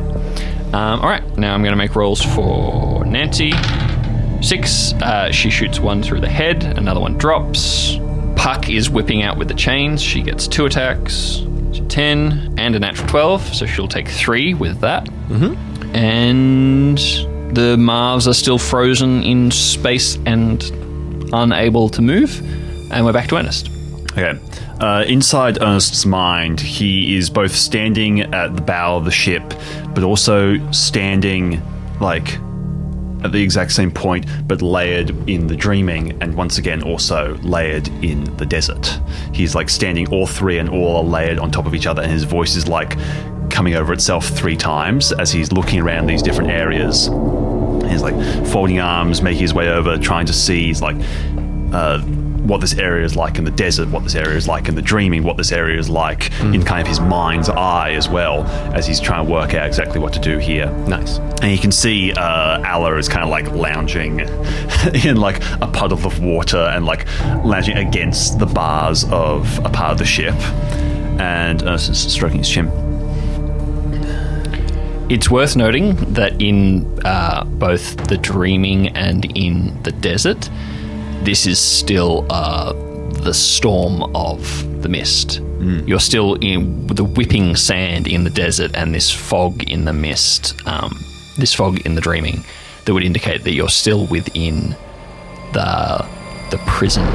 Um, 0.73 0.99
all 1.01 1.09
right, 1.09 1.23
now 1.37 1.53
I'm 1.53 1.61
going 1.63 1.71
to 1.73 1.77
make 1.77 1.95
rolls 1.95 2.21
for 2.21 3.03
Nancy. 3.05 3.51
Six. 4.41 4.93
Uh, 4.93 5.31
she 5.31 5.49
shoots 5.49 5.79
one 5.79 6.01
through 6.01 6.21
the 6.21 6.29
head. 6.29 6.63
Another 6.63 6.99
one 6.99 7.17
drops. 7.17 7.97
Puck 8.35 8.69
is 8.69 8.89
whipping 8.89 9.21
out 9.21 9.37
with 9.37 9.47
the 9.47 9.53
chains. 9.53 10.01
She 10.01 10.21
gets 10.21 10.47
two 10.47 10.65
attacks. 10.65 11.43
So 11.73 11.85
Ten 11.87 12.55
and 12.57 12.75
a 12.75 12.79
natural 12.79 13.07
twelve, 13.07 13.41
so 13.53 13.65
she'll 13.65 13.87
take 13.87 14.07
three 14.07 14.53
with 14.53 14.79
that. 14.81 15.05
Mm-hmm. 15.05 15.95
And 15.95 16.97
the 17.55 17.75
Marvs 17.77 18.27
are 18.27 18.33
still 18.33 18.57
frozen 18.57 19.23
in 19.23 19.51
space 19.51 20.17
and 20.25 20.63
unable 21.33 21.89
to 21.89 22.01
move. 22.01 22.41
And 22.91 23.05
we're 23.05 23.13
back 23.13 23.29
to 23.29 23.37
Ernest. 23.37 23.69
Okay. 24.13 24.39
Uh, 24.79 25.05
inside 25.07 25.61
Ernest's 25.61 26.05
mind, 26.05 26.59
he 26.59 27.15
is 27.15 27.29
both 27.29 27.55
standing 27.55 28.21
at 28.33 28.55
the 28.55 28.61
bow 28.61 28.97
of 28.97 29.05
the 29.05 29.11
ship, 29.11 29.43
but 29.93 30.03
also 30.03 30.57
standing 30.71 31.61
like 31.99 32.37
at 33.23 33.31
the 33.31 33.41
exact 33.41 33.71
same 33.71 33.91
point, 33.91 34.25
but 34.47 34.61
layered 34.61 35.09
in 35.29 35.47
the 35.47 35.55
dreaming, 35.55 36.21
and 36.21 36.35
once 36.35 36.57
again 36.57 36.81
also 36.83 37.35
layered 37.43 37.87
in 38.03 38.23
the 38.37 38.45
desert. 38.45 38.99
He's 39.33 39.55
like 39.55 39.69
standing 39.69 40.07
all 40.09 40.27
three 40.27 40.57
and 40.57 40.69
all 40.69 40.97
are 40.97 41.03
layered 41.03 41.39
on 41.39 41.51
top 41.51 41.65
of 41.65 41.75
each 41.75 41.87
other, 41.87 42.01
and 42.01 42.11
his 42.11 42.23
voice 42.23 42.55
is 42.55 42.67
like 42.67 42.97
coming 43.49 43.75
over 43.75 43.93
itself 43.93 44.27
three 44.29 44.55
times 44.55 45.11
as 45.11 45.31
he's 45.31 45.51
looking 45.51 45.79
around 45.81 46.07
these 46.07 46.21
different 46.21 46.49
areas. 46.49 47.05
He's 47.89 48.01
like 48.01 48.15
folding 48.47 48.79
arms, 48.79 49.21
making 49.21 49.41
his 49.41 49.53
way 49.53 49.69
over, 49.69 49.97
trying 49.97 50.25
to 50.27 50.33
see 50.33 50.67
he's 50.67 50.81
like 50.81 50.95
uh, 51.73 52.01
what 52.43 52.61
this 52.61 52.77
area 52.77 53.05
is 53.05 53.15
like 53.15 53.37
in 53.37 53.43
the 53.43 53.51
desert, 53.51 53.89
what 53.89 54.03
this 54.03 54.15
area 54.15 54.35
is 54.35 54.47
like 54.47 54.67
in 54.67 54.75
the 54.75 54.81
dreaming, 54.81 55.23
what 55.23 55.37
this 55.37 55.51
area 55.51 55.79
is 55.79 55.89
like 55.89 56.31
in 56.41 56.63
kind 56.63 56.81
of 56.81 56.87
his 56.87 56.99
mind's 56.99 57.49
eye 57.49 57.91
as 57.91 58.09
well, 58.09 58.43
as 58.73 58.87
he's 58.87 58.99
trying 58.99 59.25
to 59.25 59.31
work 59.31 59.53
out 59.53 59.67
exactly 59.67 59.99
what 59.99 60.13
to 60.13 60.19
do 60.19 60.37
here. 60.37 60.69
Nice. 60.87 61.17
And 61.41 61.51
you 61.51 61.57
can 61.57 61.71
see 61.71 62.11
uh, 62.13 62.67
Allah 62.67 62.97
is 62.97 63.07
kind 63.07 63.23
of 63.23 63.29
like 63.29 63.51
lounging 63.51 64.19
in 65.05 65.17
like 65.17 65.43
a 65.61 65.67
puddle 65.67 66.05
of 66.05 66.23
water 66.23 66.57
and 66.57 66.85
like 66.85 67.05
lounging 67.43 67.77
against 67.77 68.39
the 68.39 68.45
bars 68.45 69.03
of 69.11 69.59
a 69.65 69.69
part 69.69 69.91
of 69.91 69.97
the 69.97 70.05
ship. 70.05 70.35
And 71.19 71.61
is 71.61 72.11
stroking 72.11 72.39
his 72.39 72.49
chin. 72.49 72.67
It's 75.11 75.29
worth 75.29 75.55
noting 75.55 75.95
that 76.13 76.41
in 76.41 76.99
uh, 77.05 77.43
both 77.43 77.97
the 78.07 78.17
dreaming 78.17 78.87
and 78.95 79.25
in 79.37 79.83
the 79.83 79.91
desert, 79.91 80.49
this 81.23 81.45
is 81.45 81.59
still 81.59 82.25
uh, 82.29 82.73
the 83.21 83.33
storm 83.33 84.15
of 84.15 84.81
the 84.81 84.89
mist. 84.89 85.41
You're 85.85 85.99
still 85.99 86.35
in 86.41 86.87
the 86.87 87.03
whipping 87.03 87.55
sand 87.55 88.07
in 88.07 88.23
the 88.23 88.31
desert 88.31 88.71
and 88.73 88.95
this 88.95 89.11
fog 89.11 89.69
in 89.69 89.85
the 89.85 89.93
mist, 89.93 90.55
um, 90.65 90.99
this 91.37 91.53
fog 91.53 91.85
in 91.85 91.93
the 91.93 92.01
dreaming, 92.01 92.43
that 92.85 92.93
would 92.95 93.03
indicate 93.03 93.43
that 93.43 93.51
you're 93.53 93.69
still 93.69 94.07
within 94.07 94.75
the 95.53 96.03
the 96.49 96.57
prison 96.65 97.05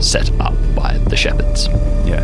set 0.00 0.30
up 0.40 0.54
by 0.74 0.98
the 1.08 1.16
shepherds. 1.16 1.68
Yeah. 2.04 2.22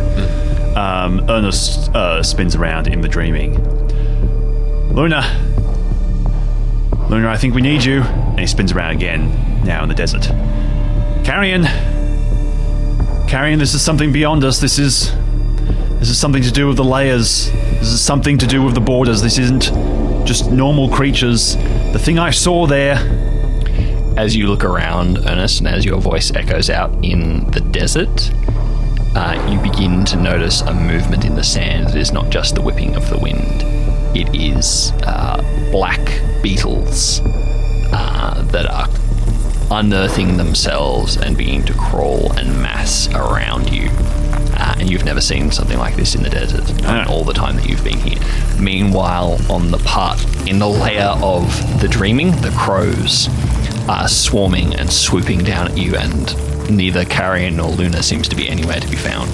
Um, 0.75 1.27
Ernest 1.27 1.89
uh, 1.95 2.21
spins 2.21 2.55
around 2.55 2.87
in 2.87 3.01
the 3.01 3.09
dreaming. 3.09 3.55
Luna. 4.93 5.23
Luna, 7.09 7.29
I 7.29 7.37
think 7.37 7.55
we 7.55 7.61
need 7.61 7.83
you. 7.83 8.01
And 8.01 8.39
he 8.39 8.47
spins 8.47 8.71
around 8.71 8.91
again, 8.91 9.63
now 9.65 9.81
in 9.81 9.89
the 9.89 9.95
desert. 9.95 10.29
Carrion. 11.27 11.65
Carrion, 13.27 13.59
this 13.59 13.73
is 13.73 13.81
something 13.81 14.13
beyond 14.13 14.45
us. 14.45 14.61
This 14.61 14.79
is. 14.79 15.13
This 15.99 16.09
is 16.09 16.17
something 16.17 16.41
to 16.41 16.51
do 16.51 16.67
with 16.69 16.77
the 16.77 16.85
layers. 16.85 17.51
This 17.51 17.89
is 17.89 18.01
something 18.01 18.37
to 18.37 18.47
do 18.47 18.63
with 18.63 18.75
the 18.75 18.79
borders. 18.79 19.21
This 19.21 19.37
isn't 19.37 19.63
just 20.25 20.49
normal 20.53 20.87
creatures. 20.87 21.57
The 21.91 21.99
thing 21.99 22.17
I 22.17 22.29
saw 22.29 22.65
there. 22.65 22.95
as 24.17 24.37
you 24.37 24.47
look 24.47 24.63
around, 24.63 25.17
Ernest, 25.27 25.59
and 25.59 25.67
as 25.67 25.83
your 25.83 25.99
voice 25.99 26.33
echoes 26.33 26.69
out 26.69 26.93
in 27.03 27.51
the 27.51 27.59
desert, 27.59 28.31
uh, 29.13 29.49
you 29.51 29.59
begin 29.59 30.05
to 30.05 30.15
notice 30.15 30.61
a 30.61 30.73
movement 30.73 31.25
in 31.25 31.35
the 31.35 31.43
sand. 31.43 31.89
It 31.89 31.97
is 31.97 32.13
not 32.13 32.29
just 32.29 32.55
the 32.55 32.61
whipping 32.61 32.95
of 32.95 33.09
the 33.09 33.17
wind, 33.17 33.63
it 34.15 34.33
is 34.33 34.93
uh, 35.03 35.41
black 35.71 35.99
beetles 36.41 37.19
uh, 37.91 38.43
that 38.51 38.65
are 38.65 38.87
unearthing 39.71 40.37
themselves 40.37 41.17
and 41.17 41.37
beginning 41.37 41.65
to 41.65 41.73
crawl 41.73 42.31
and 42.33 42.61
mass 42.61 43.07
around 43.13 43.71
you. 43.71 43.89
Uh, 44.59 44.75
and 44.79 44.89
you've 44.89 45.05
never 45.05 45.21
seen 45.21 45.51
something 45.51 45.77
like 45.77 45.95
this 45.95 46.15
in 46.15 46.23
the 46.23 46.29
desert 46.29 46.69
in 46.79 47.07
all 47.07 47.23
the 47.23 47.33
time 47.33 47.55
that 47.55 47.67
you've 47.67 47.83
been 47.83 47.99
here. 47.99 48.19
Meanwhile, 48.59 49.37
on 49.51 49.71
the 49.71 49.77
part, 49.79 50.23
in 50.47 50.59
the 50.59 50.67
layer 50.67 51.13
of 51.21 51.81
the 51.81 51.87
dreaming, 51.87 52.31
the 52.41 52.53
crows 52.57 53.29
are 53.87 54.07
swarming 54.07 54.75
and 54.75 54.91
swooping 54.91 55.43
down 55.43 55.67
at 55.67 55.77
you, 55.77 55.95
and 55.95 56.69
neither 56.69 57.05
Carrion 57.05 57.57
nor 57.57 57.69
Luna 57.69 58.03
seems 58.03 58.27
to 58.29 58.35
be 58.35 58.49
anywhere 58.49 58.79
to 58.79 58.87
be 58.87 58.95
found. 58.95 59.29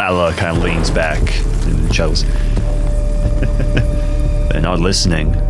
Allah 0.00 0.32
kind 0.34 0.56
of 0.56 0.62
leans 0.62 0.90
back 0.90 1.20
and 1.66 1.92
chuckles. 1.92 2.22
They're 4.48 4.60
not 4.60 4.78
listening. 4.78 5.47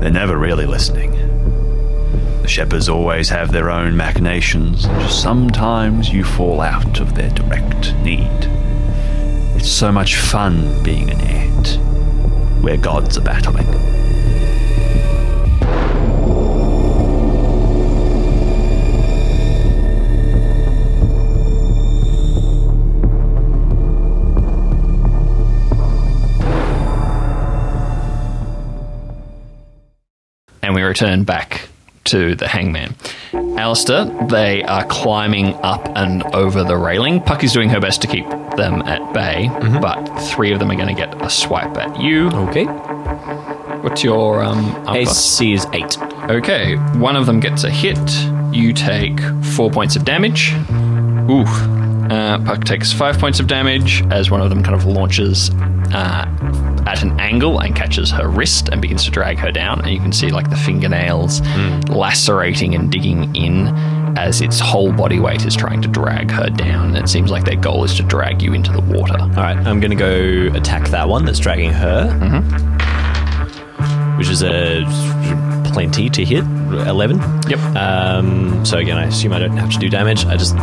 They're 0.00 0.10
never 0.10 0.38
really 0.38 0.66
listening. 0.66 1.12
The 2.42 2.48
shepherds 2.48 2.88
always 2.88 3.28
have 3.28 3.52
their 3.52 3.70
own 3.70 3.96
machinations. 3.96 4.88
Sometimes 5.12 6.08
you 6.10 6.24
fall 6.24 6.60
out 6.60 7.00
of 7.00 7.14
their 7.14 7.30
direct 7.30 7.94
need. 7.96 8.48
It's 9.56 9.68
so 9.68 9.90
much 9.90 10.16
fun 10.16 10.82
being 10.82 11.10
an 11.10 11.20
ant 11.20 11.78
where 12.62 12.76
gods 12.76 13.18
are 13.18 13.22
battling. 13.22 13.66
Return 31.00 31.22
back 31.22 31.68
to 32.06 32.34
the 32.34 32.48
hangman. 32.48 32.92
Allister, 33.32 34.06
they 34.28 34.64
are 34.64 34.84
climbing 34.86 35.54
up 35.62 35.88
and 35.94 36.24
over 36.34 36.64
the 36.64 36.76
railing. 36.76 37.20
Puck 37.20 37.44
is 37.44 37.52
doing 37.52 37.68
her 37.68 37.78
best 37.78 38.02
to 38.02 38.08
keep 38.08 38.28
them 38.56 38.82
at 38.82 39.14
bay, 39.14 39.46
but 39.80 40.04
three 40.22 40.52
of 40.52 40.58
them 40.58 40.72
are 40.72 40.74
going 40.74 40.88
to 40.88 41.00
get 41.00 41.22
a 41.22 41.30
swipe 41.30 41.76
at 41.76 42.00
you. 42.00 42.26
Okay. 42.48 42.64
What's 42.64 44.02
your 44.02 44.42
um? 44.42 44.88
AC 44.88 45.52
is 45.52 45.66
eight. 45.72 45.96
Okay, 46.28 46.74
one 46.98 47.14
of 47.14 47.26
them 47.26 47.38
gets 47.38 47.62
a 47.62 47.70
hit. 47.70 47.96
You 48.52 48.72
take 48.72 49.20
four 49.54 49.70
points 49.70 49.94
of 49.94 50.04
damage. 50.04 50.52
Ooh. 51.30 51.44
Uh, 52.12 52.44
Puck 52.44 52.64
takes 52.64 52.92
five 52.92 53.18
points 53.20 53.38
of 53.38 53.46
damage 53.46 54.02
as 54.10 54.32
one 54.32 54.40
of 54.40 54.50
them 54.50 54.64
kind 54.64 54.74
of 54.74 54.84
launches 54.84 55.50
uh, 55.92 56.24
at 56.88 57.02
an 57.02 57.20
angle 57.20 57.60
and 57.60 57.76
catches 57.76 58.10
her 58.10 58.26
wrist 58.28 58.70
and 58.70 58.80
begins 58.80 59.04
to 59.04 59.10
drag 59.10 59.38
her 59.38 59.52
down. 59.52 59.80
And 59.82 59.90
you 59.90 60.00
can 60.00 60.10
see 60.12 60.30
like 60.30 60.48
the 60.48 60.56
fingernails 60.56 61.40
lacerating 61.88 62.74
and 62.74 62.90
digging 62.90 63.34
in 63.36 63.68
as 64.16 64.40
its 64.40 64.58
whole 64.58 64.90
body 64.90 65.20
weight 65.20 65.44
is 65.44 65.54
trying 65.54 65.82
to 65.82 65.88
drag 65.88 66.30
her 66.30 66.48
down. 66.48 66.96
It 66.96 67.08
seems 67.08 67.30
like 67.30 67.44
their 67.44 67.56
goal 67.56 67.84
is 67.84 67.94
to 67.96 68.02
drag 68.02 68.40
you 68.40 68.54
into 68.54 68.72
the 68.72 68.80
water. 68.80 69.20
All 69.20 69.28
right, 69.28 69.56
I'm 69.56 69.80
going 69.80 69.90
to 69.90 69.96
go 69.96 70.56
attack 70.56 70.88
that 70.88 71.08
one 71.08 71.26
that's 71.26 71.38
dragging 71.38 71.72
her, 71.72 72.10
which 74.16 74.30
is 74.30 74.42
a 74.42 74.84
plenty 75.72 76.08
to 76.08 76.24
hit. 76.24 76.44
Eleven. 76.88 77.18
Yep. 77.48 77.58
Um, 77.76 78.64
so 78.64 78.78
again, 78.78 78.96
I 78.96 79.04
assume 79.04 79.34
I 79.34 79.38
don't 79.38 79.56
have 79.58 79.70
to 79.72 79.78
do 79.78 79.90
damage. 79.90 80.24
I 80.24 80.36
just 80.36 80.54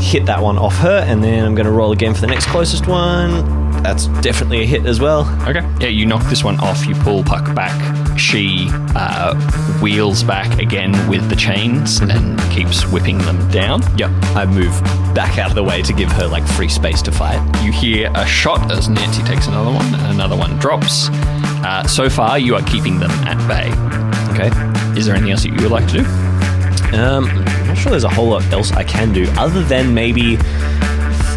hit 0.00 0.26
that 0.26 0.40
one 0.40 0.58
off 0.58 0.76
her, 0.78 1.04
and 1.06 1.22
then 1.22 1.44
I'm 1.44 1.54
going 1.56 1.66
to 1.66 1.72
roll 1.72 1.90
again 1.92 2.14
for 2.14 2.20
the 2.20 2.28
next 2.28 2.46
closest 2.46 2.86
one. 2.86 3.61
That's 3.82 4.06
definitely 4.22 4.62
a 4.62 4.66
hit 4.66 4.86
as 4.86 5.00
well. 5.00 5.22
Okay. 5.48 5.60
Yeah, 5.80 5.88
you 5.88 6.06
knock 6.06 6.22
this 6.30 6.44
one 6.44 6.58
off. 6.60 6.86
You 6.86 6.94
pull 6.94 7.22
Puck 7.24 7.54
back. 7.54 7.72
She 8.18 8.68
uh, 8.94 9.34
wheels 9.80 10.22
back 10.22 10.58
again 10.58 10.92
with 11.08 11.28
the 11.28 11.36
chains 11.36 12.00
and 12.00 12.40
keeps 12.52 12.86
whipping 12.86 13.18
them 13.18 13.50
down. 13.50 13.82
Yep. 13.96 14.10
I 14.36 14.46
move 14.46 14.72
back 15.14 15.38
out 15.38 15.50
of 15.50 15.54
the 15.54 15.64
way 15.64 15.82
to 15.82 15.92
give 15.92 16.10
her 16.12 16.26
like 16.26 16.46
free 16.46 16.68
space 16.68 17.02
to 17.02 17.12
fight. 17.12 17.40
You 17.64 17.72
hear 17.72 18.10
a 18.14 18.26
shot 18.26 18.70
as 18.70 18.88
Nancy 18.88 19.22
takes 19.22 19.46
another 19.46 19.72
one, 19.72 19.86
and 19.94 20.14
another 20.14 20.36
one 20.36 20.58
drops. 20.58 21.08
Uh, 21.64 21.86
so 21.86 22.08
far, 22.08 22.38
you 22.38 22.54
are 22.54 22.62
keeping 22.62 22.98
them 22.98 23.10
at 23.26 23.38
bay. 23.48 23.70
Okay. 24.32 24.50
Is 24.98 25.06
there 25.06 25.14
anything 25.14 25.32
else 25.32 25.42
that 25.42 25.50
you 25.50 25.62
would 25.62 25.72
like 25.72 25.86
to 25.88 26.02
do? 26.02 26.04
Um, 26.96 27.26
I'm 27.26 27.66
not 27.68 27.78
sure 27.78 27.90
there's 27.90 28.04
a 28.04 28.08
whole 28.08 28.28
lot 28.28 28.44
else 28.52 28.72
I 28.72 28.84
can 28.84 29.12
do 29.12 29.26
other 29.38 29.62
than 29.62 29.94
maybe 29.94 30.36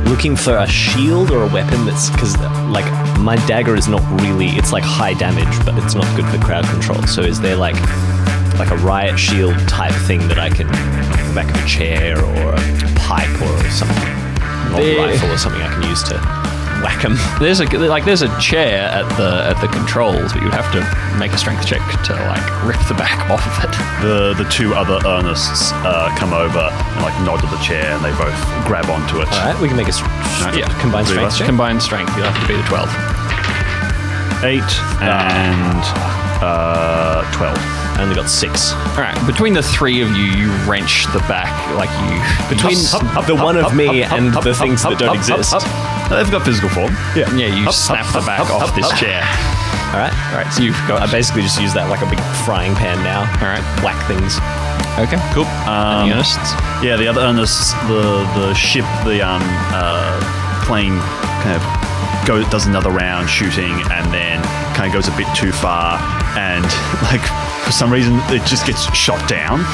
looking 0.06 0.36
for 0.36 0.58
a 0.58 0.68
shield 0.68 1.32
or 1.32 1.44
a 1.44 1.48
weapon 1.48 1.86
that's 1.86 2.10
because 2.10 2.38
like 2.70 2.86
my 3.20 3.36
dagger 3.48 3.76
is 3.76 3.88
not 3.88 4.02
really 4.22 4.48
it's 4.50 4.72
like 4.72 4.84
high 4.84 5.14
damage 5.14 5.66
but 5.66 5.78
it's 5.84 5.96
not 5.96 6.06
good 6.16 6.26
for 6.28 6.44
crowd 6.44 6.66
control. 6.66 7.02
So 7.08 7.22
is 7.22 7.42
there 7.42 7.56
like 7.56 7.76
like 8.58 8.72
a 8.72 8.78
riot 8.78 9.20
shield 9.20 9.58
type 9.68 9.94
thing 10.08 10.26
that 10.30 10.40
i 10.40 10.50
can 10.50 10.68
back 11.36 11.54
of 11.54 11.62
a 11.62 11.68
chair 11.68 12.18
or 12.18 12.54
a 12.54 12.94
pipe 12.96 13.30
or 13.42 13.70
something 13.70 14.14
or 14.74 14.82
a 14.82 14.98
rifle 14.98 15.30
or 15.30 15.38
something 15.38 15.62
i 15.62 15.68
can 15.74 15.84
use 15.84 16.02
to 16.04 16.45
whack 16.84 17.02
them 17.02 17.16
There's 17.40 17.60
a 17.60 17.66
like 17.88 18.06
there's 18.06 18.22
a 18.22 18.30
chair 18.40 18.88
at 18.90 19.08
the 19.18 19.44
at 19.50 19.60
the 19.62 19.68
controls, 19.68 20.34
but 20.34 20.42
you'd 20.42 20.54
have 20.54 20.72
to 20.74 20.82
make 21.20 21.32
a 21.32 21.38
strength 21.38 21.66
check 21.66 21.82
to 22.06 22.14
like 22.14 22.46
rip 22.66 22.80
the 22.88 22.94
back 22.96 23.30
off 23.34 23.46
of 23.46 23.56
it. 23.70 23.74
The 24.04 24.34
the 24.44 24.50
two 24.50 24.74
other 24.74 25.00
Ernests 25.08 25.72
uh, 25.84 26.10
come 26.18 26.34
over 26.34 26.60
and 26.60 27.02
like 27.02 27.14
nod 27.26 27.40
to 27.42 27.48
the 27.48 27.62
chair, 27.64 27.92
and 27.96 28.04
they 28.04 28.12
both 28.18 28.36
grab 28.68 28.90
onto 28.90 29.22
it. 29.22 29.28
all 29.32 29.46
right 29.54 29.60
we 29.62 29.68
can 29.68 29.78
make 29.78 29.88
a 29.88 29.96
s- 29.96 30.02
Yeah. 30.56 30.68
combined 30.82 31.08
Three 31.08 31.24
of 31.24 31.32
strength 31.32 31.34
us. 31.34 31.38
check 31.40 31.48
Combined 31.48 31.82
strength, 31.82 32.16
you'll 32.18 32.26
have 32.28 32.40
to 32.42 32.48
beat 32.48 32.60
a 32.60 32.68
twelve. 32.68 32.90
Eight 34.44 34.72
and 35.02 35.82
uh, 36.44 37.24
twelve. 37.34 37.58
i 37.98 38.02
only 38.04 38.14
got 38.16 38.30
six 38.30 38.74
All 38.74 38.98
right, 39.02 39.18
between 39.26 39.54
the 39.54 39.64
three 39.64 40.02
of 40.02 40.10
you, 40.12 40.26
you 40.26 40.52
wrench 40.70 41.06
the 41.14 41.20
back 41.28 41.50
like 41.76 41.90
you 42.06 42.20
between 42.54 42.76
the 43.26 43.34
one 43.36 43.58
of 43.58 43.74
me 43.76 44.04
and 44.04 44.34
the 44.34 44.54
things 44.54 44.84
that 44.84 45.00
don't 45.00 45.16
exist 45.16 45.54
They've 46.10 46.32
got 46.32 46.46
physical 46.46 46.70
form. 46.70 46.94
Yeah. 47.16 47.30
Yeah, 47.36 47.50
you 47.50 47.72
snap 47.72 48.06
the 48.14 48.22
back 48.22 48.50
off 48.50 48.76
this 48.76 48.88
chair. 49.00 49.22
all 49.92 50.00
right 50.00 50.14
All 50.32 50.38
right, 50.38 50.50
so 50.54 50.62
you've 50.62 50.78
got 50.88 51.02
I 51.02 51.12
basically 51.12 51.42
just 51.42 51.60
use 51.60 51.74
that 51.74 51.90
like 51.90 52.02
a 52.02 52.10
big 52.10 52.22
frying 52.46 52.76
pan 52.76 53.02
now. 53.04 53.26
All 53.42 53.50
right. 53.50 53.64
Whack 53.82 53.98
things. 54.06 54.38
okay, 55.02 55.20
Cool. 55.34 55.50
Um, 55.66 56.08
Any 56.08 56.22
Yeah, 56.86 56.96
the 56.98 57.08
other 57.08 57.22
Ernests, 57.22 57.74
the 57.88 58.24
the 58.38 58.54
ship, 58.54 58.86
the 59.04 59.26
um 59.26 59.42
uh, 59.74 60.14
plane 60.66 60.98
kind 61.42 61.58
of 61.58 61.64
go 62.28 62.42
does 62.50 62.66
another 62.66 62.90
round 62.92 63.30
shooting, 63.30 63.74
and 63.92 64.06
then 64.14 64.42
kind 64.76 64.88
of 64.88 64.94
goes 64.94 65.08
a 65.08 65.16
bit 65.18 65.28
too 65.36 65.52
far, 65.52 65.98
and 66.38 66.66
like 67.10 67.24
for 67.66 67.72
some 67.72 67.92
reason 67.92 68.22
it 68.30 68.46
just 68.46 68.66
gets 68.66 68.86
shot 68.96 69.28
down. 69.28 69.60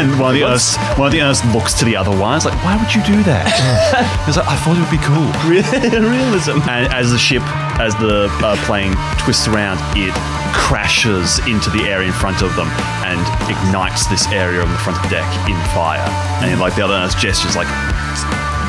and 0.00 0.18
one 0.18 0.32
of 0.32 0.34
the 0.34 0.42
others, 0.42 0.76
one 0.96 1.06
of 1.06 1.12
the 1.12 1.20
others 1.20 1.44
looks 1.54 1.74
to 1.74 1.84
the 1.84 1.94
other 1.94 2.10
one. 2.10 2.36
It's 2.36 2.46
like, 2.46 2.56
why 2.64 2.74
would 2.80 2.92
you 2.94 3.04
do 3.04 3.22
that? 3.28 3.44
He's 4.26 4.36
like, 4.36 4.48
I 4.48 4.56
thought 4.56 4.80
it 4.80 4.82
would 4.82 4.90
be 4.90 5.04
cool. 5.04 5.28
Realism. 5.44 6.58
And 6.68 6.88
as 6.92 7.12
the 7.12 7.18
ship, 7.18 7.42
as 7.78 7.94
the 7.96 8.32
uh, 8.40 8.56
plane 8.64 8.96
twists 9.20 9.46
around, 9.46 9.76
it 9.92 10.14
crashes 10.56 11.38
into 11.46 11.68
the 11.68 11.84
area 11.84 12.08
in 12.08 12.14
front 12.16 12.40
of 12.40 12.56
them 12.56 12.68
and 13.04 13.20
ignites 13.52 14.06
this 14.06 14.26
area 14.32 14.62
on 14.62 14.70
the 14.72 14.78
front 14.80 14.96
of 14.96 15.04
the 15.04 15.20
deck 15.20 15.28
in 15.44 15.56
fire. 15.76 16.00
And 16.40 16.58
like 16.60 16.74
the 16.74 16.84
other 16.84 16.96
nurse 16.96 17.14
gestures, 17.14 17.56
like, 17.56 17.68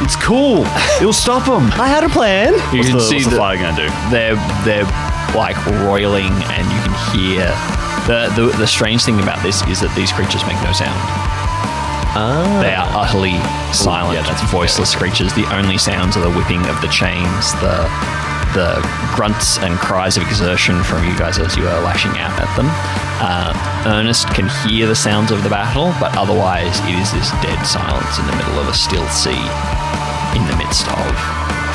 it's 0.03 0.17
cool. 0.17 0.67
It'll 0.99 1.13
stop 1.15 1.45
them. 1.47 1.71
I 1.79 1.87
had 1.87 2.03
a 2.03 2.09
plan. 2.09 2.53
You 2.75 2.83
What's 2.83 2.89
can 2.89 2.97
the, 2.97 3.03
see 3.03 3.15
what's 3.15 3.25
the 3.25 3.31
that 3.31 3.37
fire 3.39 3.57
going 3.57 3.75
to 3.75 3.87
do? 3.87 3.89
they're 4.11 4.35
they're 4.67 4.83
like 5.31 5.55
roiling, 5.87 6.31
and 6.51 6.63
you 6.67 6.79
can 6.83 6.95
hear 7.15 7.47
the, 8.07 8.31
the 8.35 8.57
the 8.57 8.67
strange 8.67 9.03
thing 9.03 9.19
about 9.19 9.41
this 9.41 9.65
is 9.67 9.81
that 9.81 9.93
these 9.95 10.11
creatures 10.11 10.45
make 10.45 10.57
no 10.61 10.73
sound. 10.73 10.97
They 12.63 12.71
are 12.71 12.87
utterly 12.95 13.35
silent, 13.75 14.15
yeah, 14.15 14.23
that's 14.23 14.39
voiceless 14.49 14.95
creatures. 14.95 15.33
The 15.33 15.43
only 15.51 15.77
sounds 15.77 16.15
are 16.15 16.23
the 16.23 16.31
whipping 16.31 16.63
of 16.71 16.79
the 16.79 16.87
chains, 16.87 17.51
the 17.59 17.83
the 18.55 18.79
grunts 19.13 19.59
and 19.59 19.75
cries 19.77 20.15
of 20.15 20.23
exertion 20.23 20.81
from 20.83 21.03
you 21.03 21.11
guys 21.19 21.37
as 21.37 21.57
you 21.57 21.67
are 21.67 21.81
lashing 21.83 22.15
out 22.15 22.31
at 22.39 22.47
them. 22.55 22.71
Uh, 23.19 23.51
Ernest 23.85 24.31
can 24.31 24.47
hear 24.63 24.87
the 24.87 24.95
sounds 24.95 25.29
of 25.29 25.43
the 25.43 25.49
battle, 25.49 25.91
but 25.99 26.15
otherwise 26.15 26.79
it 26.87 26.95
is 26.95 27.11
this 27.11 27.31
dead 27.43 27.59
silence 27.67 28.15
in 28.17 28.25
the 28.27 28.35
middle 28.39 28.57
of 28.59 28.69
a 28.69 28.73
still 28.73 29.05
sea, 29.11 29.43
in 30.39 30.43
the 30.47 30.55
midst 30.55 30.87
of 30.87 31.11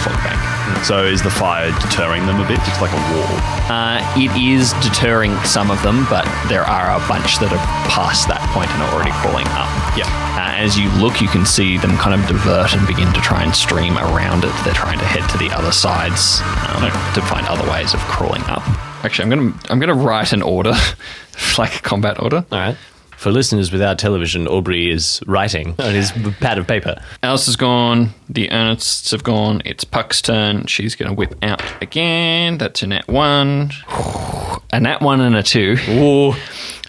Fogbank. 0.01 0.40
So 0.85 1.05
is 1.05 1.23
the 1.23 1.31
fire 1.31 1.71
deterring 1.81 2.27
them 2.27 2.41
a 2.41 2.47
bit? 2.49 2.59
It's 2.67 2.81
like 2.81 2.93
a 2.93 3.03
wall. 3.15 3.35
Uh, 3.71 4.01
it 4.17 4.33
is 4.37 4.73
deterring 4.83 5.37
some 5.45 5.71
of 5.71 5.81
them, 5.83 6.07
but 6.11 6.25
there 6.49 6.65
are 6.65 6.97
a 6.97 7.01
bunch 7.09 7.39
that 7.39 7.53
are 7.53 7.65
past 7.89 8.29
that 8.29 8.41
point 8.51 8.71
and 8.71 8.83
are 8.83 8.93
already 8.95 9.13
crawling 9.23 9.47
up. 9.55 9.69
Yeah. 9.97 10.09
Uh, 10.35 10.57
as 10.57 10.79
you 10.79 10.89
look, 10.99 11.21
you 11.21 11.29
can 11.29 11.45
see 11.45 11.77
them 11.79 11.97
kind 11.99 12.15
of 12.19 12.27
divert 12.27 12.75
and 12.75 12.87
begin 12.87 13.13
to 13.13 13.21
try 13.21 13.43
and 13.43 13.55
stream 13.55 13.99
around 13.99 14.45
it. 14.45 14.53
They're 14.65 14.75
trying 14.75 14.99
to 14.99 15.05
head 15.05 15.29
to 15.31 15.39
the 15.39 15.51
other 15.55 15.73
sides 15.73 16.41
um, 16.71 16.89
to 17.15 17.21
find 17.23 17.47
other 17.47 17.69
ways 17.71 17.95
of 17.95 18.01
crawling 18.01 18.43
up. 18.45 18.63
Actually, 19.05 19.33
I'm 19.33 19.39
gonna 19.39 19.61
I'm 19.71 19.79
gonna 19.81 19.95
write 19.95 20.33
an 20.33 20.43
order, 20.43 20.75
like 21.59 21.77
a 21.77 21.83
combat 21.83 22.21
order. 22.21 22.45
All 22.53 22.59
right. 22.59 22.77
For 23.21 23.31
listeners 23.31 23.71
without 23.71 23.99
television, 23.99 24.49
Aubrey 24.49 24.91
is 24.91 25.21
writing 25.27 25.75
on 25.79 25.93
his 25.93 26.11
pad 26.41 26.57
of 26.57 26.67
paper. 26.67 27.03
Alice 27.23 27.45
has 27.45 27.57
gone. 27.57 28.15
The 28.31 28.49
Ernests 28.49 29.11
have 29.11 29.23
gone. 29.23 29.61
It's 29.67 29.85
Puck's 29.85 30.23
turn. 30.23 30.65
She's 30.65 30.95
going 30.95 31.11
to 31.11 31.15
whip 31.15 31.35
out 31.43 31.63
again. 31.83 32.57
That's 32.57 32.83
a 32.83 32.87
nat 32.87 33.07
one. 33.09 33.73
A 34.73 34.81
nat 34.81 35.03
one 35.03 35.21
and 35.21 35.37
a 35.37 35.43
two. 35.43 35.77
Ooh. 35.91 36.33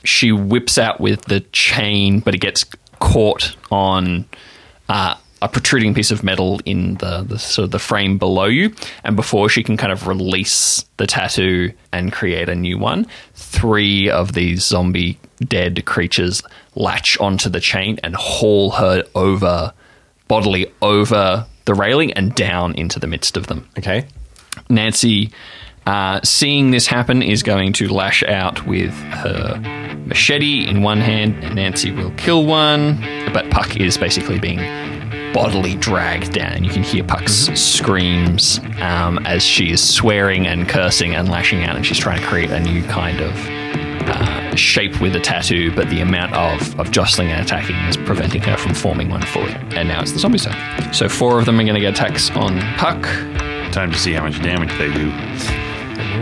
She 0.05 0.31
whips 0.31 0.77
out 0.77 1.01
with 1.01 1.23
the 1.25 1.41
chain, 1.51 2.21
but 2.21 2.33
it 2.33 2.37
gets 2.37 2.63
caught 2.99 3.57
on 3.69 4.23
uh, 4.87 5.15
a 5.41 5.49
protruding 5.49 5.93
piece 5.93 6.11
of 6.11 6.23
metal 6.23 6.61
in 6.63 6.95
the, 6.95 7.23
the 7.23 7.39
sort 7.39 7.65
of 7.65 7.71
the 7.71 7.79
frame 7.79 8.17
below 8.17 8.45
you. 8.45 8.73
And 9.03 9.17
before 9.17 9.49
she 9.49 9.63
can 9.63 9.75
kind 9.75 9.91
of 9.91 10.07
release 10.07 10.85
the 10.95 11.07
tattoo 11.07 11.73
and 11.91 12.13
create 12.13 12.47
a 12.47 12.55
new 12.55 12.77
one, 12.77 13.07
three 13.33 14.09
of 14.09 14.33
these 14.33 14.63
zombie 14.63 15.19
dead 15.47 15.86
creatures 15.86 16.41
latch 16.75 17.19
onto 17.19 17.49
the 17.49 17.60
chain 17.60 17.99
and 18.04 18.15
haul 18.15 18.71
her 18.71 19.04
over 19.15 19.73
bodily 20.27 20.71
over 20.82 21.45
the 21.65 21.73
railing 21.73 22.13
and 22.13 22.34
down 22.36 22.73
into 22.75 22.99
the 22.99 23.08
midst 23.08 23.38
of 23.38 23.47
them. 23.47 23.67
Okay. 23.77 24.06
Nancy, 24.69 25.32
uh, 25.86 26.19
seeing 26.23 26.71
this 26.71 26.88
happen, 26.88 27.21
is 27.21 27.43
going 27.43 27.73
to 27.73 27.88
lash 27.88 28.23
out 28.23 28.65
with 28.65 28.93
her 28.93 29.60
machete 30.06 30.67
in 30.67 30.84
one 30.84 30.99
hand. 30.99 31.43
and 31.43 31.56
Nancy 31.56 31.91
will 31.91 32.12
kill 32.12 32.45
one, 32.45 32.99
but 33.34 33.49
Puck 33.51 33.77
is 33.77 33.97
basically 33.97 34.39
being 34.39 34.60
bodily 35.34 35.75
dragged 35.75 36.34
down. 36.34 36.63
You 36.63 36.69
can 36.69 36.84
hear 36.84 37.04
Puck's 37.04 37.49
screams 37.60 38.60
um, 38.82 39.19
as 39.25 39.43
she 39.43 39.71
is 39.71 39.82
swearing 39.82 40.47
and 40.47 40.67
cursing 40.67 41.15
and 41.15 41.30
lashing 41.30 41.63
out, 41.63 41.75
and 41.75 41.86
she's 41.86 41.99
trying 41.99 42.19
to 42.19 42.27
create 42.27 42.51
a 42.51 42.60
new 42.60 42.84
kind 42.84 43.21
of 43.21 43.32
uh, 44.10 44.40
shape 44.57 44.99
with 45.01 45.15
a 45.15 45.19
tattoo, 45.19 45.73
but 45.75 45.89
the 45.89 46.01
amount 46.01 46.33
of, 46.33 46.79
of 46.79 46.91
jostling 46.91 47.29
and 47.31 47.41
attacking 47.45 47.75
is 47.87 47.97
preventing 47.97 48.41
her 48.43 48.57
from 48.57 48.73
forming 48.73 49.09
one 49.09 49.21
fully. 49.23 49.51
And 49.75 49.87
now 49.87 50.01
it's 50.01 50.11
the 50.11 50.19
zombie 50.19 50.39
turn. 50.39 50.93
So 50.93 51.07
four 51.09 51.39
of 51.39 51.45
them 51.45 51.59
are 51.59 51.63
going 51.63 51.75
to 51.75 51.81
get 51.81 51.93
attacks 51.93 52.29
on 52.31 52.59
Puck. 52.77 53.01
Time 53.71 53.91
to 53.91 53.97
see 53.97 54.13
how 54.13 54.23
much 54.23 54.41
damage 54.41 54.69
they 54.77 54.91
do. 54.91 55.09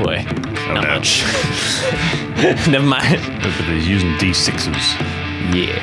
Boy. 0.04 0.24
Oh, 0.70 0.74
Not 0.74 0.84
no. 0.84 0.96
much. 0.96 1.24
Never 2.70 2.86
mind. 2.86 3.20
But 3.42 3.52
he's 3.66 3.88
using 3.88 4.12
D6s. 4.14 4.76
Yeah. 5.54 5.80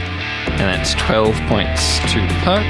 And 0.53 0.61
that's 0.61 0.95
12 0.95 1.35
points 1.49 1.99
to 2.13 2.27
Puck. 2.45 2.65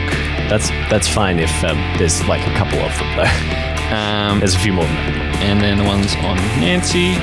That's 0.48 0.70
that's 0.90 1.08
fine 1.08 1.38
if 1.40 1.64
um, 1.64 1.76
there's 1.98 2.26
like 2.28 2.40
a 2.46 2.54
couple 2.54 2.78
of 2.78 2.96
them 2.98 3.16
though. 3.16 3.94
Um, 3.96 4.38
There's 4.40 4.54
a 4.54 4.58
few 4.58 4.72
more 4.72 4.84
than 4.84 4.94
that. 4.94 5.36
and 5.42 5.60
then 5.60 5.78
the 5.78 5.84
ones 5.84 6.14
on 6.16 6.36
Nancy. 6.58 7.14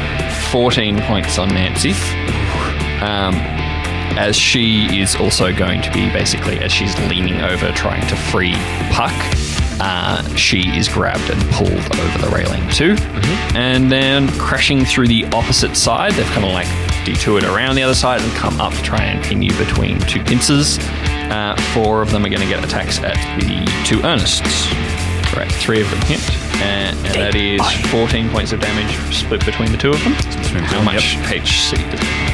14 0.52 1.02
points 1.02 1.38
on 1.38 1.50
Nancy. 1.50 1.92
Um, 3.04 3.36
as 4.16 4.36
she 4.36 5.02
is 5.02 5.16
also 5.16 5.54
going 5.54 5.82
to 5.82 5.92
be 5.92 6.10
basically, 6.12 6.60
as 6.60 6.72
she's 6.72 6.98
leaning 7.10 7.42
over 7.42 7.72
trying 7.72 8.08
to 8.08 8.16
free 8.16 8.54
Puck, 8.92 9.12
uh, 9.82 10.24
she 10.36 10.70
is 10.78 10.88
grabbed 10.88 11.30
and 11.30 11.42
pulled 11.52 11.72
over 11.72 12.18
the 12.20 12.32
railing 12.34 12.68
too. 12.70 12.96
And 13.56 13.92
then 13.92 14.30
crashing 14.38 14.86
through 14.86 15.08
the 15.08 15.26
opposite 15.26 15.76
side, 15.76 16.14
they've 16.14 16.26
kind 16.28 16.46
of 16.46 16.54
like 16.54 16.68
detoured 17.06 17.44
around 17.44 17.76
the 17.76 17.84
other 17.84 17.96
side 17.96 18.22
and 18.22 18.32
come 18.34 18.62
up 18.62 18.74
to 18.74 18.82
try 18.84 19.04
and 19.04 19.24
pin 19.24 19.42
you 19.42 19.52
between 19.58 20.00
two 20.02 20.24
pincers. 20.24 20.78
Uh, 20.80 21.56
four 21.74 22.02
of 22.02 22.12
them 22.12 22.24
are 22.26 22.30
going 22.30 22.42
to 22.42 22.48
get 22.48 22.64
attacks 22.64 23.00
at 23.00 23.16
the 23.40 23.66
two 23.86 23.98
Ernests. 24.04 24.72
Right, 25.36 25.52
three 25.52 25.82
of 25.82 25.90
them 25.90 26.00
hit, 26.02 26.22
and, 26.62 26.98
and 27.06 27.16
that 27.16 27.36
is 27.36 27.62
14 27.92 28.30
points 28.30 28.52
of 28.52 28.60
damage 28.60 28.92
split 29.14 29.46
between 29.46 29.72
the 29.72 29.78
two 29.78 29.92
of 29.92 30.04
them. 30.04 30.14
between 30.42 30.64
How 30.64 30.80
of 30.80 30.86
them, 30.86 30.96
much 30.96 31.16
HC? 31.28 31.80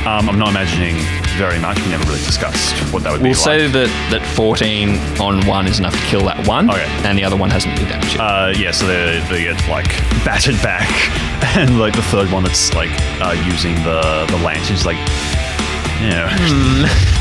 Um, 0.05 0.29
I'm 0.29 0.39
not 0.39 0.49
imagining 0.49 0.95
very 1.37 1.59
much. 1.59 1.79
We 1.81 1.89
never 1.89 2.03
really 2.05 2.23
discussed 2.23 2.73
what 2.93 3.03
that 3.03 3.11
would 3.11 3.21
be 3.21 3.29
like. 3.29 3.35
We'll 3.35 3.43
say 3.43 3.63
like. 3.67 3.73
that, 3.73 4.19
that 4.19 4.25
14 4.35 4.97
on 5.19 5.45
one 5.47 5.67
is 5.67 5.79
enough 5.79 5.93
to 5.93 6.05
kill 6.07 6.25
that 6.25 6.45
one, 6.47 6.69
Okay. 6.69 6.85
and 7.05 7.17
the 7.17 7.23
other 7.23 7.35
one 7.37 7.49
hasn't 7.49 7.75
been 7.77 7.87
damaged 7.89 8.13
yet. 8.13 8.21
Uh, 8.21 8.53
yeah, 8.57 8.71
so 8.71 8.87
they, 8.87 9.19
they 9.29 9.43
get 9.43 9.59
like 9.69 9.87
battered 10.25 10.55
back, 10.61 10.89
and 11.57 11.79
like 11.79 11.95
the 11.95 12.03
third 12.03 12.31
one 12.31 12.43
that's 12.43 12.73
like 12.73 12.91
uh, 13.21 13.35
using 13.45 13.75
the 13.83 14.25
the 14.29 14.37
lantern 14.43 14.75
is 14.75 14.85
like, 14.85 14.97
yeah. 16.01 16.29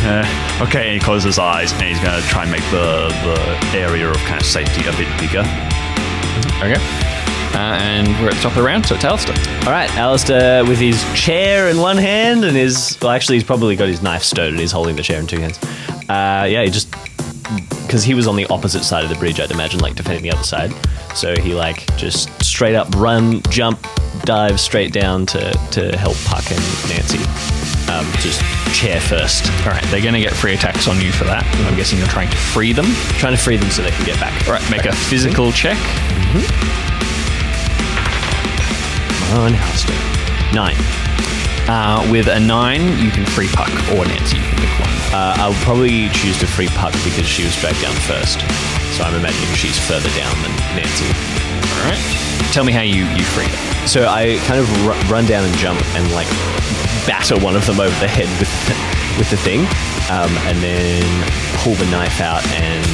Uh, 0.00 0.24
okay, 0.62 0.84
and 0.84 0.92
he 0.94 1.00
closes 1.00 1.24
his 1.24 1.38
eyes, 1.40 1.72
and 1.72 1.82
he's 1.82 1.98
gonna 1.98 2.22
try 2.22 2.42
and 2.42 2.52
make 2.52 2.62
the 2.70 3.08
the 3.26 3.76
area 3.78 4.08
of 4.08 4.16
kind 4.18 4.40
of 4.40 4.46
safety 4.46 4.82
a 4.86 4.92
bit 4.92 5.08
bigger. 5.18 5.42
Okay. 6.62 6.76
Uh, 7.54 7.76
and 7.80 8.06
we're 8.20 8.28
at 8.28 8.34
the 8.34 8.40
top 8.40 8.52
of 8.52 8.56
the 8.56 8.62
round, 8.62 8.86
so 8.86 8.94
it's 8.94 9.04
Allister. 9.04 9.32
All 9.66 9.72
right, 9.72 9.90
Allister 9.96 10.64
with 10.68 10.78
his 10.78 11.02
chair 11.14 11.68
in 11.68 11.78
one 11.78 11.96
hand 11.96 12.44
and 12.44 12.56
his 12.56 12.98
well, 13.02 13.10
actually 13.10 13.36
he's 13.36 13.44
probably 13.44 13.74
got 13.74 13.88
his 13.88 14.02
knife 14.02 14.22
stowed 14.22 14.50
and 14.50 14.60
he's 14.60 14.70
holding 14.70 14.96
the 14.96 15.02
chair 15.02 15.18
in 15.18 15.26
two 15.26 15.40
hands. 15.40 15.58
Uh, 16.08 16.46
yeah, 16.48 16.62
he 16.62 16.70
just 16.70 16.90
because 17.82 18.04
he 18.04 18.14
was 18.14 18.28
on 18.28 18.36
the 18.36 18.46
opposite 18.46 18.84
side 18.84 19.02
of 19.02 19.08
the 19.08 19.16
bridge, 19.16 19.40
I'd 19.40 19.50
imagine, 19.50 19.80
like 19.80 19.96
defending 19.96 20.22
the 20.22 20.30
other 20.30 20.44
side. 20.44 20.72
So 21.16 21.34
he 21.40 21.54
like 21.54 21.86
just 21.96 22.28
straight 22.42 22.74
up 22.74 22.94
run, 22.94 23.40
jump, 23.48 23.84
dive 24.22 24.60
straight 24.60 24.92
down 24.92 25.26
to 25.26 25.52
to 25.72 25.96
help 25.96 26.16
Puck 26.26 26.50
and 26.50 26.60
Nancy. 26.90 27.47
Um, 27.88 28.04
just 28.20 28.42
chair 28.72 29.00
first, 29.00 29.48
All 29.64 29.72
right, 29.72 29.82
they're 29.90 30.02
going 30.02 30.14
to 30.14 30.20
get 30.20 30.34
free 30.34 30.52
attacks 30.54 30.88
on 30.88 31.00
you 31.00 31.10
for 31.10 31.24
that. 31.24 31.44
I'm 31.66 31.74
guessing 31.76 31.98
you're 31.98 32.06
trying 32.08 32.28
to 32.28 32.36
free 32.36 32.72
them. 32.72 32.86
trying 33.16 33.34
to 33.34 33.40
free 33.40 33.56
them 33.56 33.70
so 33.70 33.82
they 33.82 33.90
can 33.90 34.04
get 34.04 34.20
back. 34.20 34.46
All 34.46 34.52
right, 34.52 34.70
make 34.70 34.84
a 34.84 34.94
physical 34.94 35.52
check. 35.52 35.78
on 39.32 39.54
Allister. 39.54 39.94
Nine. 40.54 40.76
Uh, 41.68 42.06
with 42.10 42.28
a 42.28 42.40
nine, 42.40 42.80
you 42.98 43.10
can 43.10 43.24
free 43.26 43.48
Puck 43.48 43.68
or 43.92 44.04
Nancy. 44.06 44.36
You 44.36 44.42
can 44.42 44.58
pick 44.58 44.80
one. 44.80 44.92
Uh, 45.12 45.34
I'll 45.36 45.58
probably 45.64 46.08
choose 46.10 46.38
to 46.40 46.46
free 46.46 46.68
Puck 46.68 46.92
because 47.04 47.26
she 47.26 47.44
was 47.44 47.54
dragged 47.56 47.80
down 47.82 47.94
first. 48.08 48.40
So 48.96 49.04
I'm 49.04 49.14
imagining 49.14 49.54
she's 49.54 49.78
further 49.78 50.08
down 50.16 50.34
than 50.42 50.52
Nancy. 50.76 51.08
All 51.08 51.84
right. 51.88 52.27
Tell 52.52 52.64
me 52.64 52.72
how 52.72 52.80
you, 52.82 53.04
you 53.04 53.24
free 53.24 53.46
them. 53.46 53.86
So 53.86 54.06
I 54.08 54.38
kind 54.46 54.58
of 54.60 54.68
ru- 54.86 55.12
run 55.12 55.26
down 55.26 55.44
and 55.44 55.54
jump 55.58 55.80
and 55.94 56.12
like 56.12 56.26
batter 57.06 57.38
one 57.38 57.54
of 57.54 57.64
them 57.66 57.78
over 57.78 57.98
the 58.00 58.08
head 58.08 58.28
with 58.40 58.50
with 59.18 59.30
the 59.30 59.36
thing, 59.36 59.60
um, 60.10 60.30
and 60.46 60.58
then 60.58 61.02
pull 61.58 61.74
the 61.74 61.86
knife 61.90 62.20
out 62.20 62.46
and 62.52 62.86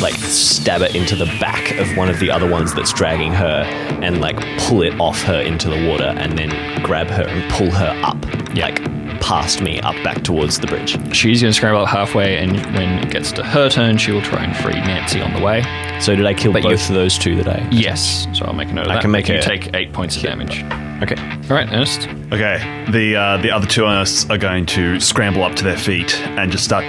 like 0.00 0.14
stab 0.14 0.82
it 0.82 0.94
into 0.94 1.16
the 1.16 1.26
back 1.40 1.72
of 1.78 1.96
one 1.96 2.08
of 2.08 2.18
the 2.18 2.30
other 2.30 2.48
ones 2.48 2.74
that's 2.74 2.92
dragging 2.92 3.32
her, 3.32 3.62
and 4.02 4.20
like 4.20 4.38
pull 4.60 4.82
it 4.82 4.98
off 5.00 5.22
her 5.22 5.40
into 5.40 5.68
the 5.68 5.88
water, 5.88 6.14
and 6.16 6.38
then 6.38 6.50
grab 6.82 7.08
her 7.08 7.24
and 7.24 7.50
pull 7.52 7.70
her 7.70 8.00
up, 8.04 8.22
like 8.54 8.80
past 9.20 9.60
me 9.60 9.80
up 9.80 9.94
back 10.04 10.22
towards 10.22 10.58
the 10.58 10.66
bridge. 10.66 10.90
She's 11.14 11.40
going 11.42 11.52
to 11.52 11.56
scramble 11.56 11.82
up 11.82 11.88
halfway, 11.88 12.36
and 12.38 12.52
when 12.74 12.98
it 13.04 13.10
gets 13.10 13.32
to 13.32 13.42
her 13.44 13.68
turn, 13.68 13.96
she 13.98 14.12
will 14.12 14.22
try 14.22 14.44
and 14.44 14.56
free 14.56 14.72
Nancy 14.74 15.20
on 15.20 15.32
the 15.34 15.40
way. 15.40 15.62
So 16.00 16.14
did 16.16 16.26
I 16.26 16.34
kill 16.34 16.52
But 16.52 16.62
both 16.62 16.88
of 16.88 16.94
those 16.94 17.18
two 17.18 17.36
that 17.36 17.48
I? 17.48 17.68
Yes, 17.70 18.26
so 18.32 18.44
I'll 18.46 18.52
make 18.54 18.68
a 18.68 18.72
note 18.72 18.86
of 18.86 18.90
I 18.92 18.94
that. 18.94 19.02
can 19.02 19.10
make 19.10 19.28
you 19.28 19.36
a- 19.36 19.42
take 19.42 19.74
eight 19.74 19.92
points 19.92 20.16
of 20.16 20.22
damage. 20.22 20.62
Okay. 21.02 21.16
All 21.48 21.56
right, 21.56 21.68
Ernest. 21.72 22.08
Okay, 22.32 22.84
the 22.90 23.16
uh, 23.16 23.36
the 23.38 23.50
other 23.50 23.66
two 23.66 23.82
Ernests 23.82 24.28
are 24.30 24.38
going 24.38 24.66
to 24.66 24.98
scramble 25.00 25.42
up 25.44 25.54
to 25.56 25.64
their 25.64 25.76
feet 25.78 26.18
and 26.20 26.50
just 26.50 26.64
start 26.64 26.84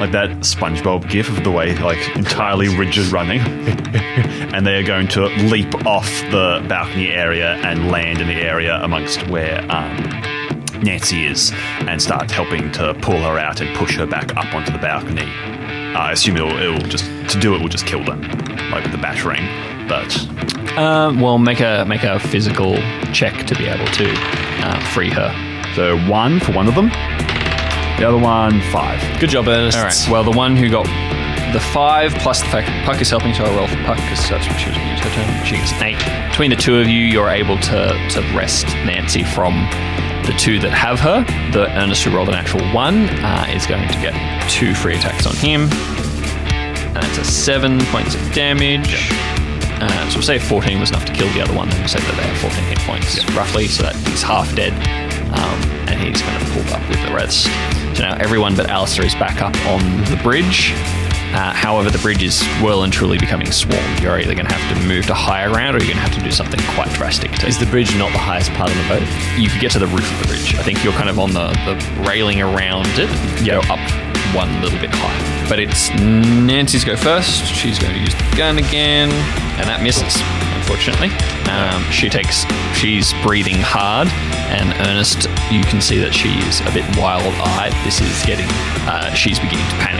like 0.00 0.12
that 0.12 0.30
SpongeBob 0.40 1.08
gif 1.10 1.28
of 1.28 1.42
the 1.42 1.50
way 1.50 1.76
like 1.78 1.98
entirely 2.16 2.68
rigid 2.76 3.06
running, 3.06 3.40
and 4.54 4.66
they 4.66 4.78
are 4.78 4.84
going 4.86 5.08
to 5.08 5.26
leap 5.48 5.74
off 5.86 6.08
the 6.30 6.64
balcony 6.68 7.08
area 7.10 7.54
and 7.64 7.88
land 7.90 8.20
in 8.20 8.28
the 8.28 8.34
area 8.34 8.76
amongst 8.82 9.26
where 9.28 9.60
um, 9.72 9.96
Nancy 10.82 11.26
is, 11.26 11.52
and 11.80 12.00
start 12.00 12.30
helping 12.30 12.70
to 12.72 12.94
pull 13.02 13.18
her 13.18 13.38
out 13.38 13.60
and 13.60 13.74
push 13.76 13.96
her 13.96 14.06
back 14.06 14.36
up 14.36 14.54
onto 14.54 14.72
the 14.72 14.78
balcony. 14.78 15.30
I 15.96 16.12
assume 16.12 16.36
it'll, 16.36 16.50
it'll 16.58 16.88
just 16.88 17.04
to 17.30 17.40
do 17.40 17.54
it 17.54 17.60
will 17.60 17.68
just 17.68 17.86
kill 17.86 18.04
them, 18.04 18.20
like 18.70 18.82
with 18.84 18.92
the 18.92 18.98
battering, 18.98 19.44
but 19.88 20.08
Um, 20.78 21.20
well, 21.20 21.38
make 21.38 21.60
a 21.60 21.84
make 21.86 22.04
a 22.04 22.18
physical 22.20 22.76
check 23.12 23.46
to 23.46 23.54
be 23.54 23.66
able 23.66 23.86
to 23.92 24.06
uh, 24.62 24.80
free 24.92 25.10
her. 25.10 25.32
So 25.74 25.98
one 26.08 26.40
for 26.40 26.52
one 26.52 26.68
of 26.68 26.74
them. 26.74 26.88
The 27.98 28.04
other 28.06 28.18
one, 28.18 28.60
five. 28.70 29.00
Good 29.18 29.30
job, 29.30 29.48
Ernest. 29.48 29.76
All 29.78 29.84
right. 29.84 30.06
Well, 30.08 30.24
the 30.24 30.36
one 30.36 30.56
who 30.56 30.68
got 30.70 30.86
the 31.52 31.58
five 31.60 32.12
plus 32.16 32.40
the 32.40 32.46
fact 32.48 32.68
Puck 32.86 33.00
is 33.00 33.10
helping, 33.10 33.34
so 33.34 33.44
I'll 33.44 33.56
roll 33.56 33.66
for 33.66 33.82
Puck 33.84 33.96
because 33.96 34.28
that's 34.28 34.46
what 34.46 34.58
she 34.60 34.68
was 34.68 34.76
going 34.76 34.86
to 34.88 34.92
use 34.92 35.00
her 35.00 35.10
turn. 35.10 35.44
She 35.44 35.56
gets 35.56 35.72
eight. 35.82 36.28
Between 36.30 36.50
the 36.50 36.56
two 36.56 36.76
of 36.78 36.86
you, 36.86 37.00
you're 37.00 37.30
able 37.30 37.58
to 37.58 38.08
to 38.10 38.20
wrest 38.36 38.66
Nancy 38.86 39.24
from 39.24 39.54
the 40.28 40.34
two 40.34 40.58
that 40.58 40.72
have 40.72 41.00
her. 41.00 41.24
The 41.52 41.72
Ernest 41.74 42.04
who 42.04 42.14
rolled 42.14 42.28
an 42.28 42.34
actual 42.34 42.60
one 42.74 43.08
uh, 43.24 43.46
is 43.48 43.66
going 43.66 43.88
to 43.88 43.94
get 43.94 44.12
two 44.50 44.74
free 44.74 44.94
attacks 44.94 45.26
on 45.26 45.34
him, 45.34 45.62
and 45.62 46.96
that's 46.96 47.16
a 47.16 47.24
seven 47.24 47.80
points 47.86 48.14
of 48.14 48.20
damage. 48.34 49.08
Uh, 49.80 50.10
so 50.10 50.16
we'll 50.16 50.22
say 50.22 50.38
14 50.38 50.80
was 50.80 50.90
enough 50.90 51.06
to 51.06 51.14
kill 51.14 51.32
the 51.32 51.40
other 51.40 51.54
one, 51.54 51.68
we'll 51.70 51.88
say 51.88 52.00
that 52.00 52.16
they 52.16 52.22
have 52.22 52.38
14 52.38 52.64
hit 52.64 52.78
points 52.80 53.24
roughly, 53.32 53.68
so 53.68 53.84
that 53.84 53.96
he's 54.06 54.20
half 54.20 54.54
dead, 54.54 54.74
um, 55.32 55.58
and 55.88 55.98
he's 55.98 56.20
kind 56.20 56.42
of 56.42 56.48
pulled 56.50 56.68
up 56.76 56.86
with 56.90 57.00
the 57.06 57.14
rest. 57.14 57.44
So 57.96 58.02
now 58.02 58.16
everyone 58.20 58.54
but 58.54 58.68
Allister 58.68 59.06
is 59.06 59.14
back 59.14 59.40
up 59.40 59.56
on 59.64 59.80
the 60.12 60.20
bridge. 60.22 60.74
Uh, 61.34 61.52
however, 61.52 61.90
the 61.90 61.98
bridge 61.98 62.22
is 62.22 62.42
well 62.62 62.82
and 62.84 62.92
truly 62.92 63.18
becoming 63.18 63.50
swarmed. 63.52 64.00
You're 64.00 64.18
either 64.18 64.34
going 64.34 64.46
to 64.46 64.54
have 64.54 64.76
to 64.76 64.86
move 64.86 65.06
to 65.06 65.14
higher 65.14 65.50
ground, 65.50 65.76
or 65.76 65.80
you're 65.80 65.92
going 65.92 66.02
to 66.02 66.08
have 66.10 66.18
to 66.18 66.24
do 66.24 66.30
something 66.30 66.60
quite 66.74 66.90
drastic 66.94 67.32
to. 67.32 67.46
Is 67.46 67.58
the 67.58 67.66
bridge 67.66 67.96
not 67.96 68.12
the 68.12 68.18
highest 68.18 68.50
part 68.52 68.70
of 68.70 68.76
the 68.76 68.88
boat? 68.88 69.38
you 69.38 69.48
could 69.48 69.60
get 69.60 69.70
to 69.72 69.78
the 69.78 69.86
roof 69.86 70.10
of 70.12 70.18
the 70.22 70.34
bridge. 70.34 70.54
I 70.54 70.62
think 70.62 70.82
you're 70.82 70.92
kind 70.92 71.08
of 71.08 71.18
on 71.18 71.32
the, 71.32 71.48
the 71.64 72.02
railing 72.08 72.40
around 72.40 72.88
it. 72.94 73.08
You 73.40 73.52
go 73.52 73.60
up 73.72 73.78
one 74.34 74.60
little 74.60 74.78
bit 74.78 74.90
higher. 74.92 75.48
But 75.48 75.58
it's 75.58 75.90
Nancy's 75.90 76.84
go 76.84 76.96
first. 76.96 77.46
She's 77.46 77.78
going 77.78 77.94
to 77.94 78.00
use 78.00 78.14
the 78.14 78.36
gun 78.36 78.58
again, 78.58 79.10
and 79.56 79.68
that 79.68 79.82
misses, 79.82 80.20
unfortunately. 80.58 81.08
Um, 81.48 81.82
she 81.90 82.08
takes, 82.10 82.44
she's 82.76 83.14
breathing 83.22 83.56
hard, 83.58 84.08
and 84.52 84.74
Ernest, 84.86 85.28
you 85.50 85.64
can 85.64 85.80
see 85.80 85.98
that 85.98 86.12
she 86.12 86.28
is 86.44 86.60
a 86.60 86.72
bit 86.76 86.84
wild-eyed. 86.98 87.72
This 87.84 88.00
is 88.00 88.12
getting, 88.26 88.48
uh, 88.84 89.14
she's 89.14 89.38
beginning 89.40 89.64
to 89.70 89.76
panic, 89.80 89.97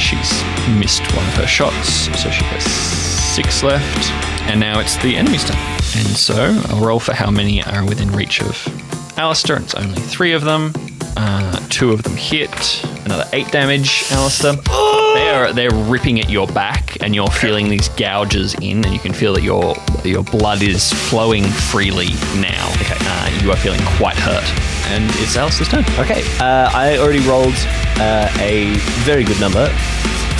she's 0.00 0.42
missed 0.78 1.02
one 1.14 1.26
of 1.28 1.34
her 1.34 1.46
shots, 1.46 2.06
so 2.20 2.30
she 2.30 2.44
has 2.44 2.64
six 2.64 3.62
left. 3.62 4.10
And 4.50 4.58
now 4.58 4.80
it's 4.80 4.96
the 4.96 5.16
enemy's 5.16 5.44
turn. 5.44 5.58
And 5.96 6.08
so 6.08 6.60
I'll 6.68 6.84
roll 6.84 6.98
for 6.98 7.12
how 7.12 7.30
many 7.30 7.62
are 7.62 7.84
within 7.84 8.10
reach 8.10 8.42
of 8.42 9.18
Allister. 9.18 9.56
It's 9.56 9.74
only 9.74 10.00
three 10.00 10.32
of 10.32 10.42
them. 10.42 10.72
Uh, 11.16 11.60
two 11.68 11.92
of 11.92 12.02
them 12.02 12.16
hit. 12.16 12.84
Another 13.04 13.24
eight 13.32 13.50
damage, 13.52 14.04
Allister. 14.10 14.52
They 14.52 15.28
are 15.28 15.52
they're 15.52 15.74
ripping 15.74 16.20
at 16.20 16.30
your 16.30 16.46
back, 16.46 16.96
and 17.02 17.14
you're 17.14 17.30
feeling 17.30 17.68
these 17.68 17.88
gouges 17.90 18.54
in, 18.54 18.84
and 18.84 18.94
you 18.94 19.00
can 19.00 19.12
feel 19.12 19.34
that 19.34 19.42
your 19.42 19.74
your 20.04 20.22
blood 20.24 20.62
is 20.62 20.92
flowing 20.92 21.44
freely 21.44 22.10
now. 22.36 22.72
Okay, 22.80 22.96
uh, 23.00 23.40
you 23.42 23.50
are 23.50 23.56
feeling 23.56 23.80
quite 23.96 24.16
hurt, 24.16 24.44
and 24.92 25.04
it's 25.16 25.36
Allister's 25.36 25.68
turn. 25.68 25.84
Okay. 25.98 26.22
Uh, 26.38 26.70
I 26.72 26.98
already 26.98 27.20
rolled 27.28 27.54
uh, 28.00 28.28
a 28.40 28.74
very 29.04 29.24
good 29.24 29.38
number. 29.40 29.68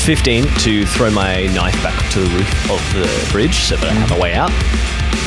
15 0.00 0.44
to 0.60 0.86
throw 0.86 1.10
my 1.10 1.46
knife 1.48 1.80
back 1.82 2.10
to 2.10 2.20
the 2.20 2.28
roof 2.30 2.70
of 2.70 2.80
the 2.94 3.28
bridge 3.30 3.64
so 3.64 3.76
that 3.76 3.90
I 3.90 3.92
have 3.92 4.10
a 4.16 4.18
way 4.18 4.34
out. 4.34 4.50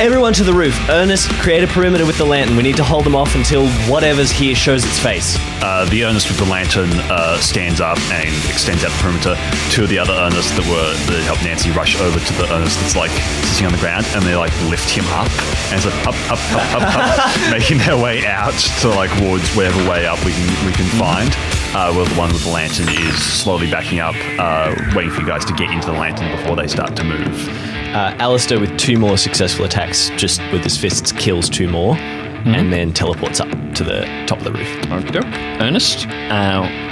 Everyone 0.00 0.32
to 0.34 0.42
the 0.42 0.52
roof. 0.52 0.76
Ernest, 0.90 1.30
create 1.38 1.62
a 1.62 1.68
perimeter 1.68 2.04
with 2.04 2.18
the 2.18 2.24
lantern. 2.24 2.56
We 2.56 2.64
need 2.64 2.76
to 2.78 2.82
hold 2.82 3.04
them 3.04 3.14
off 3.14 3.36
until 3.36 3.68
whatever's 3.86 4.32
here 4.32 4.56
shows 4.56 4.84
its 4.84 4.98
face. 4.98 5.36
Uh, 5.62 5.86
the 5.88 6.04
Ernest 6.04 6.28
with 6.28 6.38
the 6.38 6.50
lantern 6.50 6.90
uh, 7.08 7.38
stands 7.38 7.80
up 7.80 7.98
and 8.10 8.28
extends 8.50 8.82
out 8.82 8.90
the 8.90 8.98
perimeter. 8.98 9.36
Two 9.70 9.84
of 9.84 9.88
the 9.90 9.98
other 9.98 10.12
Ernests 10.12 10.50
that 10.58 10.66
were 10.66 10.90
that 11.14 11.22
helped 11.22 11.44
Nancy 11.44 11.70
rush 11.70 11.94
over 12.00 12.18
to 12.18 12.32
the 12.34 12.52
Ernest 12.52 12.80
that's 12.80 12.96
like 12.96 13.12
sitting 13.46 13.66
on 13.66 13.72
the 13.72 13.78
ground, 13.78 14.04
and 14.16 14.24
they 14.24 14.34
like 14.34 14.52
lift 14.66 14.90
him 14.90 15.06
up, 15.14 15.30
and 15.70 15.80
so 15.80 15.90
up, 16.02 16.18
up, 16.26 16.42
up, 16.50 16.74
up, 16.74 16.82
up, 16.98 17.50
making 17.54 17.78
their 17.78 17.96
way 17.96 18.26
out 18.26 18.58
to 18.82 18.88
like 18.88 19.14
towards 19.22 19.46
whatever 19.54 19.78
way 19.88 20.06
up 20.06 20.18
we 20.24 20.32
can 20.32 20.66
we 20.66 20.72
can 20.72 20.90
find. 20.98 21.30
Uh, 21.76 21.92
well, 21.94 22.04
the 22.04 22.14
one 22.14 22.32
with 22.32 22.44
the 22.44 22.50
lantern 22.50 22.88
is 22.88 23.16
slowly 23.20 23.68
backing 23.68 23.98
up, 23.98 24.14
uh, 24.38 24.72
waiting 24.94 25.10
for 25.10 25.20
you 25.22 25.26
guys 25.26 25.44
to 25.44 25.52
get 25.54 25.70
into 25.70 25.86
the 25.86 25.92
lantern 25.92 26.30
before 26.36 26.54
they 26.54 26.68
start 26.68 26.94
to 26.94 27.02
move. 27.02 27.48
Uh, 27.94 28.14
Allister, 28.18 28.60
with 28.60 28.76
two 28.78 28.96
more 28.96 29.18
successful 29.18 29.64
attacks, 29.64 30.08
just 30.10 30.40
with 30.52 30.62
his 30.62 30.78
fists, 30.78 31.10
kills 31.12 31.48
two 31.50 31.68
more 31.68 31.96
and 31.96 32.70
then 32.72 32.92
teleports 32.92 33.40
up 33.40 33.48
to 33.74 33.82
the 33.82 34.02
top 34.26 34.36
of 34.38 34.44
the 34.44 34.52
roof. 34.52 34.68
Okey-doke. 34.92 35.24
Ernest, 35.60 36.06
uh, 36.06 36.10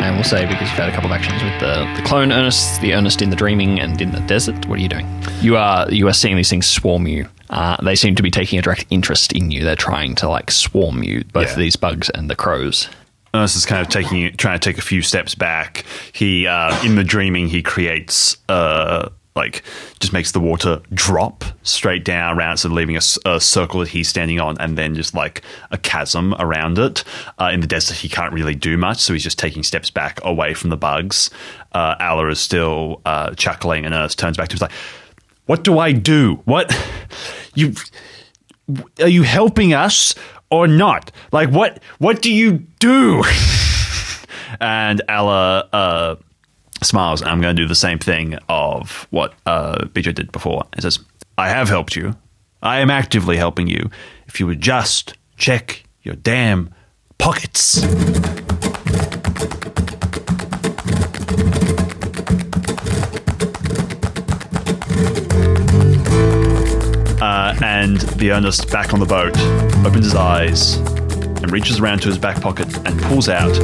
and 0.01 0.17
we'll 0.17 0.25
say 0.25 0.47
because 0.47 0.63
you've 0.63 0.71
had 0.79 0.89
a 0.89 0.93
couple 0.93 1.13
of 1.13 1.17
actions 1.17 1.43
with 1.43 1.61
the, 1.61 1.85
the 2.01 2.03
clone 2.09 2.33
Ernest, 2.33 2.81
the 2.81 2.95
Ernest 2.95 3.21
in 3.23 3.29
the 3.31 3.37
dreaming 3.37 3.79
and 3.79 4.01
in 4.01 4.13
the 4.13 4.21
desert. 4.21 4.67
What 4.67 4.79
are 4.79 4.83
you 4.83 4.89
doing? 4.89 5.07
You 5.43 5.57
are 5.59 5.89
you 5.93 6.09
are 6.09 6.13
seeing 6.15 6.37
these 6.37 6.49
things 6.49 6.67
swarm 6.67 7.07
you. 7.07 7.29
Uh, 7.51 7.77
they 7.83 7.95
seem 7.97 8.15
to 8.15 8.23
be 8.23 8.31
taking 8.31 8.59
a 8.59 8.63
direct 8.63 8.87
interest 8.89 9.33
in 9.35 9.51
you. 9.51 9.63
They're 9.63 9.77
trying 9.77 10.15
to 10.17 10.29
like 10.29 10.51
swarm 10.51 11.03
you, 11.03 11.23
both 11.35 11.51
Yeah. 11.51 11.57
these 11.57 11.77
bugs 11.77 12.09
and 12.11 12.31
the 12.31 12.35
crows. 12.35 12.89
Ernest 13.35 13.57
is 13.57 13.65
kind 13.65 13.81
of 13.81 13.89
taking, 13.89 14.37
trying 14.37 14.59
to 14.59 14.65
take 14.71 14.79
a 14.79 14.83
few 14.83 15.01
steps 15.01 15.35
back. 15.35 15.85
He, 16.13 16.47
uh, 16.47 16.85
in 16.85 16.97
the 16.97 17.05
dreaming, 17.05 17.49
he 17.49 17.63
creates, 17.63 18.37
uh, 18.49 19.09
like, 19.35 19.63
just 20.01 20.13
makes 20.13 20.33
the 20.33 20.41
water 20.41 20.83
drop 20.93 21.45
straight 21.63 22.05
down 22.05 22.37
around, 22.37 22.59
so 22.59 22.69
leaving 22.69 22.99
a 22.99 23.41
circle 23.41 23.81
that 23.81 23.89
he's 23.89 24.07
standing 24.07 24.39
on, 24.39 24.59
and 24.61 24.77
then 24.77 24.95
just 24.95 25.15
like 25.15 25.41
a 25.71 25.79
chasm 25.79 26.35
around 26.39 26.79
it. 26.79 27.05
Uh, 27.39 27.51
in 27.53 27.61
the 27.61 27.67
desert, 27.67 27.97
he 27.97 28.09
can't 28.11 28.35
really 28.35 28.55
do 28.55 28.77
much, 28.77 28.99
so 28.99 29.15
he's 29.15 29.23
just 29.23 29.39
taking 29.39 29.63
steps 29.63 29.89
back 29.89 30.21
away 30.23 30.53
from 30.53 30.69
the 30.69 30.77
bugs. 30.77 31.31
Uh, 31.73 31.95
Ala 31.99 32.29
is 32.29 32.39
still 32.41 33.01
uh, 33.07 33.35
chuckling, 33.35 33.87
and 33.87 33.95
Ernest 33.95 34.19
turns 34.19 34.37
back 34.37 34.49
to 34.49 34.57
him. 34.57 34.59
Like, 34.61 34.73
"What 35.47 35.65
do 35.65 35.79
I 35.79 35.93
do? 35.93 36.43
What 36.45 36.71
you?" 37.55 37.75
are 39.01 39.09
you 39.09 39.23
helping 39.23 39.75
us 39.75 40.15
or 40.53 40.69
not? 40.69 41.11
Like 41.33 41.49
what 41.49 41.83
what 41.99 42.23
do 42.23 42.33
you 42.33 42.59
do? 42.79 43.25
and 44.61 45.03
Ella 45.09 45.69
uh, 45.73 46.17
smiles, 46.83 47.23
I'm 47.23 47.41
going 47.41 47.57
to 47.57 47.63
do 47.63 47.67
the 47.67 47.75
same 47.75 47.99
thing 47.99 48.39
of 48.49 49.09
what 49.11 49.35
uh, 49.47 49.87
Bejae 49.87 50.15
did 50.15 50.31
before. 50.31 50.67
It 50.77 50.83
says, 50.83 51.01
"I 51.37 51.49
have 51.49 51.69
helped 51.69 51.97
you. 51.97 52.15
I 52.63 52.79
am 52.79 52.91
actively 52.91 53.37
helping 53.37 53.67
you. 53.67 53.91
If 54.29 54.39
you 54.39 54.47
would 54.47 54.61
just 54.61 55.15
check 55.37 55.85
your 56.03 56.15
damn 56.15 56.73
pockets." 57.19 57.83
Uh, 67.23 67.57
and 67.63 68.01
the 68.19 68.33
Ernest 68.33 68.69
back 68.73 68.93
on 68.93 68.99
the 68.99 69.07
boat 69.07 69.39
opens 69.87 70.07
his 70.07 70.15
eyes 70.17 70.75
and 70.75 71.53
reaches 71.53 71.79
around 71.79 72.01
to 72.01 72.09
his 72.09 72.19
back 72.19 72.41
pocket 72.41 72.67
and 72.85 73.01
pulls 73.03 73.29
out 73.29 73.57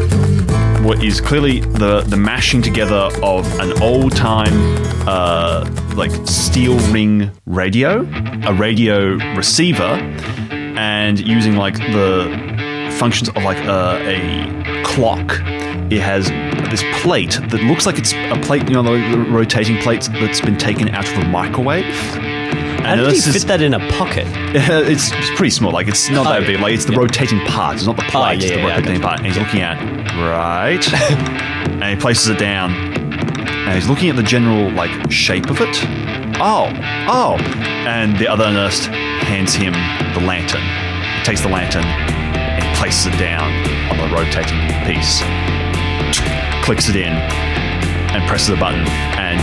what 0.85 1.03
is 1.03 1.21
clearly 1.21 1.59
the 1.59 2.03
the 2.03 2.17
mashing 2.17 2.63
together 2.63 3.11
of 3.21 3.45
an 3.59 3.83
old 3.83 4.15
time 4.15 4.55
uh, 5.09 5.69
like 5.97 6.13
steel 6.25 6.79
ring 6.93 7.33
radio, 7.47 8.03
a 8.47 8.55
radio 8.55 9.17
receiver, 9.35 9.99
and 10.79 11.19
using 11.19 11.57
like 11.57 11.75
the 11.79 12.95
functions 12.97 13.29
of 13.29 13.43
like 13.43 13.59
a, 13.65 13.99
a 14.07 14.85
clock. 14.85 15.41
It 15.91 16.01
has 16.01 16.29
this 16.71 16.85
plate 17.03 17.41
that 17.49 17.61
looks 17.65 17.87
like 17.87 17.99
it's 17.99 18.13
a 18.13 18.41
plate, 18.41 18.69
you 18.69 18.81
know, 18.81 18.85
the 18.85 19.19
rotating 19.31 19.79
plates 19.79 20.07
that's 20.07 20.41
been 20.41 20.59
taken 20.59 20.91
out 20.91 21.11
of 21.11 21.19
a 21.19 21.25
microwave. 21.27 22.28
How 22.89 22.97
did 22.97 23.13
he 23.13 23.21
fit 23.21 23.43
that 23.43 23.61
in 23.61 23.75
a 23.75 23.79
pocket? 23.91 24.27
it's, 24.55 25.13
it's 25.13 25.31
pretty 25.37 25.51
small. 25.51 25.73
Like 25.73 25.89
it's 25.89 26.09
not 26.09 26.25
that 26.25 26.43
oh. 26.43 26.47
big. 26.47 26.61
Like 26.61 26.73
it's 26.73 26.87
the 26.87 26.97
rotating 26.97 27.39
part. 27.41 27.77
It's 27.77 27.87
not 27.87 27.97
the 27.97 28.03
plate. 28.03 28.23
Oh, 28.23 28.33
it's 28.37 28.45
yeah, 28.47 28.57
the 28.57 28.63
yeah, 28.63 28.77
rotating 28.77 29.01
part. 29.03 29.19
And 29.19 29.27
he's 29.27 29.37
looking 29.37 29.61
at 29.61 29.77
right, 30.17 30.93
and 31.83 31.85
he 31.85 31.97
places 32.01 32.29
it 32.29 32.39
down, 32.39 32.73
and 32.73 33.75
he's 33.75 33.89
looking 33.89 34.09
at 34.09 34.17
the 34.17 34.23
general 34.23 34.71
like 34.73 35.13
shape 35.13 35.51
of 35.51 35.61
it. 35.61 35.77
Oh, 36.41 36.73
oh! 37.09 37.37
And 37.85 38.17
the 38.19 38.27
other 38.29 38.51
nurse 38.51 38.87
hands 38.87 39.55
him 39.55 39.73
the 40.15 40.27
lantern. 40.27 40.63
He 41.19 41.25
takes 41.25 41.43
the 41.43 41.49
lantern 41.49 41.85
and 41.85 42.77
places 42.79 43.13
it 43.13 43.19
down 43.19 43.53
on 43.91 43.99
the 43.99 44.15
rotating 44.15 44.59
piece, 44.89 45.21
clicks 46.65 46.89
it 46.89 46.97
in, 46.97 47.13
and 48.11 48.27
presses 48.29 48.51
a 48.51 48.57
button, 48.57 48.87
and 49.19 49.39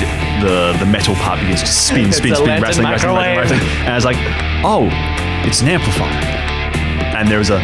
the 0.46 0.78
the 0.80 0.90
metal 0.90 1.16
part 1.16 1.40
begins 1.40 1.62
to 1.62 1.68
spin, 1.68 2.08
It's 2.08 2.18
spin, 2.18 2.36
spin, 2.36 2.48
lantern 2.48 2.84
rattling, 2.84 2.86
rattling, 2.86 3.16
rattling, 3.16 3.60
rattling. 3.60 3.80
And 3.82 3.90
I 3.90 3.96
was 3.96 4.06
like, 4.06 4.18
oh, 4.64 4.90
it's 5.48 5.62
an 5.62 5.68
amplifier. 5.68 6.08
And 7.16 7.30
there 7.30 7.40
is 7.40 7.50
a 7.50 7.60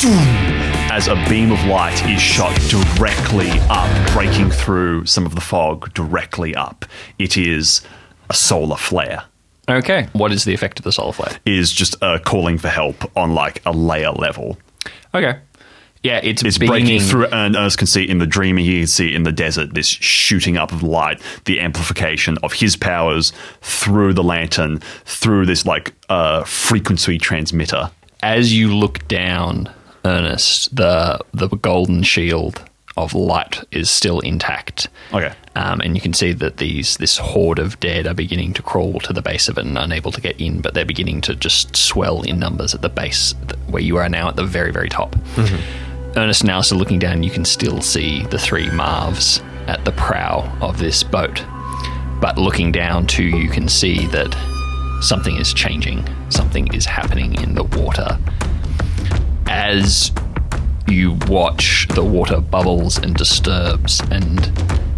doom 0.00 0.56
as 0.96 1.08
a 1.08 1.14
beam 1.28 1.52
of 1.52 1.62
light 1.66 2.08
is 2.08 2.20
shot 2.20 2.58
directly 2.70 3.50
up, 3.68 4.12
breaking 4.14 4.50
through 4.50 5.04
some 5.04 5.26
of 5.26 5.34
the 5.34 5.42
fog 5.42 5.92
directly 5.92 6.54
up. 6.54 6.86
It 7.18 7.36
is 7.36 7.82
a 8.30 8.34
solar 8.34 8.76
flare. 8.76 9.24
Okay. 9.68 10.08
What 10.14 10.32
is 10.32 10.44
the 10.44 10.54
effect 10.54 10.78
of 10.78 10.84
the 10.84 10.92
solar 10.92 11.12
flare? 11.12 11.38
Is 11.44 11.70
just 11.70 12.02
uh, 12.02 12.18
calling 12.20 12.56
for 12.56 12.68
help 12.68 13.14
on 13.14 13.34
like 13.34 13.60
a 13.66 13.72
layer 13.72 14.12
level. 14.12 14.56
Okay. 15.12 15.38
Yeah, 16.06 16.20
it's, 16.22 16.42
It's 16.42 16.58
breaking 16.58 17.00
through, 17.00 17.26
and 17.26 17.56
Ernest 17.56 17.78
can 17.78 17.86
see 17.86 18.04
it 18.04 18.10
in 18.10 18.18
the 18.18 18.26
dream. 18.26 18.56
He 18.58 18.78
can 18.80 18.86
see 18.86 19.08
it 19.08 19.14
in 19.14 19.24
the 19.24 19.32
desert 19.32 19.74
this 19.74 19.88
shooting 19.88 20.56
up 20.56 20.70
of 20.72 20.82
light, 20.82 21.20
the 21.46 21.60
amplification 21.60 22.38
of 22.42 22.52
his 22.52 22.76
powers 22.76 23.32
through 23.60 24.12
the 24.14 24.22
lantern, 24.22 24.80
through 25.04 25.46
this 25.46 25.66
like 25.66 25.92
uh, 26.08 26.44
frequency 26.44 27.18
transmitter. 27.18 27.90
as 28.22 28.52
you 28.54 28.74
look 28.74 29.06
down, 29.08 29.68
Ernest. 30.04 30.74
The 30.74 31.18
the 31.32 31.48
golden 31.48 32.02
shield 32.04 32.62
of 32.96 33.12
light 33.12 33.62
is 33.72 33.90
still 33.90 34.20
intact. 34.20 34.88
Okay. 35.12 35.32
Um, 35.54 35.80
and 35.82 35.94
you 35.94 36.00
can 36.00 36.14
see 36.14 36.32
that 36.32 36.56
these 36.58 36.96
this 36.98 37.18
horde 37.18 37.58
of 37.58 37.78
dead 37.80 38.06
are 38.06 38.14
beginning 38.14 38.54
to 38.54 38.62
crawl 38.62 39.00
to 39.00 39.12
the 39.12 39.20
base 39.22 39.48
of 39.48 39.58
it 39.58 39.66
and 39.66 39.76
unable 39.76 40.12
to 40.12 40.20
get 40.20 40.40
in, 40.40 40.60
but 40.62 40.72
they're 40.74 40.84
beginning 40.86 41.20
to 41.22 41.34
just 41.34 41.76
swell 41.76 42.22
in 42.22 42.38
numbers 42.38 42.74
at 42.74 42.80
the 42.82 42.88
base 42.88 43.34
where 43.68 43.82
you 43.82 43.96
are 43.98 44.08
now 44.08 44.28
at 44.28 44.36
the 44.36 44.44
very 44.44 44.72
very 44.72 44.88
top. 44.88 45.14
Ernest 46.16 46.40
and 46.40 46.50
Allister 46.50 46.74
looking 46.76 46.98
down, 46.98 47.22
you 47.22 47.30
can 47.30 47.44
still 47.44 47.82
see 47.82 48.22
the 48.26 48.38
three 48.38 48.68
Marvs 48.68 49.44
at 49.68 49.84
the 49.84 49.92
prow 49.92 50.50
of 50.62 50.78
this 50.78 51.02
boat. 51.02 51.44
But 52.20 52.38
looking 52.38 52.72
down 52.72 53.06
too, 53.06 53.24
you 53.24 53.50
can 53.50 53.68
see 53.68 54.06
that 54.06 54.34
something 55.02 55.36
is 55.36 55.52
changing. 55.52 56.08
Something 56.30 56.72
is 56.72 56.86
happening 56.86 57.34
in 57.42 57.54
the 57.54 57.64
water. 57.64 58.18
As 59.46 60.10
you 60.88 61.18
watch, 61.28 61.86
the 61.88 62.04
water 62.04 62.40
bubbles 62.40 62.96
and 62.96 63.14
disturbs, 63.14 64.00
and 64.10 64.50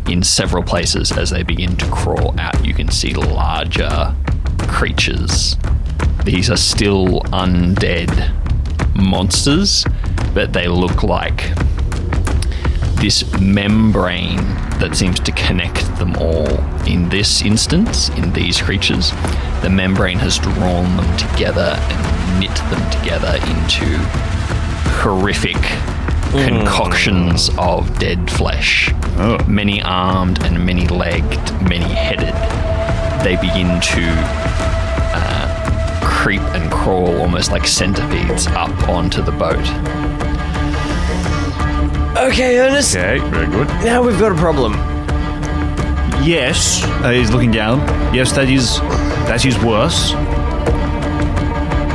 in 0.08 0.22
several 0.22 0.62
places, 0.62 1.10
as 1.10 1.30
they 1.30 1.42
begin 1.42 1.76
to 1.78 1.90
crawl 1.90 2.38
out, 2.38 2.64
you 2.64 2.74
can 2.74 2.90
see 2.90 3.12
larger 3.12 4.14
creatures. 4.68 5.56
These 6.24 6.48
are 6.48 6.56
still 6.56 7.22
undead 7.22 8.47
monsters, 8.98 9.84
but 10.34 10.52
they 10.52 10.68
look 10.68 11.02
like 11.02 11.54
this 13.00 13.24
membrane 13.40 14.44
that 14.80 14.96
seems 14.96 15.20
to 15.20 15.32
connect 15.32 15.84
them 15.98 16.16
all. 16.16 16.48
In 16.84 17.08
this 17.08 17.42
instance, 17.42 18.08
in 18.10 18.32
these 18.32 18.60
creatures, 18.60 19.10
the 19.62 19.70
membrane 19.70 20.18
has 20.18 20.38
drawn 20.38 20.96
them 20.96 21.16
together 21.16 21.76
and 21.78 22.40
knit 22.40 22.54
them 22.70 22.90
together 22.90 23.36
into 23.36 23.86
horrific 25.00 25.56
hmm. 25.56 26.38
concoctions 26.38 27.50
of 27.58 27.98
dead 27.98 28.30
flesh. 28.30 28.90
Oh. 29.16 29.38
Many 29.46 29.80
armed 29.82 30.42
and 30.44 30.64
many 30.64 30.86
legged, 30.88 31.52
many 31.62 31.84
headed. 31.84 32.34
They 33.24 33.36
begin 33.36 33.80
to 33.80 34.67
creep 36.28 36.42
and 36.52 36.70
crawl 36.70 37.22
almost 37.22 37.50
like 37.50 37.66
centipedes 37.66 38.48
up 38.48 38.68
onto 38.86 39.22
the 39.22 39.32
boat. 39.32 39.56
Okay, 42.18 42.58
Ernest. 42.58 42.94
Okay, 42.94 43.18
very 43.30 43.46
good. 43.46 43.66
Now 43.82 44.02
we've 44.02 44.18
got 44.20 44.32
a 44.32 44.34
problem. 44.34 44.74
Yes, 46.22 46.84
uh, 46.84 47.12
he's 47.12 47.30
looking 47.30 47.50
down. 47.50 47.78
Yes, 48.14 48.32
that 48.32 48.50
is 48.50 48.78
that 49.26 49.46
is 49.46 49.56
worse. 49.64 50.12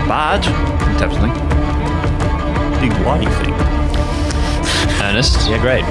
But 0.07 0.41
taps 0.97 1.13
something. 1.13 1.33
Big 2.81 2.91
whitey 3.05 3.29
thing. 3.43 3.53
Ernest, 5.05 5.47
Yeah, 5.47 5.61
great. 5.61 5.85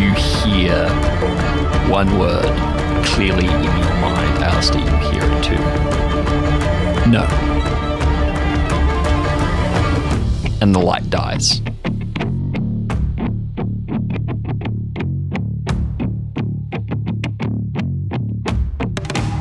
you 0.00 0.14
hear 0.40 0.88
one 1.90 2.18
word 2.18 2.46
clearly 3.04 3.44
in 3.44 3.62
your 3.62 3.94
mind. 4.00 4.42
Allister, 4.42 4.78
you 4.78 4.96
hear 5.10 5.22
it 5.22 5.44
too. 5.44 6.67
No. 7.08 7.24
And 10.60 10.74
the 10.74 10.78
light 10.78 11.08
dies. 11.08 11.62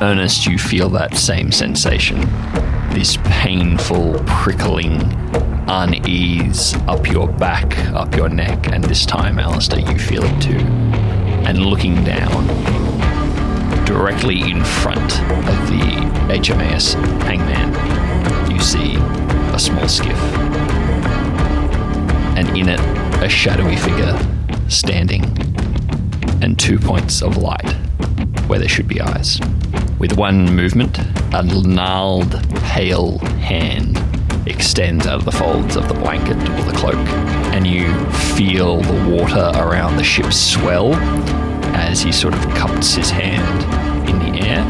Ernest, 0.01 0.45
you 0.45 0.57
feel 0.57 0.89
that 0.91 1.17
same 1.17 1.51
sensation. 1.51 2.21
This 2.91 3.17
painful, 3.23 4.23
prickling 4.25 5.01
unease 5.67 6.73
up 6.87 7.09
your 7.09 7.27
back, 7.27 7.77
up 7.89 8.15
your 8.15 8.29
neck, 8.29 8.71
and 8.71 8.81
this 8.83 9.05
time, 9.05 9.39
Allister, 9.39 9.79
you 9.79 9.99
feel 9.99 10.23
it 10.23 10.41
too. 10.41 10.59
And 11.45 11.65
looking 11.65 12.01
down, 12.05 12.47
directly 13.85 14.41
in 14.41 14.63
front 14.63 15.19
of 15.47 15.67
the 15.69 16.07
HMAS 16.29 16.95
Hangman, 17.23 18.51
you 18.51 18.59
see 18.59 18.95
a 19.53 19.59
small 19.59 19.87
skiff. 19.87 20.17
And 22.37 22.49
in 22.57 22.69
it, 22.69 22.79
a 23.23 23.29
shadowy 23.29 23.75
figure 23.75 24.17
standing, 24.69 25.23
and 26.41 26.57
two 26.59 26.77
points 26.77 27.21
of 27.21 27.37
light 27.37 27.71
where 28.47 28.59
there 28.59 28.69
should 28.69 28.87
be 28.87 29.01
eyes. 29.01 29.39
With 29.99 30.17
one 30.17 30.55
movement, 30.55 30.97
a 31.33 31.43
gnarled, 31.43 32.31
pale 32.63 33.17
hand 33.39 33.97
extends 34.47 35.05
out 35.07 35.19
of 35.19 35.25
the 35.25 35.31
folds 35.31 35.75
of 35.75 35.87
the 35.87 35.93
blanket 35.93 36.37
or 36.37 36.63
the 36.63 36.77
cloak, 36.77 36.95
and 37.53 37.65
you 37.65 37.93
feel 38.35 38.81
the 38.81 39.09
water 39.09 39.51
around 39.55 39.97
the 39.97 40.03
ship 40.03 40.31
swell 40.31 40.93
as 41.77 42.01
he 42.01 42.11
sort 42.11 42.33
of 42.33 42.41
cups 42.55 42.93
his 42.95 43.09
hand 43.09 43.63
in 44.09 44.19
the 44.19 44.47
air 44.47 44.63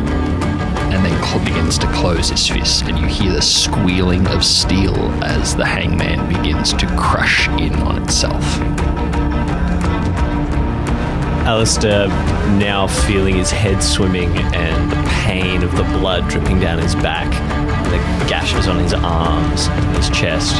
and 0.93 1.05
then 1.05 1.17
begins 1.43 1.77
to 1.77 1.87
close 1.93 2.29
his 2.29 2.47
fist, 2.47 2.83
and 2.85 2.97
you 2.97 3.05
hear 3.05 3.31
the 3.31 3.41
squealing 3.41 4.25
of 4.27 4.43
steel 4.43 4.95
as 5.23 5.55
the 5.55 5.65
hangman 5.65 6.27
begins 6.27 6.73
to 6.73 6.87
crush 6.97 7.47
in 7.49 7.73
on 7.75 8.01
itself. 8.01 8.43
Allister, 11.45 12.07
now 12.57 12.87
feeling 12.87 13.35
his 13.35 13.51
head 13.51 13.81
swimming 13.83 14.29
and 14.53 14.91
the 14.91 15.09
pain 15.23 15.63
of 15.63 15.75
the 15.77 15.83
blood 15.83 16.29
dripping 16.29 16.59
down 16.59 16.79
his 16.79 16.95
back, 16.95 17.29
the 17.91 18.29
gashes 18.29 18.67
on 18.67 18.77
his 18.79 18.93
arms 18.93 19.67
and 19.67 19.97
his 19.97 20.09
chest. 20.09 20.55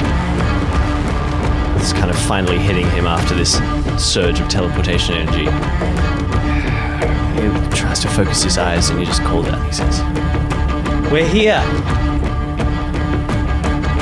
It's 1.82 1.94
kind 1.94 2.10
of 2.10 2.18
finally 2.20 2.60
hitting 2.60 2.90
him 2.92 3.06
after 3.08 3.36
this 3.36 3.58
surge 4.02 4.40
of 4.40 4.48
teleportation 4.48 5.16
energy. 5.16 5.46
He 7.70 7.76
tries 7.76 8.00
to 8.00 8.08
focus 8.08 8.44
his 8.44 8.58
eyes 8.58 8.90
and 8.90 9.00
he 9.00 9.06
just 9.06 9.22
calls 9.22 9.48
out. 9.48 9.66
He 9.66 9.72
says, 9.74 10.02
We're 11.12 11.28
here. 11.28 11.62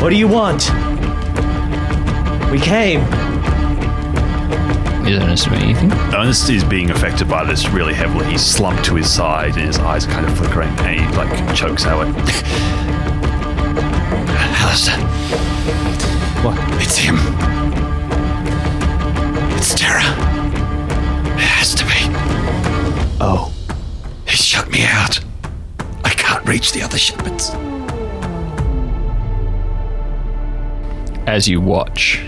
What 0.01 0.09
do 0.09 0.17
you 0.17 0.27
want? 0.27 0.69
We 2.51 2.59
came. 2.59 3.01
Is 5.05 5.17
Ernest 5.19 5.45
doing 5.45 5.61
anything? 5.61 5.91
Ernest 6.13 6.49
is 6.49 6.63
being 6.63 6.89
affected 6.89 7.27
by 7.27 7.43
this 7.43 7.67
really 7.69 7.93
heavily. 7.93 8.25
He's 8.25 8.45
slumped 8.45 8.85
to 8.85 8.95
his 8.95 9.11
side 9.11 9.55
and 9.55 9.67
his 9.67 9.77
eyes 9.77 10.05
are 10.07 10.11
kind 10.11 10.25
of 10.25 10.37
flickering 10.37 10.69
and 10.79 10.99
he 10.99 11.17
like 11.17 11.55
chokes 11.55 11.85
out 11.85 12.07
it. 12.07 12.15
Allister. 14.61 14.91
What? 16.43 16.57
It's 16.81 16.97
him. 16.97 17.17
It's 19.57 19.73
Terra. 19.73 20.01
It 21.33 21.41
has 21.41 21.73
to 21.75 21.83
be. 21.85 21.93
Oh. 23.21 23.54
Me 24.75 24.83
out. 24.87 25.21
I 26.03 26.09
can't 26.09 26.45
reach 26.45 26.73
the 26.73 26.81
other 26.81 26.97
shepherds. 26.97 27.51
As 31.27 31.47
you 31.47 31.61
watch, 31.61 32.21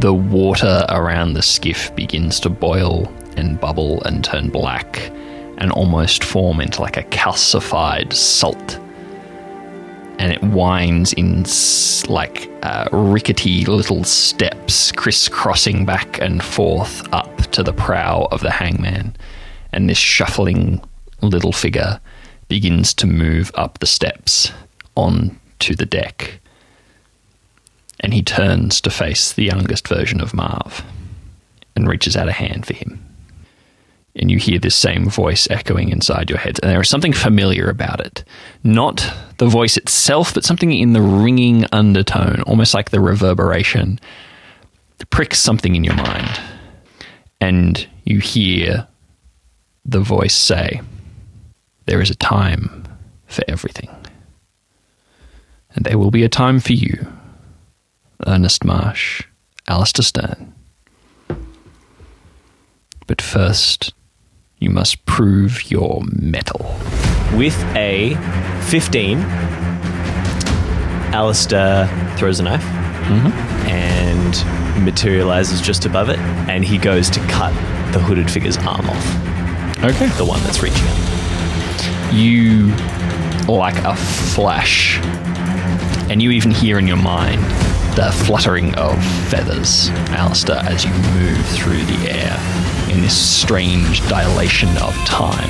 the 0.00 0.12
water 0.12 0.84
around 0.90 1.32
the 1.32 1.40
skiff 1.40 1.96
begins 1.96 2.38
to 2.40 2.50
boil 2.50 3.10
and 3.38 3.58
bubble 3.58 4.02
and 4.02 4.22
turn 4.22 4.50
black 4.50 5.10
and 5.56 5.72
almost 5.72 6.22
form 6.22 6.60
into 6.60 6.82
like 6.82 6.98
a 6.98 7.04
calcified 7.04 8.12
salt. 8.12 8.78
And 10.18 10.30
it 10.30 10.42
winds 10.42 11.14
in 11.14 11.46
like 12.12 12.50
uh, 12.62 12.90
rickety 12.92 13.64
little 13.64 14.04
steps, 14.04 14.92
crisscrossing 14.92 15.86
back 15.86 16.20
and 16.20 16.44
forth 16.44 17.10
up 17.14 17.38
to 17.52 17.62
the 17.62 17.72
prow 17.72 18.28
of 18.32 18.42
the 18.42 18.50
hangman. 18.50 19.16
And 19.72 19.88
this 19.88 19.96
shuffling 19.96 20.82
little 21.22 21.52
figure 21.52 22.00
begins 22.48 22.94
to 22.94 23.06
move 23.06 23.50
up 23.54 23.78
the 23.78 23.86
steps 23.86 24.52
on 24.94 25.38
to 25.58 25.74
the 25.74 25.86
deck 25.86 26.40
And 28.00 28.14
he 28.14 28.22
turns 28.22 28.80
to 28.82 28.90
face 28.90 29.32
the 29.32 29.44
youngest 29.44 29.88
version 29.88 30.20
of 30.20 30.34
Marv 30.34 30.84
and 31.74 31.88
reaches 31.88 32.16
out 32.16 32.28
a 32.28 32.32
hand 32.32 32.66
for 32.66 32.74
him. 32.74 33.04
And 34.14 34.30
you 34.30 34.38
hear 34.38 34.58
this 34.58 34.74
same 34.74 35.08
voice 35.08 35.48
echoing 35.50 35.90
inside 35.90 36.28
your 36.28 36.38
head. 36.38 36.58
And 36.62 36.70
there 36.70 36.80
is 36.80 36.88
something 36.88 37.12
familiar 37.12 37.68
about 37.68 38.00
it. 38.00 38.24
Not 38.64 39.12
the 39.38 39.46
voice 39.46 39.76
itself, 39.76 40.34
but 40.34 40.44
something 40.44 40.72
in 40.72 40.92
the 40.92 41.02
ringing 41.02 41.66
undertone, 41.70 42.42
almost 42.42 42.74
like 42.74 42.90
the 42.90 43.00
reverberation, 43.00 44.00
pricks 45.10 45.38
something 45.38 45.76
in 45.76 45.84
your 45.84 45.94
mind. 45.94 46.40
And 47.40 47.86
you 48.04 48.18
hear 48.18 48.88
the 49.84 50.00
voice 50.00 50.34
say, 50.34 50.80
There 51.88 52.02
is 52.02 52.10
a 52.10 52.14
time 52.14 52.84
for 53.28 53.42
everything. 53.48 53.88
And 55.74 55.86
there 55.86 55.96
will 55.96 56.10
be 56.10 56.22
a 56.22 56.28
time 56.28 56.60
for 56.60 56.74
you, 56.74 57.10
Ernest 58.26 58.62
Marsh, 58.62 59.22
Allister 59.68 60.02
Stern. 60.02 60.54
But 63.06 63.22
first, 63.22 63.94
you 64.58 64.68
must 64.68 65.06
prove 65.06 65.70
your 65.70 66.02
mettle. 66.12 66.60
With 67.32 67.58
a 67.74 68.16
15, 68.68 69.20
Allister 71.14 71.88
throws 72.18 72.38
a 72.38 72.42
knife 72.42 72.62
mm-hmm. 72.62 73.28
and 73.66 74.84
materializes 74.84 75.62
just 75.62 75.86
above 75.86 76.10
it, 76.10 76.18
and 76.50 76.66
he 76.66 76.76
goes 76.76 77.08
to 77.08 77.20
cut 77.28 77.54
the 77.94 77.98
hooded 77.98 78.30
figure's 78.30 78.58
arm 78.58 78.90
off, 78.90 79.78
Okay. 79.82 80.08
the 80.18 80.26
one 80.26 80.42
that's 80.42 80.62
reaching 80.62 80.86
out. 80.86 81.17
You, 82.18 82.74
like 83.46 83.76
a 83.84 83.94
flash, 83.94 84.98
and 86.10 86.20
you 86.20 86.32
even 86.32 86.50
hear 86.50 86.80
in 86.80 86.88
your 86.88 86.96
mind 86.96 87.40
the 87.94 88.10
fluttering 88.26 88.74
of 88.74 89.00
feathers, 89.28 89.90
Allister, 90.10 90.60
as 90.64 90.84
you 90.84 90.90
move 90.90 91.46
through 91.46 91.84
the 91.84 92.10
air 92.10 92.92
in 92.92 93.02
this 93.02 93.16
strange 93.16 94.00
dilation 94.08 94.68
of 94.78 94.92
time. 95.06 95.48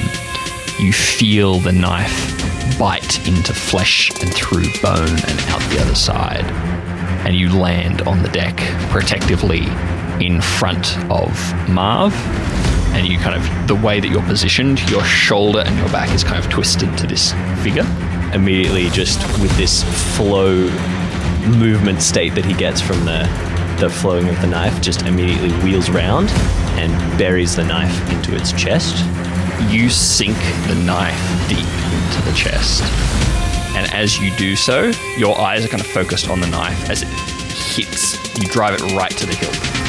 You 0.79 0.93
feel 0.93 1.59
the 1.59 1.73
knife 1.73 2.79
bite 2.79 3.27
into 3.27 3.55
flesh 3.55 4.11
and 4.21 4.31
through 4.35 4.67
bone 4.83 5.09
and 5.09 5.41
out 5.49 5.63
the 5.71 5.81
other 5.81 5.95
side. 5.95 6.45
And 7.25 7.35
you 7.35 7.51
land 7.51 8.03
on 8.03 8.23
the 8.23 8.29
deck 8.29 8.59
protectively 8.91 9.63
in 10.23 10.43
front 10.43 10.99
of 11.11 11.33
Marv. 11.71 12.13
And 12.95 13.07
you 13.07 13.19
kind 13.19 13.37
of, 13.37 13.69
the 13.69 13.75
way 13.75 14.01
that 14.01 14.09
you're 14.09 14.23
positioned, 14.23 14.89
your 14.91 15.05
shoulder 15.05 15.61
and 15.61 15.77
your 15.79 15.89
back 15.91 16.11
is 16.15 16.25
kind 16.25 16.43
of 16.43 16.51
twisted 16.51 16.97
to 16.99 17.07
this 17.07 17.33
figure. 17.63 17.87
Immediately, 18.35 18.89
just 18.91 19.21
with 19.41 19.57
this 19.57 19.85
flow 20.17 20.69
movement 21.49 22.03
state 22.03 22.35
that 22.35 22.45
he 22.45 22.55
gets 22.55 22.81
from 22.81 23.05
the, 23.05 23.23
the 23.79 23.89
flowing 23.89 24.29
of 24.29 24.41
the 24.41 24.47
knife, 24.47 24.81
just 24.81 25.03
immediately 25.03 25.51
wheels 25.63 25.89
round 25.91 26.31
and 26.79 26.93
buries 27.19 27.57
the 27.57 27.65
knife 27.65 28.11
into 28.11 28.35
its 28.35 28.53
chest. 28.53 29.05
You 29.71 29.89
sink 29.89 30.37
the 30.67 30.75
knife 30.85 31.49
deep 31.49 31.59
into 31.59 32.23
the 32.29 32.37
chest. 32.37 32.83
And 33.77 33.91
as 33.93 34.19
you 34.19 34.35
do 34.37 34.57
so, 34.57 34.93
your 35.17 35.39
eyes 35.39 35.65
are 35.65 35.69
kind 35.69 35.81
of 35.81 35.87
focused 35.87 36.29
on 36.29 36.41
the 36.41 36.49
knife 36.49 36.91
as 36.91 37.03
it 37.03 37.09
hits. 37.09 38.17
You 38.39 38.49
drive 38.49 38.75
it 38.75 38.83
right 38.93 39.11
to 39.11 39.27
the 39.27 39.35
hilt. 39.35 39.88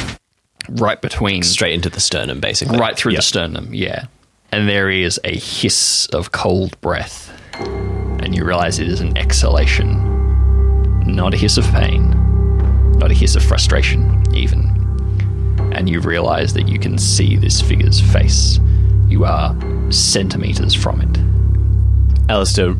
Right 0.72 1.00
between 1.00 1.42
Straight 1.42 1.74
into 1.74 1.90
the 1.90 2.00
sternum, 2.00 2.40
basically. 2.40 2.78
right 2.78 2.96
through 2.96 3.12
Yep. 3.12 3.18
the 3.18 3.22
sternum, 3.22 3.74
yeah. 3.74 4.04
And 4.52 4.68
there 4.68 4.90
is 4.90 5.20
a 5.24 5.36
hiss 5.36 6.06
of 6.12 6.32
cold 6.32 6.80
breath, 6.80 7.32
and 7.58 8.34
you 8.34 8.44
realize 8.44 8.78
it 8.78 8.88
is 8.88 9.00
an 9.00 9.16
exhalation. 9.16 10.06
Not 11.06 11.34
a 11.34 11.36
hiss 11.36 11.56
of 11.56 11.64
pain, 11.72 12.10
not 12.98 13.10
a 13.10 13.14
hiss 13.14 13.36
of 13.36 13.42
frustration, 13.44 14.22
even. 14.34 14.76
And 15.72 15.88
you 15.88 16.00
realize 16.00 16.52
that 16.54 16.68
you 16.68 16.78
can 16.78 16.98
see 16.98 17.36
this 17.36 17.60
figure's 17.60 18.00
face. 18.00 18.58
You 19.08 19.24
are 19.24 19.54
centimeters 19.90 20.74
from 20.74 21.00
it. 21.00 22.30
Allister, 22.30 22.76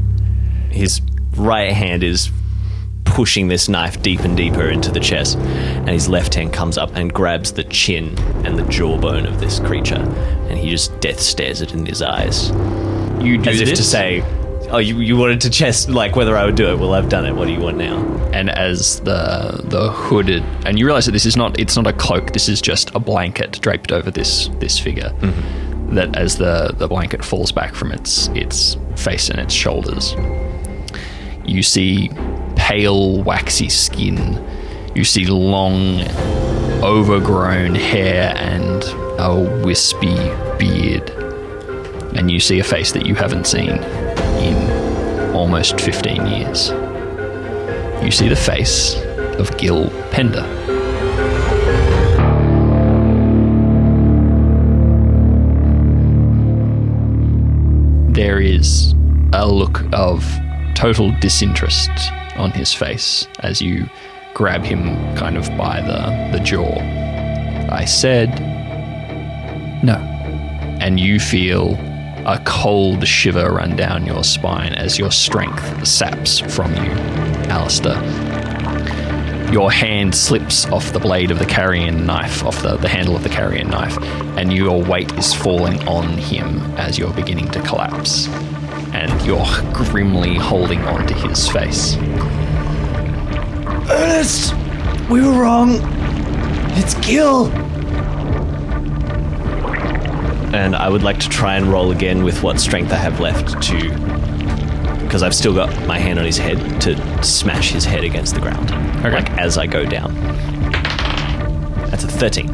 his 0.71 1.01
right 1.37 1.73
hand 1.73 2.03
is 2.03 2.31
pushing 3.11 3.49
this 3.49 3.69
knife 3.69 4.01
deep 4.03 4.21
and 4.21 4.37
deeper 4.37 4.69
into 4.69 4.91
the 4.91 5.01
chest, 5.01 5.37
and 5.39 5.91
his 5.91 6.09
left 6.09 6.35
hand 6.35 6.53
comes 6.53 6.79
up 6.79 6.95
and 6.95 7.13
grabs 7.13 7.53
the 7.53 7.65
chin 7.65 8.19
and 8.45 8.59
the 8.59 8.65
jawbone 8.65 9.27
of 9.27 9.41
this 9.41 9.59
creature, 9.61 10.03
and 10.49 10.59
he 10.59 10.71
just 10.71 10.99
death 11.01 11.21
stares 11.21 11.61
it 11.61 11.73
in 11.73 11.85
his 11.87 12.03
eyes, 12.03 12.51
You 13.21 13.39
do 13.39 13.51
as 13.51 13.59
this, 13.59 13.71
if 13.71 13.77
to 13.77 13.85
say, 13.85 14.23
"Oh, 14.71 14.79
you, 14.79 15.01
you 15.01 15.17
wanted 15.17 15.41
to 15.43 15.51
chest 15.51 15.89
like 15.91 16.17
whether 16.17 16.37
I 16.37 16.45
would 16.45 16.57
do 16.57 16.71
it? 16.73 16.79
Well, 16.79 16.95
I've 16.95 17.09
done 17.09 17.27
it. 17.27 17.35
What 17.35 17.47
do 17.47 17.53
you 17.53 17.61
want 17.61 17.77
now?" 17.77 18.21
and 18.33 18.51
as 18.51 19.01
the 19.01 19.61
the 19.65 19.91
hooded, 19.91 20.43
and 20.65 20.79
you 20.79 20.87
realize 20.87 21.07
that 21.07 21.13
this 21.13 21.27
is 21.27 21.37
not 21.37 21.59
it's 21.59 21.77
not 21.77 21.87
a 21.87 21.93
cloak. 21.93 22.33
This 22.33 22.49
is 22.49 22.61
just 22.61 22.95
a 22.95 23.01
blanket 23.01 23.61
draped 23.61 23.93
over 23.93 24.11
this 24.11 24.49
this 24.59 24.79
figure. 24.79 25.11
Mm-hmm. 25.21 25.95
That 25.95 26.17
as 26.17 26.39
the 26.39 26.73
the 26.77 26.87
blanket 26.87 27.25
falls 27.25 27.51
back 27.53 27.75
from 27.75 27.93
its 27.93 28.29
its 28.29 28.77
face 28.97 29.29
and 29.29 29.41
its 29.41 29.53
shoulders, 29.53 30.15
you 31.45 31.63
see 31.63 32.11
pale 32.71 33.21
waxy 33.25 33.69
skin. 33.69 34.41
You 34.95 35.03
see 35.03 35.27
long, 35.27 36.03
overgrown 36.85 37.75
hair 37.75 38.33
and 38.37 38.85
a 39.19 39.61
wispy 39.65 40.15
beard, 40.57 41.11
and 42.15 42.31
you 42.31 42.39
see 42.39 42.61
a 42.61 42.63
face 42.63 42.93
that 42.93 43.07
you 43.07 43.17
haven't 43.17 43.49
seen 43.49 43.71
in 43.71 45.35
almost 45.35 45.81
fifteen 45.81 46.25
years 46.27 46.71
you 48.05 48.13
see 48.13 48.29
the 48.29 48.37
face 48.37 48.95
of 49.41 49.57
Gil 49.59 49.91
Pender. 50.13 50.47
There 58.13 58.39
is 58.39 58.95
a 59.33 59.49
look 59.49 59.83
of 59.93 60.25
total 60.77 61.11
disinterest 61.21 61.91
on 62.41 62.51
his 62.51 62.73
face 62.73 63.29
as 63.41 63.63
you 63.63 63.89
grab 64.35 64.65
him 64.65 64.97
kind 65.17 65.37
of 65.37 65.47
by 65.57 65.81
the, 65.81 66.37
the 66.37 66.43
jaw. 66.43 66.79
I 67.71 67.85
said, 67.85 68.31
no. 69.85 69.97
And 70.81 70.99
you 70.99 71.21
feel 71.21 71.75
a 72.27 72.41
cold 72.45 73.07
shiver 73.07 73.53
run 73.53 73.77
down 73.77 74.07
your 74.07 74.25
spine 74.25 74.73
as 74.73 74.99
your 74.99 75.11
strength 75.11 75.87
saps 75.87 76.39
from 76.39 76.75
you, 76.75 76.91
Allister. 77.51 77.95
Your 79.53 79.73
hand 79.73 80.15
slips 80.15 80.67
off 80.67 80.93
the 80.93 81.01
blade 81.01 81.31
of 81.31 81.39
the 81.39 81.47
carrion 81.47 82.07
knife, 82.07 82.45
off 82.45 82.63
the, 82.63 82.77
the 82.77 82.89
handle 82.89 83.17
of 83.17 83.25
the 83.25 83.29
carrion 83.29 83.69
knife, 83.69 83.99
and 84.39 84.53
your 84.53 84.83
weight 84.83 85.13
is 85.15 85.35
falling 85.35 85.87
on 85.89 86.07
him 86.19 86.61
as 86.77 86.99
you're 86.99 87.13
beginning 87.15 87.51
to 87.51 87.61
collapse. 87.63 88.29
And 88.93 89.11
you're 89.27 89.45
grimly 89.73 90.37
holding 90.37 90.81
onto 90.83 91.15
his 91.15 91.49
face. 91.49 91.97
Ernest, 93.91 94.55
we 95.11 95.21
were 95.21 95.33
wrong. 95.33 95.81
It's 96.77 96.95
Gil. 97.07 97.47
And 100.55 100.77
I 100.77 100.89
would 100.89 101.03
like 101.03 101.19
to 101.21 101.29
try 101.29 101.57
and 101.57 101.67
roll 101.67 101.91
again 101.91 102.23
with 102.23 102.43
what 102.43 102.61
strength 102.61 102.93
I 102.93 102.97
have 102.97 103.21
left 103.21 103.61
to. 103.63 103.91
Because 105.03 105.23
I've 105.23 105.35
still 105.35 105.55
got 105.55 105.87
my 105.87 105.99
hand 105.99 106.19
on 106.19 106.25
his 106.25 106.39
head 106.39 106.81
to 106.83 107.25
smash 107.25 107.71
his 107.71 107.85
head 107.85 108.05
against 108.05 108.35
the 108.35 108.41
ground. 108.41 108.71
Okay. 109.05 109.11
Like 109.11 109.31
as 109.33 109.59
I 109.59 109.67
go 109.67 109.85
down. 109.85 110.15
That's 111.91 112.05
a 112.05 112.09
13. 112.09 112.49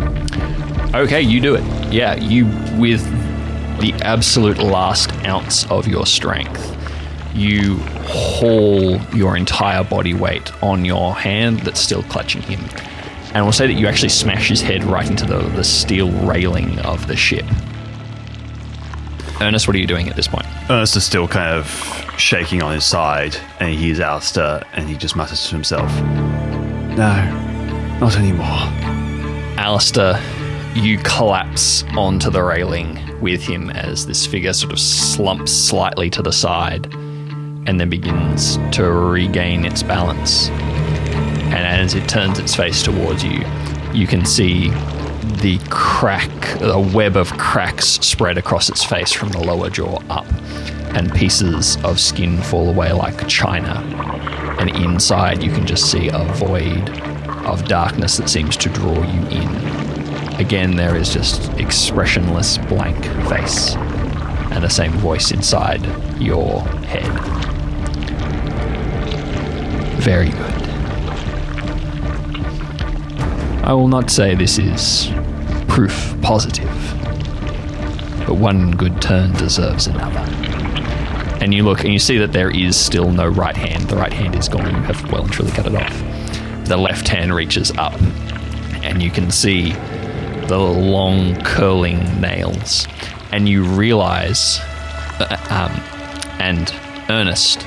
Okay, 0.95 1.21
you 1.21 1.41
do 1.41 1.55
it. 1.55 1.65
Yeah, 1.93 2.15
you, 2.15 2.47
with 2.79 3.05
the 3.81 3.93
absolute 4.03 4.59
last 4.59 5.13
ounce 5.27 5.71
of 5.71 5.87
your 5.87 6.07
strength, 6.07 6.76
you 7.37 7.77
haul 8.07 8.99
your 9.15 9.37
entire 9.37 9.85
body 9.85 10.15
weight 10.15 10.51
on 10.63 10.85
your 10.85 11.15
hand 11.15 11.61
that's 11.61 11.81
still 11.81 12.03
clutching 12.05 12.43
him. 12.43 12.61
And 13.35 13.45
we'll 13.45 13.53
say 13.53 13.67
that 13.67 13.75
you 13.75 13.87
actually 13.87 14.09
smash 14.09 14.49
his 14.49 14.63
head 14.63 14.83
right 14.85 15.09
into 15.09 15.27
the, 15.27 15.39
the 15.39 15.63
steel 15.63 16.11
railing 16.27 16.79
of 16.81 17.07
the 17.07 17.17
ship. 17.17 17.45
Ernest, 19.41 19.69
what 19.69 19.77
are 19.77 19.79
you 19.79 19.87
doing 19.87 20.09
at 20.09 20.17
this 20.17 20.29
point? 20.29 20.47
Ernest 20.71 20.97
is 20.97 21.05
still 21.05 21.29
kind 21.29 21.55
of 21.55 21.67
shaking 22.17 22.63
on 22.63 22.73
his 22.73 22.87
side, 22.87 23.37
and 23.61 23.69
he 23.69 23.77
hears 23.77 24.01
Allister, 24.01 24.65
and 24.73 24.89
he 24.89 24.97
just 24.97 25.15
mutters 25.15 25.47
to 25.49 25.55
himself, 25.55 25.93
No, 26.97 27.99
not 28.01 28.17
anymore. 28.17 28.47
Allister, 29.59 30.19
you 30.75 30.97
collapse 30.99 31.85
onto 31.95 32.31
the 32.31 32.43
railing 32.43 32.99
with 33.21 33.43
him 33.43 33.69
as 33.69 34.07
this 34.07 34.27
figure 34.27 34.55
sort 34.55 34.73
of 34.73 34.81
slumps 34.81 35.53
slightly 35.53 36.09
to 36.09 36.23
the 36.23 36.33
side 36.33 36.91
and 37.67 37.81
then 37.81 37.91
begins 37.91 38.59
to 38.73 38.91
regain 38.91 39.65
its 39.65 39.83
balance. 39.83 40.49
And 40.49 41.55
as 41.55 41.95
it 41.95 42.09
turns 42.09 42.39
its 42.39 42.55
face 42.55 42.83
towards 42.83 43.25
you, 43.25 43.45
you 43.93 44.07
can 44.07 44.25
see 44.25 44.71
the 45.41 45.61
crack, 45.71 46.61
a 46.61 46.81
web 46.81 47.17
of 47.17 47.33
cracks 47.39 47.87
spread 47.87 48.39
across 48.39 48.69
its 48.69 48.85
face 48.85 49.13
from 49.13 49.31
the 49.31 49.41
lower 49.41 49.71
jaw 49.71 50.03
up, 50.09 50.27
and 50.95 51.13
pieces 51.15 51.77
of 51.85 52.01
skin 52.01 52.41
fall 52.43 52.69
away 52.69 52.93
like 52.93 53.27
china. 53.29 53.81
And 54.59 54.71
inside, 54.71 55.43
you 55.43 55.51
can 55.51 55.67
just 55.67 55.91
see 55.91 56.09
a 56.09 56.25
void 56.35 56.89
of 57.47 57.65
darkness 57.67 58.17
that 58.17 58.29
seems 58.29 58.57
to 58.57 58.69
draw 58.71 58.95
you 58.95 59.27
in. 59.29 59.77
Again, 60.41 60.77
there 60.77 60.97
is 60.97 61.13
just 61.13 61.49
expressionless 61.59 62.59
blank 62.59 63.05
face 63.29 63.75
and 64.57 64.65
the 64.65 64.71
same 64.71 64.93
voice 64.93 65.33
inside 65.33 65.85
your 66.21 66.63
head. 66.87 67.36
Very 70.07 70.29
good. 70.29 70.63
I 73.65 73.73
will 73.73 73.89
not 73.89 74.09
say 74.09 74.37
this 74.37 74.57
is 74.57 75.11
proof 75.67 76.15
positive, 76.23 76.71
but 78.25 78.35
one 78.35 78.71
good 78.71 79.03
turn 79.03 79.33
deserves 79.33 79.89
another. 79.89 80.21
And 81.43 81.53
you 81.53 81.65
look 81.65 81.81
and 81.81 81.93
you 81.93 81.99
see 81.99 82.19
that 82.19 82.31
there 82.31 82.51
is 82.51 82.77
still 82.77 83.11
no 83.11 83.27
right 83.27 83.57
hand. 83.57 83.89
The 83.89 83.97
right 83.97 84.13
hand 84.13 84.37
is 84.37 84.49
gone. 84.49 84.67
You 84.67 84.83
have 84.83 85.11
well 85.11 85.25
and 85.25 85.33
truly 85.33 85.51
cut 85.51 85.67
it 85.67 85.75
off. 85.75 86.69
The 86.69 86.77
left 86.77 87.09
hand 87.09 87.35
reaches 87.35 87.73
up, 87.73 88.01
and 88.85 89.03
you 89.03 89.11
can 89.11 89.33
see 89.33 89.73
the 90.47 90.57
long 90.57 91.35
curling 91.43 92.21
nails. 92.21 92.87
And 93.33 93.49
you 93.49 93.65
realize, 93.65 94.61
uh, 95.19 95.37
um, 95.51 95.73
and 96.39 96.73
Ernest, 97.11 97.67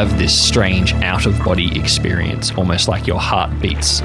have 0.00 0.18
this 0.18 0.34
strange 0.34 0.94
out 1.02 1.26
of 1.26 1.38
body 1.44 1.78
experience, 1.78 2.50
almost 2.52 2.88
like 2.88 3.06
your 3.06 3.20
heart 3.20 3.50
beats 3.60 4.00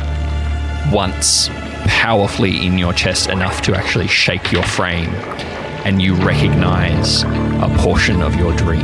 once 0.91 1.47
powerfully 1.85 2.67
in 2.67 2.77
your 2.77 2.91
chest 2.91 3.29
enough 3.29 3.61
to 3.61 3.73
actually 3.73 4.05
shake 4.05 4.51
your 4.51 4.63
frame, 4.63 5.07
and 5.85 6.01
you 6.01 6.13
recognize 6.15 7.23
a 7.23 7.73
portion 7.77 8.21
of 8.21 8.35
your 8.35 8.53
dream 8.57 8.83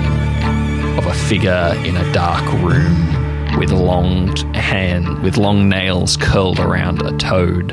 of 0.98 1.06
a 1.06 1.14
figure 1.14 1.74
in 1.84 1.98
a 1.98 2.14
dark 2.14 2.46
room 2.62 3.60
with 3.60 3.74
long 3.74 4.34
hand 4.54 5.22
with 5.22 5.36
long 5.36 5.68
nails 5.68 6.16
curled 6.16 6.62
around 6.62 7.02
a 7.02 7.18
toad 7.18 7.72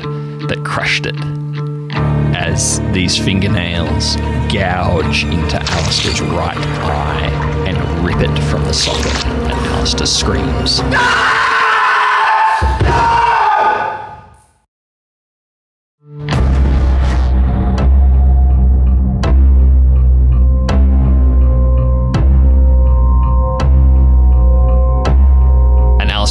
that 0.49 0.61
crushed 0.65 1.05
it 1.05 1.15
as 2.35 2.81
these 2.91 3.17
fingernails 3.17 4.17
gouge 4.51 5.23
into 5.23 5.55
Allister's 5.55 6.19
right 6.19 6.57
eye 6.57 7.48
rip 8.01 8.19
it 8.21 8.39
from 8.49 8.63
the 8.63 8.73
socket, 8.73 9.25
and 9.25 9.51
Allister 9.67 10.05
screams. 10.05 10.81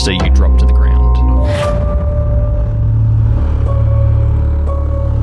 You 0.08 0.30
drop 0.30 0.58
to 0.58 0.64
the 0.64 0.72
ground. 0.72 1.18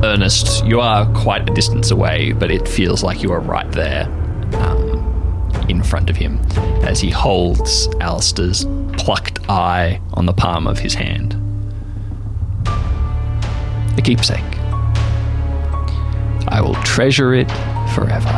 Ernest, 0.05 0.63
you 0.63 0.79
are 0.79 1.11
quite 1.13 1.49
a 1.49 1.53
distance 1.55 1.89
away, 1.89 2.33
but 2.33 2.51
it 2.51 2.67
feels 2.67 3.01
like 3.01 3.23
you 3.23 3.31
are 3.31 3.39
right 3.39 3.71
there 3.71 4.07
in 5.69 5.83
front 5.83 6.09
of 6.09 6.15
him 6.15 6.39
as 6.83 6.99
he 6.99 7.09
holds 7.09 7.87
Allister's 7.99 8.65
plucked 8.97 9.39
eye 9.49 9.99
on 10.13 10.25
the 10.25 10.33
palm 10.33 10.67
of 10.67 10.79
his 10.79 10.93
hand. 10.93 11.33
A 13.97 14.01
keepsake. 14.01 14.43
I 16.47 16.61
will 16.61 16.75
treasure 16.83 17.33
it 17.33 17.49
forever. 17.93 18.29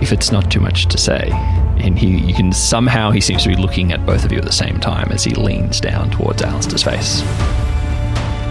If 0.00 0.12
it's 0.12 0.32
not 0.32 0.50
too 0.50 0.60
much 0.60 0.86
to 0.86 0.98
say. 0.98 1.30
And 1.78 1.98
he, 1.98 2.18
you 2.18 2.34
can 2.34 2.52
somehow, 2.52 3.10
he 3.10 3.20
seems 3.20 3.42
to 3.44 3.48
be 3.48 3.56
looking 3.56 3.92
at 3.92 4.04
both 4.06 4.24
of 4.24 4.32
you 4.32 4.38
at 4.38 4.44
the 4.44 4.52
same 4.52 4.78
time 4.78 5.10
as 5.10 5.24
he 5.24 5.34
leans 5.34 5.80
down 5.80 6.10
towards 6.10 6.42
Allister's 6.42 6.82
face. 6.82 7.22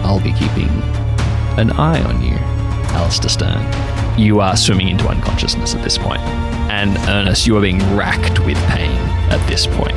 I'll 0.04 0.20
be 0.20 0.32
keeping 0.32 0.68
an 1.58 1.70
eye 1.72 2.02
on 2.02 2.22
you, 2.22 2.36
Allister 2.92 3.28
Stern. 3.28 3.60
You 4.18 4.40
are 4.40 4.56
swimming 4.56 4.88
into 4.88 5.08
unconsciousness 5.08 5.74
at 5.74 5.82
this 5.82 5.98
point, 5.98 6.20
and 6.70 6.96
Ernest, 7.08 7.46
you 7.46 7.56
are 7.56 7.60
being 7.60 7.78
racked 7.96 8.38
with 8.40 8.56
pain 8.68 8.90
at 9.30 9.44
this 9.48 9.66
point. 9.66 9.96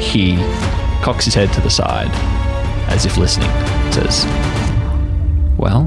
He 0.00 0.36
cocks 1.02 1.24
his 1.24 1.34
head 1.34 1.52
to 1.54 1.60
the 1.60 1.70
side, 1.70 2.10
as 2.88 3.06
if 3.06 3.16
listening, 3.16 3.50
says, 3.92 4.24
Well, 5.58 5.84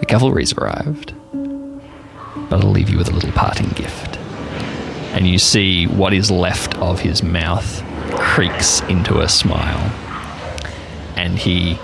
the 0.00 0.06
cavalry's 0.06 0.52
arrived, 0.54 1.14
but 2.48 2.64
I'll 2.64 2.70
leave 2.70 2.90
you 2.90 2.98
with 2.98 3.08
a 3.08 3.12
little 3.12 3.32
parting 3.32 3.68
gift. 3.70 4.18
And 5.12 5.26
you 5.26 5.38
see 5.38 5.86
what 5.86 6.12
is 6.12 6.30
left 6.30 6.76
of 6.78 7.00
his 7.00 7.22
mouth 7.22 7.82
creaks 8.16 8.80
into 8.82 9.20
a 9.20 9.28
smile 9.28 9.90
and 11.16 11.38
he 11.38 11.76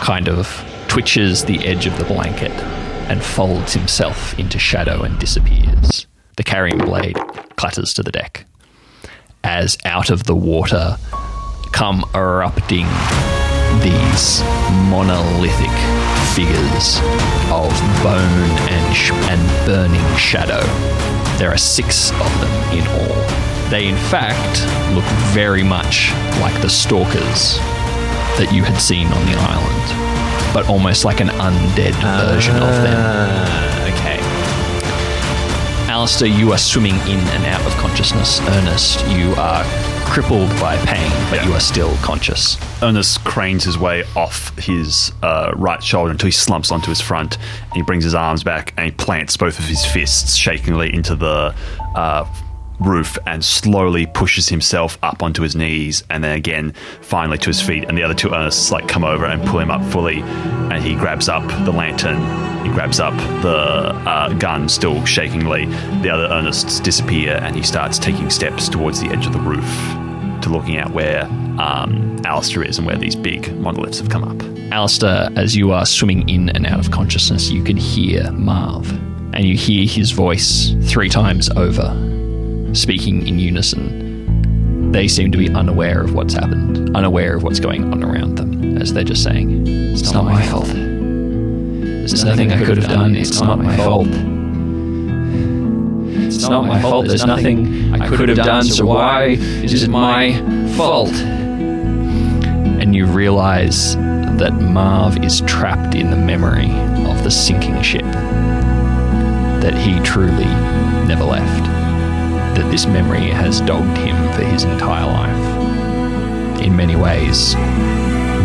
kind 0.00 0.28
of 0.28 0.48
twitches 0.92 1.42
the 1.46 1.58
edge 1.60 1.86
of 1.86 1.96
the 1.96 2.04
blanket 2.04 2.50
and 3.08 3.22
folds 3.22 3.72
himself 3.72 4.38
into 4.38 4.58
shadow 4.58 5.04
and 5.04 5.18
disappears. 5.18 6.06
The 6.36 6.42
carrion 6.42 6.76
blade 6.76 7.16
clatters 7.56 7.94
to 7.94 8.02
the 8.02 8.12
deck. 8.12 8.44
As 9.42 9.78
out 9.86 10.10
of 10.10 10.24
the 10.24 10.34
water 10.34 10.98
come 11.72 12.04
erupting 12.14 12.84
these 13.80 14.42
monolithic 14.90 15.72
figures 16.36 16.98
of 17.50 17.72
bone 18.02 18.50
and, 18.68 18.94
sh- 18.94 19.12
and 19.12 19.66
burning 19.66 20.16
shadow. 20.18 20.60
There 21.38 21.50
are 21.50 21.56
six 21.56 22.10
of 22.10 22.40
them 22.42 22.78
in 22.78 22.86
all. 22.88 23.70
They, 23.70 23.88
in 23.88 23.96
fact, 23.96 24.60
look 24.94 25.06
very 25.32 25.62
much 25.62 26.12
like 26.42 26.60
the 26.60 26.68
stalkers 26.68 27.58
that 28.42 28.52
you 28.52 28.64
had 28.64 28.76
seen 28.80 29.06
on 29.06 29.24
the 29.26 29.38
island, 29.38 30.52
but 30.52 30.68
almost 30.68 31.04
like 31.04 31.20
an 31.20 31.28
undead 31.28 31.94
version 32.26 32.56
of 32.56 32.74
them. 32.82 32.98
Ah, 32.98 33.86
okay. 33.92 34.18
Allister, 35.88 36.26
you 36.26 36.50
are 36.50 36.58
swimming 36.58 36.96
in 37.06 37.20
and 37.20 37.44
out 37.44 37.64
of 37.64 37.72
consciousness. 37.74 38.40
Ernest, 38.40 39.06
you 39.06 39.32
are 39.36 39.62
crippled 40.06 40.50
by 40.58 40.76
pain, 40.78 41.08
but 41.30 41.44
you 41.44 41.52
are 41.52 41.60
still 41.60 41.94
conscious. 41.98 42.58
Ernest 42.82 43.22
cranes 43.22 43.62
his 43.62 43.78
way 43.78 44.02
off 44.16 44.58
his 44.58 45.12
uh, 45.22 45.52
right 45.54 45.80
shoulder 45.80 46.10
until 46.10 46.26
he 46.26 46.32
slumps 46.32 46.72
onto 46.72 46.88
his 46.88 47.00
front. 47.00 47.36
And 47.36 47.74
he 47.74 47.82
brings 47.82 48.02
his 48.02 48.16
arms 48.16 48.42
back 48.42 48.74
and 48.76 48.86
he 48.86 48.90
plants 48.90 49.36
both 49.36 49.60
of 49.60 49.66
his 49.66 49.86
fists 49.86 50.34
shakingly 50.34 50.92
into 50.92 51.14
the 51.14 51.54
uh, 51.94 52.24
roof 52.84 53.18
and 53.26 53.44
slowly 53.44 54.06
pushes 54.06 54.48
himself 54.48 54.98
up 55.02 55.22
onto 55.22 55.42
his 55.42 55.56
knees 55.56 56.04
and 56.10 56.22
then 56.22 56.36
again 56.36 56.72
finally 57.00 57.38
to 57.38 57.48
his 57.48 57.60
feet. 57.60 57.84
And 57.88 57.96
the 57.96 58.02
other 58.02 58.14
two 58.14 58.28
Ernests 58.28 58.70
like 58.70 58.88
come 58.88 59.04
over 59.04 59.24
and 59.24 59.44
pull 59.46 59.60
him 59.60 59.70
up 59.70 59.82
fully. 59.92 60.20
And 60.20 60.82
he 60.82 60.94
grabs 60.94 61.28
up 61.28 61.46
the 61.64 61.72
lantern. 61.72 62.20
He 62.64 62.70
grabs 62.72 63.00
up 63.00 63.14
the 63.42 63.58
uh, 64.08 64.32
gun, 64.34 64.68
still 64.68 65.04
shakingly. 65.04 65.66
The 66.02 66.10
other 66.10 66.28
Ernests 66.28 66.82
disappear 66.82 67.36
and 67.42 67.56
he 67.56 67.62
starts 67.62 67.98
taking 67.98 68.30
steps 68.30 68.68
towards 68.68 69.00
the 69.00 69.08
edge 69.08 69.26
of 69.26 69.32
the 69.32 69.40
roof 69.40 69.64
to 70.42 70.50
looking 70.50 70.76
at 70.76 70.90
where 70.90 71.24
um, 71.58 72.20
Allister 72.24 72.62
is 72.62 72.78
and 72.78 72.86
where 72.86 72.96
these 72.96 73.16
big 73.16 73.54
monoliths 73.56 73.98
have 73.98 74.08
come 74.08 74.24
up. 74.24 74.42
Allister, 74.72 75.28
as 75.36 75.54
you 75.54 75.70
are 75.72 75.84
swimming 75.84 76.28
in 76.28 76.48
and 76.50 76.66
out 76.66 76.80
of 76.80 76.90
consciousness, 76.90 77.50
you 77.50 77.62
can 77.62 77.76
hear 77.76 78.30
Marv. 78.32 78.90
And 79.34 79.44
you 79.44 79.56
hear 79.56 79.86
his 79.86 80.10
voice 80.10 80.74
three 80.82 81.08
times 81.08 81.48
over, 81.50 81.90
speaking 82.72 83.26
in 83.26 83.38
unison. 83.38 84.90
They 84.92 85.08
seem 85.08 85.32
to 85.32 85.38
be 85.38 85.48
unaware 85.50 86.02
of 86.02 86.14
what's 86.14 86.34
happened, 86.34 86.94
unaware 86.96 87.36
of 87.36 87.42
what's 87.42 87.60
going 87.60 87.92
on 87.92 88.02
around 88.04 88.36
them, 88.36 88.76
as 88.76 88.92
they're 88.92 89.04
just 89.04 89.22
saying, 89.22 89.66
It's 89.66 90.12
not 90.12 90.24
my 90.24 90.44
fault. 90.46 90.66
There's 90.66 92.24
nothing 92.24 92.52
I 92.52 92.64
could 92.64 92.76
have 92.76 92.88
done. 92.88 93.16
It's 93.16 93.40
not 93.40 93.58
my 93.58 93.76
fault. 93.76 94.08
It's 96.14 96.48
not 96.48 96.66
my 96.66 96.82
fault. 96.82 97.06
There's 97.06 97.24
nothing 97.24 97.94
I 97.94 98.08
could 98.08 98.28
have 98.28 98.38
done. 98.38 98.64
So 98.64 98.86
why 98.86 99.28
is 99.28 99.82
it 99.82 99.88
my 99.88 100.34
fault? 100.76 101.12
And 101.12 102.94
you 102.94 103.06
realize 103.06 103.96
that 103.96 104.52
Marv 104.60 105.22
is 105.24 105.40
trapped 105.42 105.94
in 105.94 106.10
the 106.10 106.16
memory 106.16 106.70
of 107.08 107.22
the 107.22 107.30
sinking 107.30 107.80
ship. 107.82 108.04
That 109.62 109.74
he 109.74 110.00
truly 110.00 110.44
never 111.06 111.24
left. 111.24 111.81
That 112.54 112.70
this 112.70 112.86
memory 112.86 113.30
has 113.30 113.60
dogged 113.60 113.96
him 113.98 114.16
for 114.32 114.42
his 114.42 114.64
entire 114.64 115.06
life. 115.06 116.60
In 116.62 116.76
many 116.76 116.96
ways, 116.96 117.54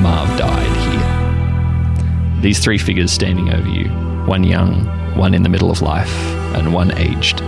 Marv 0.01 0.29
died 0.37 0.75
here. 0.91 2.41
These 2.41 2.59
three 2.59 2.77
figures 2.77 3.11
standing 3.11 3.53
over 3.53 3.67
you 3.67 3.89
one 4.27 4.43
young, 4.43 4.85
one 5.17 5.33
in 5.33 5.43
the 5.43 5.49
middle 5.49 5.71
of 5.71 5.81
life, 5.81 6.13
and 6.55 6.73
one 6.73 6.91
aged, 6.97 7.41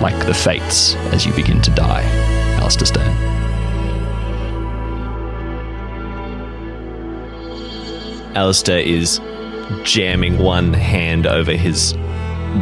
like 0.00 0.26
the 0.26 0.34
fates 0.34 0.94
as 1.12 1.24
you 1.24 1.32
begin 1.32 1.60
to 1.62 1.70
die, 1.70 2.02
Allister 2.60 2.84
Stone. 2.84 3.16
Allister 8.34 8.76
is 8.76 9.20
jamming 9.84 10.38
one 10.38 10.72
hand 10.72 11.26
over 11.26 11.52
his 11.52 11.94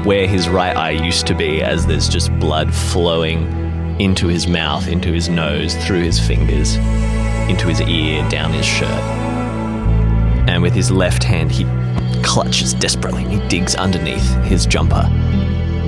where 0.05 0.27
his 0.27 0.49
right 0.49 0.77
eye 0.77 0.91
used 0.91 1.27
to 1.27 1.35
be 1.35 1.63
as 1.63 1.87
there's 1.87 2.09
just 2.09 2.33
blood 2.39 2.75
flowing 2.75 3.47
into 4.01 4.29
his 4.29 4.47
mouth, 4.47 4.87
into 4.89 5.13
his 5.13 5.29
nose, 5.29 5.75
through 5.87 6.03
his 6.03 6.21
fingers, 6.21 6.77
into 7.49 7.67
his 7.67 7.81
ear, 7.81 8.29
down 8.29 8.53
his 8.53 8.67
shirt. 8.67 8.89
And 10.49 10.63
with 10.63 10.73
his 10.73 10.91
left 10.91 11.25
hand, 11.25 11.51
he 11.51 11.65
clutches 12.23 12.75
desperately 12.75 13.25
and 13.25 13.33
he 13.33 13.49
digs 13.49 13.75
underneath 13.75 14.35
his 14.45 14.67
jumper 14.67 15.09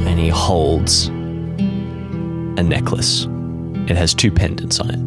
and 0.06 0.18
he 0.18 0.28
holds 0.28 1.08
a 1.08 2.62
necklace. 2.62 3.26
It 3.88 3.96
has 3.96 4.14
two 4.14 4.30
pendants 4.30 4.80
on 4.80 4.90
it. 4.90 4.98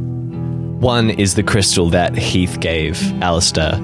One 0.81 1.09
is 1.11 1.35
the 1.35 1.43
crystal 1.43 1.89
that 1.91 2.15
Heath 2.17 2.59
gave 2.59 3.01
Allister 3.21 3.77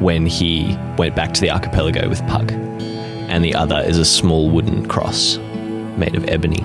when 0.00 0.26
he 0.26 0.76
went 0.96 1.14
back 1.14 1.32
to 1.34 1.40
the 1.40 1.50
archipelago 1.50 2.08
with 2.08 2.26
Pug, 2.26 2.50
and 3.32 3.42
the 3.42 3.54
other 3.54 3.80
is 3.80 3.96
a 3.96 4.04
small 4.04 4.50
wooden 4.50 4.86
cross 4.86 5.38
made 5.96 6.14
of 6.14 6.28
ebony. 6.28 6.60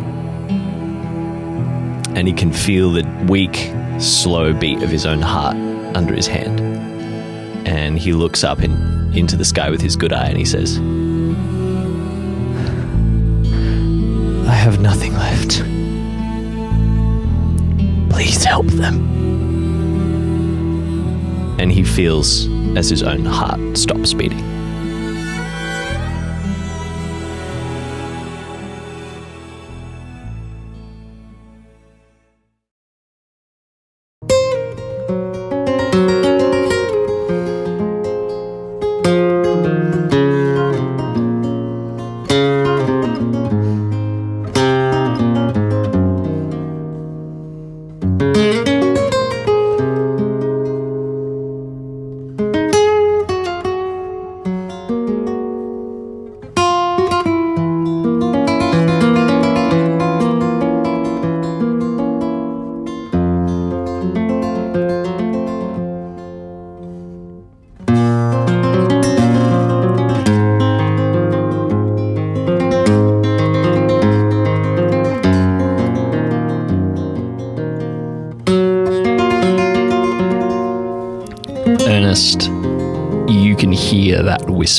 And 2.13 2.27
he 2.27 2.33
can 2.33 2.51
feel 2.51 2.91
the 2.91 3.05
weak, 3.29 3.71
slow 4.01 4.51
beat 4.51 4.83
of 4.83 4.89
his 4.89 5.05
own 5.05 5.21
heart 5.21 5.55
under 5.95 6.13
his 6.13 6.27
hand. 6.27 6.59
And 7.65 7.97
he 7.97 8.11
looks 8.11 8.43
up 8.43 8.61
in, 8.63 8.73
into 9.15 9.37
the 9.37 9.45
sky 9.45 9.69
with 9.69 9.79
his 9.79 9.95
good 9.95 10.11
eye 10.11 10.27
and 10.27 10.37
he 10.37 10.43
says, 10.43 10.77
I 14.45 14.53
have 14.53 14.81
nothing 14.81 15.13
left. 15.13 15.63
Please 18.13 18.43
help 18.43 18.67
them. 18.67 19.07
And 21.61 21.71
he 21.71 21.85
feels 21.85 22.49
as 22.75 22.89
his 22.89 23.03
own 23.03 23.23
heart 23.23 23.77
stops 23.77 24.13
beating. 24.13 24.56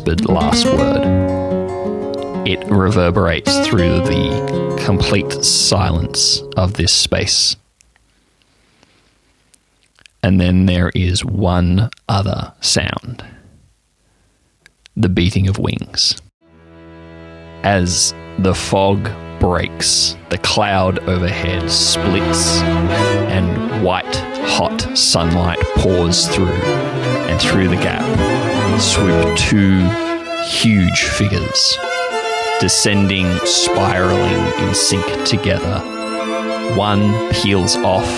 Whispered 0.09 0.29
last 0.29 0.65
word. 0.67 1.05
It 2.47 2.65
reverberates 2.67 3.67
through 3.67 4.01
the 4.01 4.83
complete 4.85 5.45
silence 5.45 6.43
of 6.57 6.75
this 6.75 6.93
space. 6.93 7.57
And 10.23 10.41
then 10.41 10.67
there 10.67 10.91
is 10.95 11.25
one 11.25 11.91
other 12.09 12.53
sound 12.61 13.25
the 14.97 15.09
beating 15.09 15.47
of 15.47 15.59
wings. 15.59 16.17
As 17.63 18.13
the 18.41 18.55
fog 18.55 19.09
breaks, 19.39 20.17
the 20.31 20.39
cloud 20.39 20.99
overhead 21.09 21.71
splits, 21.71 22.61
and 23.31 23.85
white, 23.85 24.17
hot 24.57 24.81
sunlight 24.99 25.61
pours 25.77 26.27
through, 26.27 26.49
and 26.49 27.41
through 27.41 27.69
the 27.69 27.77
gap 27.77 28.58
swoop 28.77 29.37
two 29.37 29.89
huge 30.45 31.05
figures, 31.05 31.79
descending 32.61 33.27
spiraling 33.45 34.63
in 34.63 34.75
sync 34.75 35.05
together. 35.25 35.81
One 36.77 37.33
peels 37.33 37.77
off 37.77 38.09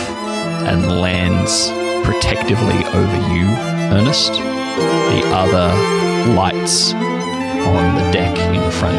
and 0.67 1.01
lands 1.01 1.69
protectively 2.05 2.85
over 2.95 3.35
you, 3.35 3.47
Ernest. 3.93 4.33
The 4.33 5.23
other 5.35 5.69
lights 6.35 6.93
on 6.93 7.95
the 7.97 8.11
deck 8.11 8.37
in 8.55 8.71
front 8.71 8.99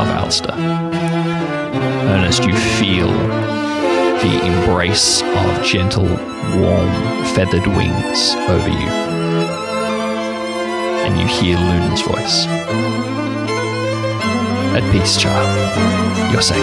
of 0.00 0.08
Allister. 0.08 0.52
Ernest, 2.12 2.44
you 2.44 2.54
feel 2.54 3.08
the 4.20 4.46
embrace 4.46 5.22
of 5.22 5.64
gentle, 5.64 6.04
warm, 6.04 7.24
feathered 7.34 7.66
wings 7.66 8.34
over 8.48 8.68
you. 8.68 9.19
Hear 11.38 11.56
Luna's 11.56 12.02
voice. 12.02 12.46
At 14.76 14.82
peace, 14.92 15.16
child. 15.16 16.32
You're 16.32 16.42
safe. 16.42 16.58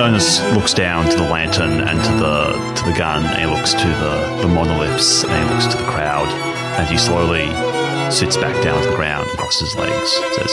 Ernest 0.00 0.42
looks 0.54 0.74
down 0.74 1.08
to 1.08 1.16
the 1.16 1.22
lantern 1.22 1.80
and 1.80 2.02
to 2.02 2.12
the 2.16 2.74
to 2.74 2.84
the 2.84 2.92
gun, 2.96 3.24
and 3.24 3.38
he 3.38 3.46
looks 3.46 3.72
to 3.72 3.86
the, 3.86 4.42
the 4.42 4.48
monoliths, 4.48 5.22
and 5.24 5.32
he 5.32 5.54
looks 5.54 5.66
to 5.66 5.76
the 5.76 5.88
crowd, 5.88 6.28
and 6.78 6.88
he 6.88 6.98
slowly 6.98 7.46
sits 8.10 8.36
back 8.36 8.60
down 8.64 8.82
to 8.82 8.90
the 8.90 8.96
ground 8.96 9.28
and 9.28 9.38
crosses 9.38 9.72
his 9.72 9.76
legs. 9.76 10.10
Says, 10.34 10.52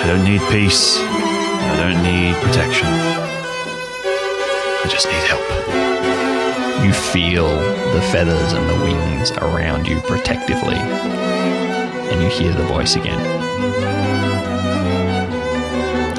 "I 0.00 0.04
don't 0.06 0.24
need 0.24 0.40
peace. 0.50 0.98
I 0.98 1.76
don't 1.78 2.02
need 2.02 2.34
protection. 2.42 2.88
I 4.84 4.86
just 4.88 5.06
need 5.06 5.24
help." 5.28 5.91
You 6.82 6.92
feel 6.92 7.48
the 7.94 8.02
feathers 8.10 8.52
and 8.54 8.68
the 8.68 8.84
wings 8.84 9.30
around 9.30 9.86
you 9.86 10.00
protectively, 10.00 10.74
and 10.74 12.20
you 12.20 12.28
hear 12.28 12.52
the 12.52 12.64
voice 12.64 12.96
again. 12.96 13.20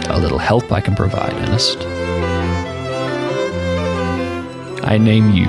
A 0.10 0.18
little 0.18 0.38
help 0.38 0.72
I 0.72 0.80
can 0.80 0.96
provide, 0.96 1.34
Ernest. 1.34 1.80
I 4.86 4.98
name 4.98 5.32
you 5.32 5.48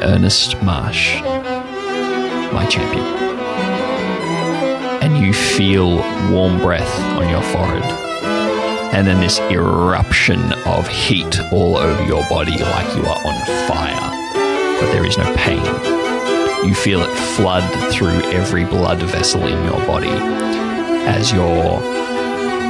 Ernest 0.00 0.62
Marsh, 0.62 1.20
my 1.20 2.66
champion. 2.70 3.04
And 5.02 5.18
you 5.18 5.34
feel 5.34 5.96
warm 6.32 6.58
breath 6.60 6.98
on 7.18 7.28
your 7.28 7.42
forehead, 7.42 7.84
and 8.94 9.06
then 9.06 9.20
this 9.20 9.38
eruption 9.50 10.54
of 10.64 10.88
heat 10.88 11.38
all 11.52 11.76
over 11.76 12.02
your 12.04 12.26
body 12.30 12.56
like 12.56 12.96
you 12.96 13.02
are 13.04 13.18
on 13.26 13.68
fire 13.68 14.19
but 14.80 14.92
there 14.92 15.06
is 15.06 15.18
no 15.18 15.34
pain. 15.36 15.64
You 16.66 16.74
feel 16.74 17.02
it 17.02 17.16
flood 17.36 17.64
through 17.92 18.20
every 18.32 18.64
blood 18.64 19.02
vessel 19.02 19.46
in 19.46 19.64
your 19.64 19.86
body 19.86 20.10
as 21.06 21.32
your 21.32 21.80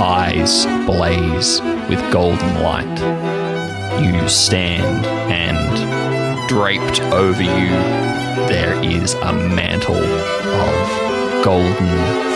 eyes 0.02 0.66
blaze 0.86 1.60
with 1.88 2.00
golden 2.12 2.62
light. 2.62 2.98
You 4.02 4.28
stand 4.28 5.06
and 5.06 6.48
draped 6.48 7.00
over 7.12 7.42
you 7.42 8.10
there 8.50 8.82
is 8.82 9.14
a 9.14 9.32
mantle 9.32 9.94
of 9.94 11.44
golden 11.44 11.88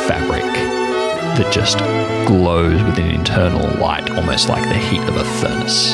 fabric 0.07 0.45
that 1.37 1.53
just 1.53 1.79
glows 2.29 2.81
with 2.85 2.99
an 2.99 3.11
internal 3.11 3.66
light, 3.79 4.09
almost 4.11 4.49
like 4.49 4.62
the 4.68 4.79
heat 4.79 5.01
of 5.03 5.16
a 5.16 5.25
furnace. 5.41 5.93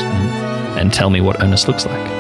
And 0.76 0.92
tell 0.92 1.08
me 1.08 1.20
what 1.20 1.42
Ernest 1.42 1.68
looks 1.68 1.86
like. 1.86 2.10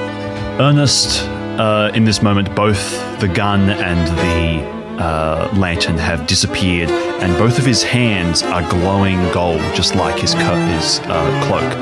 Ernest, 0.60 1.24
uh, 1.58 1.90
in 1.94 2.04
this 2.04 2.22
moment, 2.22 2.54
both 2.54 2.90
the 3.20 3.28
gun 3.28 3.70
and 3.70 4.18
the 4.18 4.80
uh, 5.02 5.50
lantern 5.56 5.96
have 5.96 6.26
disappeared, 6.26 6.90
and 6.90 7.36
both 7.38 7.58
of 7.58 7.64
his 7.64 7.82
hands 7.82 8.42
are 8.42 8.62
glowing 8.68 9.18
gold, 9.32 9.60
just 9.74 9.94
like 9.94 10.18
his, 10.18 10.34
his 10.34 11.00
uh, 11.00 11.44
cloak. 11.46 11.72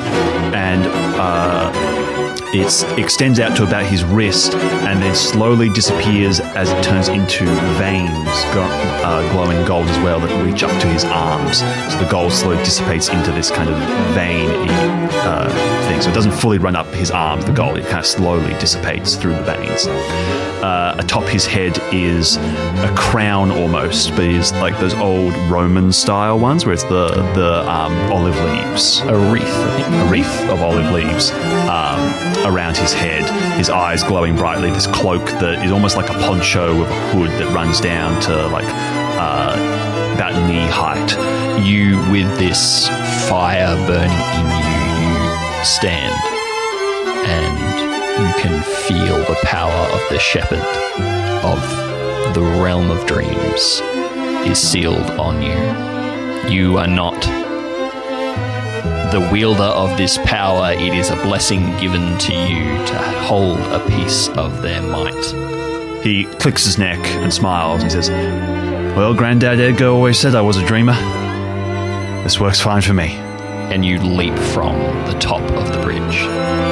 And 0.54 0.86
uh, 1.18 1.97
it 2.54 2.98
extends 2.98 3.40
out 3.40 3.56
to 3.56 3.62
about 3.64 3.84
his 3.84 4.04
wrist 4.04 4.54
and 4.54 5.02
then 5.02 5.14
slowly 5.14 5.68
disappears 5.70 6.40
as 6.40 6.70
it 6.70 6.82
turns 6.82 7.08
into 7.08 7.44
veins 7.76 8.08
go, 8.54 8.62
uh, 9.04 9.32
glowing 9.32 9.64
gold 9.66 9.86
as 9.86 9.98
well 10.02 10.18
that 10.20 10.44
reach 10.44 10.62
up 10.62 10.70
to 10.80 10.86
his 10.88 11.04
arms. 11.04 11.58
So 11.58 11.98
the 11.98 12.08
gold 12.10 12.32
slowly 12.32 12.56
dissipates 12.58 13.08
into 13.08 13.32
this 13.32 13.50
kind 13.50 13.68
of 13.68 13.76
vein 14.14 14.48
uh, 15.10 15.48
thing. 15.88 16.00
So 16.00 16.10
it 16.10 16.14
doesn't 16.14 16.32
fully 16.32 16.58
run 16.58 16.74
up 16.76 16.86
his 16.94 17.10
arms, 17.10 17.44
the 17.44 17.52
gold, 17.52 17.76
it 17.78 17.84
kind 17.86 17.98
of 17.98 18.06
slowly 18.06 18.54
dissipates 18.54 19.16
through 19.16 19.34
the 19.34 19.42
veins. 19.42 19.86
Uh, 20.58 20.96
atop 20.98 21.24
his 21.24 21.46
head 21.46 21.78
is 21.92 22.36
a 22.36 22.94
crown 22.96 23.50
almost, 23.50 24.10
but 24.10 24.24
it's 24.24 24.52
like 24.52 24.78
those 24.80 24.94
old 24.94 25.34
Roman 25.50 25.92
style 25.92 26.38
ones 26.38 26.64
where 26.64 26.72
it's 26.72 26.82
the, 26.84 27.08
the 27.34 27.70
um, 27.70 27.92
olive 28.10 28.36
leaves 28.36 29.00
A 29.00 29.14
wreath, 29.30 29.44
I 29.44 29.82
think. 29.82 29.88
a 29.88 30.10
wreath 30.10 30.50
of 30.50 30.60
olive 30.62 30.90
leaves 30.92 31.30
um, 31.68 31.98
around 32.44 32.76
his 32.76 32.92
head, 32.92 33.28
his 33.56 33.70
eyes 33.70 34.02
glowing 34.02 34.36
brightly, 34.36 34.70
this 34.70 34.86
cloak 34.86 35.24
that 35.40 35.64
is 35.64 35.72
almost 35.72 35.96
like 35.96 36.10
a 36.10 36.14
poncho 36.14 36.78
with 36.78 36.88
a 36.88 37.10
hood 37.12 37.30
that 37.30 37.52
runs 37.54 37.80
down 37.80 38.20
to 38.22 38.46
like 38.48 38.66
uh, 39.18 40.14
about 40.14 40.48
knee 40.48 40.66
height. 40.66 41.10
You, 41.64 41.98
with 42.10 42.38
this 42.38 42.88
fire 43.28 43.76
burning 43.86 44.10
in 44.38 44.46
you, 44.58 45.58
you 45.58 45.64
stand 45.64 46.14
and 47.26 47.58
you 48.18 48.42
can 48.42 48.62
feel 48.86 49.18
the 49.18 49.38
power 49.44 49.86
of 49.92 50.00
the 50.10 50.18
shepherd 50.18 50.62
of 51.44 52.34
the 52.34 52.42
realm 52.42 52.90
of 52.90 53.06
dreams 53.06 53.80
is 54.48 54.58
sealed 54.58 55.10
on 55.18 55.42
you. 55.42 56.50
You 56.50 56.78
are 56.78 56.86
not 56.86 57.47
the 59.10 59.28
wielder 59.32 59.62
of 59.62 59.96
this 59.96 60.18
power. 60.18 60.72
It 60.72 60.94
is 60.94 61.10
a 61.10 61.16
blessing 61.16 61.76
given 61.78 62.18
to 62.18 62.32
you 62.34 62.64
to 62.86 62.98
hold 63.22 63.58
a 63.58 63.84
piece 63.88 64.28
of 64.30 64.62
their 64.62 64.82
might. 64.82 66.04
He 66.04 66.24
clicks 66.24 66.64
his 66.64 66.78
neck 66.78 66.98
and 67.22 67.32
smiles 67.32 67.82
and 67.82 67.90
says, 67.90 68.10
Well, 68.96 69.14
Granddad 69.14 69.60
Edgar 69.60 69.88
always 69.88 70.18
said 70.18 70.34
I 70.34 70.42
was 70.42 70.56
a 70.56 70.66
dreamer. 70.66 70.94
This 72.22 72.38
works 72.38 72.60
fine 72.60 72.82
for 72.82 72.94
me. 72.94 73.14
And 73.72 73.84
you 73.84 73.98
leap 73.98 74.36
from 74.38 74.76
the 75.06 75.18
top 75.18 75.42
of 75.42 75.72
the 75.72 75.80
bridge. 75.82 76.67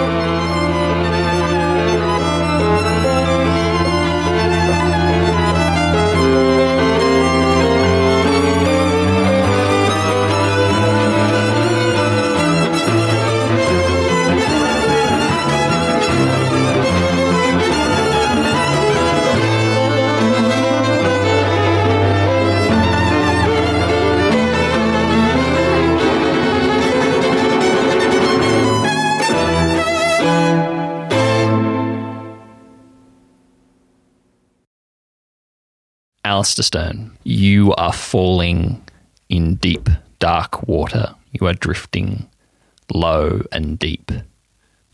Allister 36.47 36.63
Stone, 36.63 37.11
you 37.25 37.75
are 37.75 37.93
falling 37.93 38.81
in 39.29 39.57
deep, 39.57 39.89
dark 40.21 40.69
water. 40.69 41.13
You 41.33 41.49
are 41.49 41.55
drifting 41.55 42.31
low 42.95 43.43
and 43.51 43.77
deep. 43.77 44.13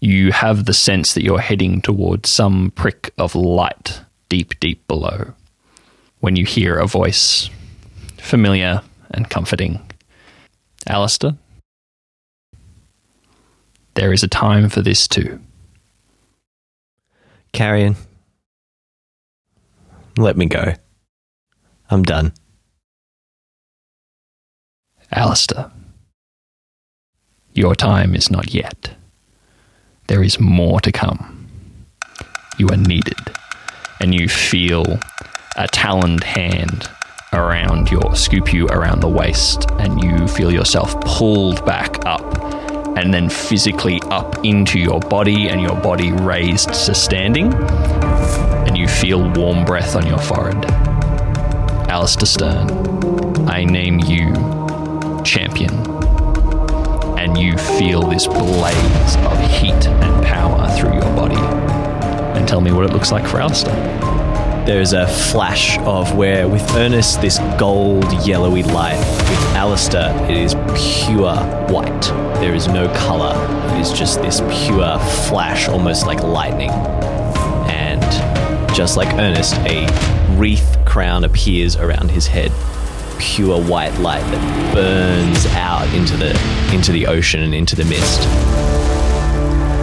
You 0.00 0.32
have 0.32 0.64
the 0.64 0.72
sense 0.72 1.12
that 1.12 1.22
you're 1.22 1.40
heading 1.40 1.82
towards 1.82 2.30
some 2.30 2.70
prick 2.70 3.12
of 3.18 3.34
light 3.34 4.00
deep, 4.30 4.58
deep 4.60 4.88
below. 4.88 5.34
When 6.20 6.36
you 6.36 6.46
hear 6.46 6.78
a 6.78 6.86
voice, 6.86 7.50
familiar 8.16 8.80
and 9.10 9.28
comforting 9.28 9.78
Allister, 10.86 11.36
there 13.92 14.14
is 14.14 14.22
a 14.22 14.28
time 14.28 14.70
for 14.70 14.80
this 14.80 15.06
too. 15.06 15.38
Carrion. 17.52 17.96
Let 20.16 20.38
me 20.38 20.46
go. 20.46 20.76
I'm 21.92 22.04
done. 22.04 22.32
Allister, 25.10 25.70
your 27.52 27.74
time 27.74 28.14
is 28.14 28.30
not 28.30 28.54
yet. 28.54 28.96
There 30.06 30.22
is 30.22 30.40
more 30.40 30.80
to 30.80 30.90
come. 30.90 31.48
You 32.56 32.68
are 32.68 32.78
needed, 32.78 33.20
and 34.00 34.14
you 34.14 34.26
feel 34.26 35.00
a 35.58 35.68
taloned 35.68 36.24
hand 36.24 36.88
around 37.34 37.90
your 37.90 38.16
scoop 38.16 38.54
you 38.54 38.68
around 38.68 39.00
the 39.00 39.08
waist, 39.08 39.70
and 39.72 40.02
you 40.02 40.26
feel 40.28 40.50
yourself 40.50 40.98
pulled 41.02 41.62
back 41.66 42.06
up 42.06 42.24
and 42.96 43.12
then 43.12 43.28
physically 43.28 44.00
up 44.04 44.42
into 44.46 44.78
your 44.78 45.00
body, 45.00 45.48
and 45.48 45.60
your 45.60 45.76
body 45.82 46.10
raised 46.10 46.72
to 46.72 46.94
standing, 46.94 47.52
and 48.66 48.78
you 48.78 48.88
feel 48.88 49.30
warm 49.32 49.66
breath 49.66 49.94
on 49.94 50.06
your 50.06 50.18
forehead. 50.18 50.91
Allister 51.92 52.24
Stern, 52.24 52.70
I 53.50 53.64
name 53.64 54.00
you 54.00 54.32
champion. 55.24 55.74
And 57.18 57.36
you 57.36 57.58
feel 57.58 58.00
this 58.06 58.26
blaze 58.26 59.16
of 59.16 59.38
heat 59.50 59.86
and 59.86 60.24
power 60.24 60.70
through 60.70 60.94
your 60.94 61.14
body. 61.14 61.36
And 61.36 62.48
tell 62.48 62.62
me 62.62 62.72
what 62.72 62.86
it 62.86 62.94
looks 62.94 63.12
like 63.12 63.26
for 63.26 63.42
Allister. 63.42 63.72
There's 64.64 64.94
a 64.94 65.06
flash 65.06 65.78
of 65.80 66.16
where, 66.16 66.48
with 66.48 66.62
Ernest, 66.76 67.20
this 67.20 67.38
gold 67.58 68.10
yellowy 68.26 68.62
light. 68.62 68.96
With 68.96 69.54
Allister, 69.54 70.16
it 70.30 70.38
is 70.38 70.54
pure 71.04 71.36
white. 71.68 72.02
There 72.40 72.54
is 72.54 72.68
no 72.68 72.88
color. 72.94 73.34
It 73.74 73.82
is 73.82 73.92
just 73.92 74.22
this 74.22 74.40
pure 74.64 74.98
flash, 75.28 75.68
almost 75.68 76.06
like 76.06 76.22
lightning. 76.22 76.70
And 77.68 78.00
just 78.74 78.96
like 78.96 79.12
Ernest, 79.18 79.56
a 79.66 79.86
wreath 80.38 80.78
crown 80.92 81.24
appears 81.24 81.74
around 81.74 82.10
his 82.10 82.26
head. 82.26 82.52
Pure 83.18 83.62
white 83.62 83.96
light 83.98 84.20
that 84.30 84.74
burns 84.74 85.46
out 85.56 85.88
into 85.94 86.18
the 86.18 86.38
into 86.70 86.92
the 86.92 87.06
ocean 87.06 87.40
and 87.40 87.54
into 87.54 87.74
the 87.74 87.84
mist. 87.86 88.20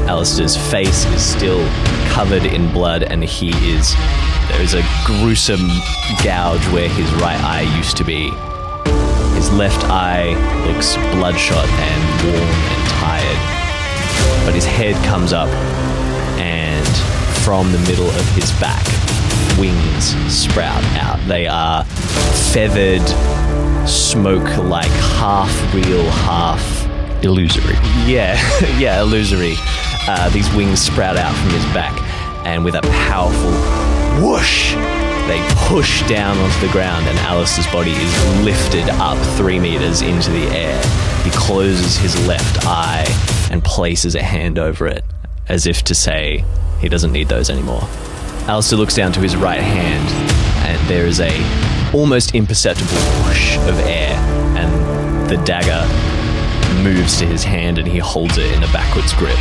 Allister's 0.08 0.56
face 0.56 1.06
is 1.08 1.26
still 1.26 1.66
covered 2.10 2.46
in 2.46 2.72
blood, 2.72 3.02
and 3.02 3.24
he 3.24 3.50
is. 3.74 3.96
There 4.50 4.62
is 4.62 4.76
a 4.76 4.84
gruesome 5.04 5.68
gouge 6.24 6.64
where 6.68 6.88
his 6.88 7.12
right 7.14 7.42
eye 7.42 7.66
used 7.76 7.98
to 7.98 8.04
be. 8.04 8.30
His 9.34 9.52
left 9.52 9.84
eye 9.86 10.36
looks 10.68 10.96
bloodshot 11.16 11.68
and 11.68 12.02
warm 12.30 12.52
and 12.52 12.90
tired. 13.02 14.46
But 14.46 14.54
his 14.54 14.66
head 14.66 14.94
comes 15.06 15.34
up, 15.34 15.50
and 16.38 16.88
from 17.44 17.72
the 17.72 17.80
middle 17.80 18.12
of 18.12 18.30
his 18.36 18.52
back, 18.60 18.86
wings 19.58 20.16
sprout 20.34 20.84
out. 20.96 21.20
They 21.28 21.48
are 21.48 21.84
feathered, 22.54 23.08
smoke 23.88 24.58
like 24.58 24.92
half 25.18 25.74
real, 25.74 26.04
half 26.10 26.62
Illusory. 27.24 27.76
yeah, 28.06 28.40
yeah, 28.78 29.02
illusory. 29.02 29.56
Uh, 30.08 30.30
these 30.30 30.52
wings 30.56 30.82
sprout 30.82 31.18
out 31.18 31.36
from 31.36 31.50
his 31.50 31.66
back, 31.74 31.94
and 32.46 32.64
with 32.64 32.76
a 32.76 32.82
powerful 32.82 33.52
whoosh, 34.26 34.74
they 35.28 35.46
push 35.68 36.08
down 36.08 36.38
onto 36.38 36.66
the 36.66 36.72
ground, 36.72 37.06
and 37.08 37.18
Alice's 37.20 37.68
body 37.68 37.92
is 37.92 38.44
lifted 38.44 38.90
up 38.92 39.18
three 39.36 39.60
meters 39.60 40.02
into 40.02 40.32
the 40.32 40.46
air. 40.48 40.82
He 41.24 41.30
closes 41.32 41.98
his 41.98 42.28
left 42.28 42.66
eye 42.66 43.06
and 43.52 43.64
places 43.64 44.16
a 44.16 44.24
hand 44.24 44.58
over 44.58 44.88
it, 44.88 45.04
as 45.48 45.68
if 45.68 45.84
to 45.84 45.94
say 45.94 46.46
he 46.80 46.88
doesn't 46.90 47.12
need 47.12 47.28
those 47.28 47.50
anymore. 47.50 47.88
Allister 48.50 48.78
looks 48.78 48.96
down 48.96 49.12
to 49.12 49.20
his 49.20 49.36
right 49.36 49.62
hand, 49.62 50.10
and 50.66 50.90
there 50.90 51.06
is 51.06 51.20
a 51.20 51.30
almost 51.94 52.34
imperceptible 52.34 52.98
whoosh 53.24 53.58
of 53.58 53.78
air, 53.82 54.16
and 54.58 55.30
the 55.30 55.38
dagger 55.46 55.86
moves 56.82 57.20
to 57.20 57.28
his 57.28 57.44
hand 57.44 57.78
and 57.78 57.88
he 57.88 58.00
holds 58.00 58.40
it 58.40 58.52
in 58.52 58.64
a 58.64 58.74
backwards 58.74 59.14
grip. 59.14 59.38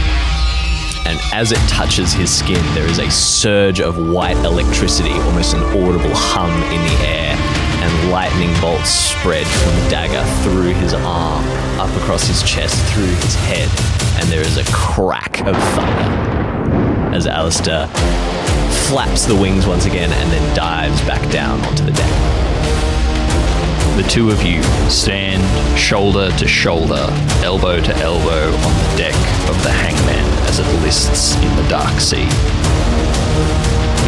And 1.07 1.19
as 1.33 1.53
it 1.53 1.59
touches 1.71 2.13
his 2.13 2.31
skin, 2.31 2.63
there 2.75 2.87
is 2.87 2.99
a 2.99 3.11
surge 3.11 3.81
of 3.81 3.97
white 3.97 4.37
electricity, 4.45 5.13
almost 5.13 5.55
an 5.55 5.63
audible 5.63 6.13
hum 6.13 6.53
in 6.65 6.83
the 6.85 7.07
air, 7.07 7.35
and 7.81 8.11
lightning 8.11 8.53
bolts 8.61 8.91
spread 8.91 9.47
from 9.47 9.75
the 9.85 9.89
dagger 9.89 10.23
through 10.43 10.75
his 10.75 10.93
arm, 10.93 11.47
up 11.81 11.97
across 12.03 12.27
his 12.27 12.43
chest, 12.43 12.77
through 12.93 13.07
his 13.07 13.35
head, 13.37 13.71
and 14.21 14.29
there 14.29 14.43
is 14.43 14.59
a 14.59 14.71
crack 14.71 15.41
of 15.47 15.57
thunder 15.57 16.29
as 17.17 17.27
Allister 17.27 17.89
flaps 18.89 19.27
the 19.27 19.35
wings 19.35 19.67
once 19.67 19.85
again 19.85 20.11
and 20.11 20.33
then 20.33 20.57
dives 20.57 20.99
back 21.03 21.21
down 21.31 21.61
onto 21.67 21.85
the 21.85 21.93
deck. 21.93 22.11
The 23.99 24.09
two 24.09 24.31
of 24.31 24.43
you 24.43 24.63
stand 24.89 25.45
shoulder 25.79 26.31
to 26.39 26.49
shoulder, 26.49 27.07
elbow 27.45 27.83
to 27.83 27.97
elbow 27.99 28.47
on 28.47 28.73
the 28.73 28.95
deck 28.97 29.15
of 29.51 29.63
the 29.63 29.71
Hangman 29.71 30.25
as 30.49 30.59
it 30.59 30.67
lists 30.81 31.37
in 31.37 31.55
the 31.57 31.69
dark 31.69 32.01
sea. 32.01 32.25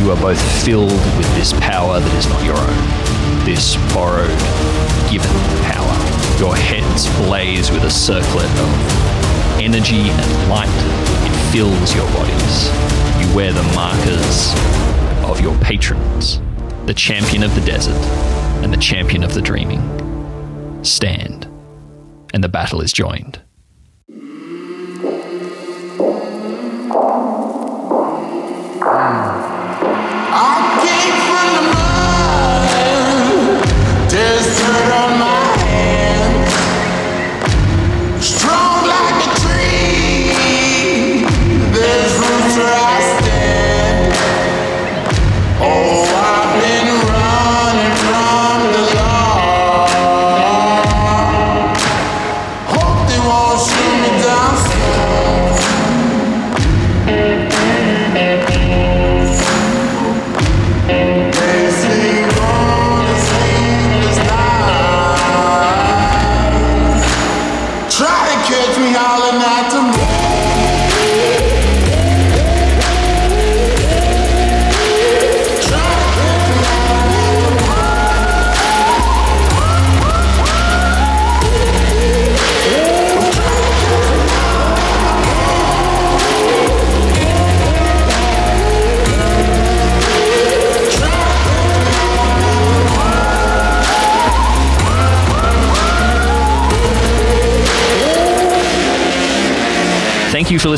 You 0.03 0.13
are 0.13 0.21
both 0.23 0.41
filled 0.65 0.91
with 1.19 1.29
this 1.35 1.53
power 1.61 2.01
that 2.01 2.15
is 2.17 2.27
not 2.29 2.43
your 2.43 2.57
own, 2.57 3.45
this 3.45 3.77
borrowed, 3.93 4.31
given 5.13 5.31
power. 5.61 5.93
Your 6.41 6.57
heads 6.57 7.07
blaze 7.27 7.71
with 7.71 7.85
a 7.85 7.91
circlet 7.91 8.47
of 8.47 9.61
energy 9.61 10.09
and 10.09 10.49
light. 10.49 11.20
Fills 11.53 11.97
your 11.97 12.07
bodies. 12.13 12.69
You 13.21 13.35
wear 13.35 13.53
the 13.53 13.65
markers 13.75 14.55
of 15.29 15.41
your 15.41 15.59
patrons, 15.59 16.41
the 16.87 16.95
champion 16.95 17.43
of 17.43 17.53
the 17.57 17.61
desert 17.63 18.01
and 18.63 18.73
the 18.73 18.77
champion 18.77 19.25
of 19.25 19.35
the 19.35 19.43
dreaming. 19.43 19.83
Stand, 20.85 21.47
and 22.33 22.45
the 22.45 22.49
battle 22.49 22.81
is 22.81 22.93
joined. 22.93 23.43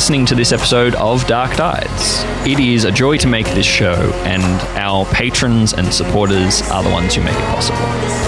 Listening 0.03 0.25
to 0.25 0.35
this 0.35 0.51
episode 0.51 0.95
of 0.95 1.25
Dark 1.27 1.55
Tides. 1.55 2.25
It 2.45 2.59
is 2.59 2.83
a 2.83 2.91
joy 2.91 3.15
to 3.19 3.27
make 3.29 3.45
this 3.45 3.65
show, 3.65 3.95
and 4.25 4.43
our 4.77 5.05
patrons 5.05 5.71
and 5.71 5.93
supporters 5.93 6.61
are 6.71 6.83
the 6.83 6.89
ones 6.89 7.15
who 7.15 7.23
make 7.23 7.33
it 7.33 7.45
possible. 7.45 7.79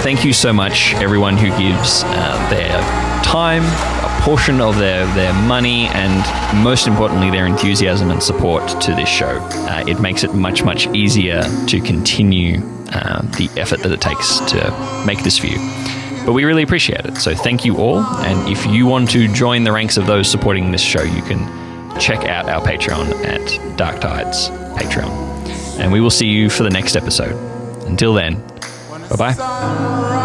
Thank 0.01 0.23
you 0.23 0.31
so 0.31 0.53
much, 0.53 0.93
everyone 0.93 1.35
who 1.35 1.49
gives 1.57 2.03
uh, 2.05 2.49
their 2.49 2.79
time, 3.25 3.63
a 4.05 4.21
portion 4.21 4.61
of 4.61 4.77
their, 4.77 5.05
their 5.15 5.33
money, 5.33 5.87
and 5.87 6.63
most 6.63 6.87
importantly, 6.87 7.29
their 7.29 7.45
enthusiasm 7.45 8.09
and 8.09 8.23
support 8.23 8.65
to 8.83 8.95
this 8.95 9.09
show. 9.09 9.37
Uh, 9.51 9.83
it 9.85 9.99
makes 9.99 10.23
it 10.23 10.33
much, 10.33 10.63
much 10.63 10.87
easier 10.95 11.43
to 11.67 11.81
continue 11.81 12.61
uh, 12.93 13.21
the 13.35 13.49
effort 13.57 13.81
that 13.81 13.91
it 13.91 13.99
takes 13.99 14.39
to 14.39 15.03
make 15.05 15.21
this 15.23 15.37
for 15.37 15.47
you. 15.47 15.57
But 16.25 16.31
we 16.31 16.45
really 16.45 16.63
appreciate 16.63 17.05
it. 17.05 17.17
So 17.17 17.35
thank 17.35 17.65
you 17.65 17.75
all. 17.75 17.99
And 17.99 18.47
if 18.47 18.65
you 18.65 18.85
want 18.85 19.11
to 19.11 19.27
join 19.33 19.65
the 19.65 19.73
ranks 19.73 19.97
of 19.97 20.07
those 20.07 20.31
supporting 20.31 20.71
this 20.71 20.81
show, 20.81 21.03
you 21.03 21.21
can 21.21 21.64
check 21.99 22.25
out 22.25 22.49
our 22.49 22.61
Patreon 22.61 23.25
at 23.25 23.77
Dark 23.77 24.01
Tides 24.01 24.49
Patreon. 24.49 25.79
And 25.79 25.91
we 25.91 25.99
will 26.01 26.09
see 26.09 26.27
you 26.27 26.49
for 26.49 26.63
the 26.63 26.69
next 26.69 26.95
episode. 26.95 27.35
Until 27.87 28.13
then, 28.13 28.41
bye 29.09 29.33
bye. 29.35 30.24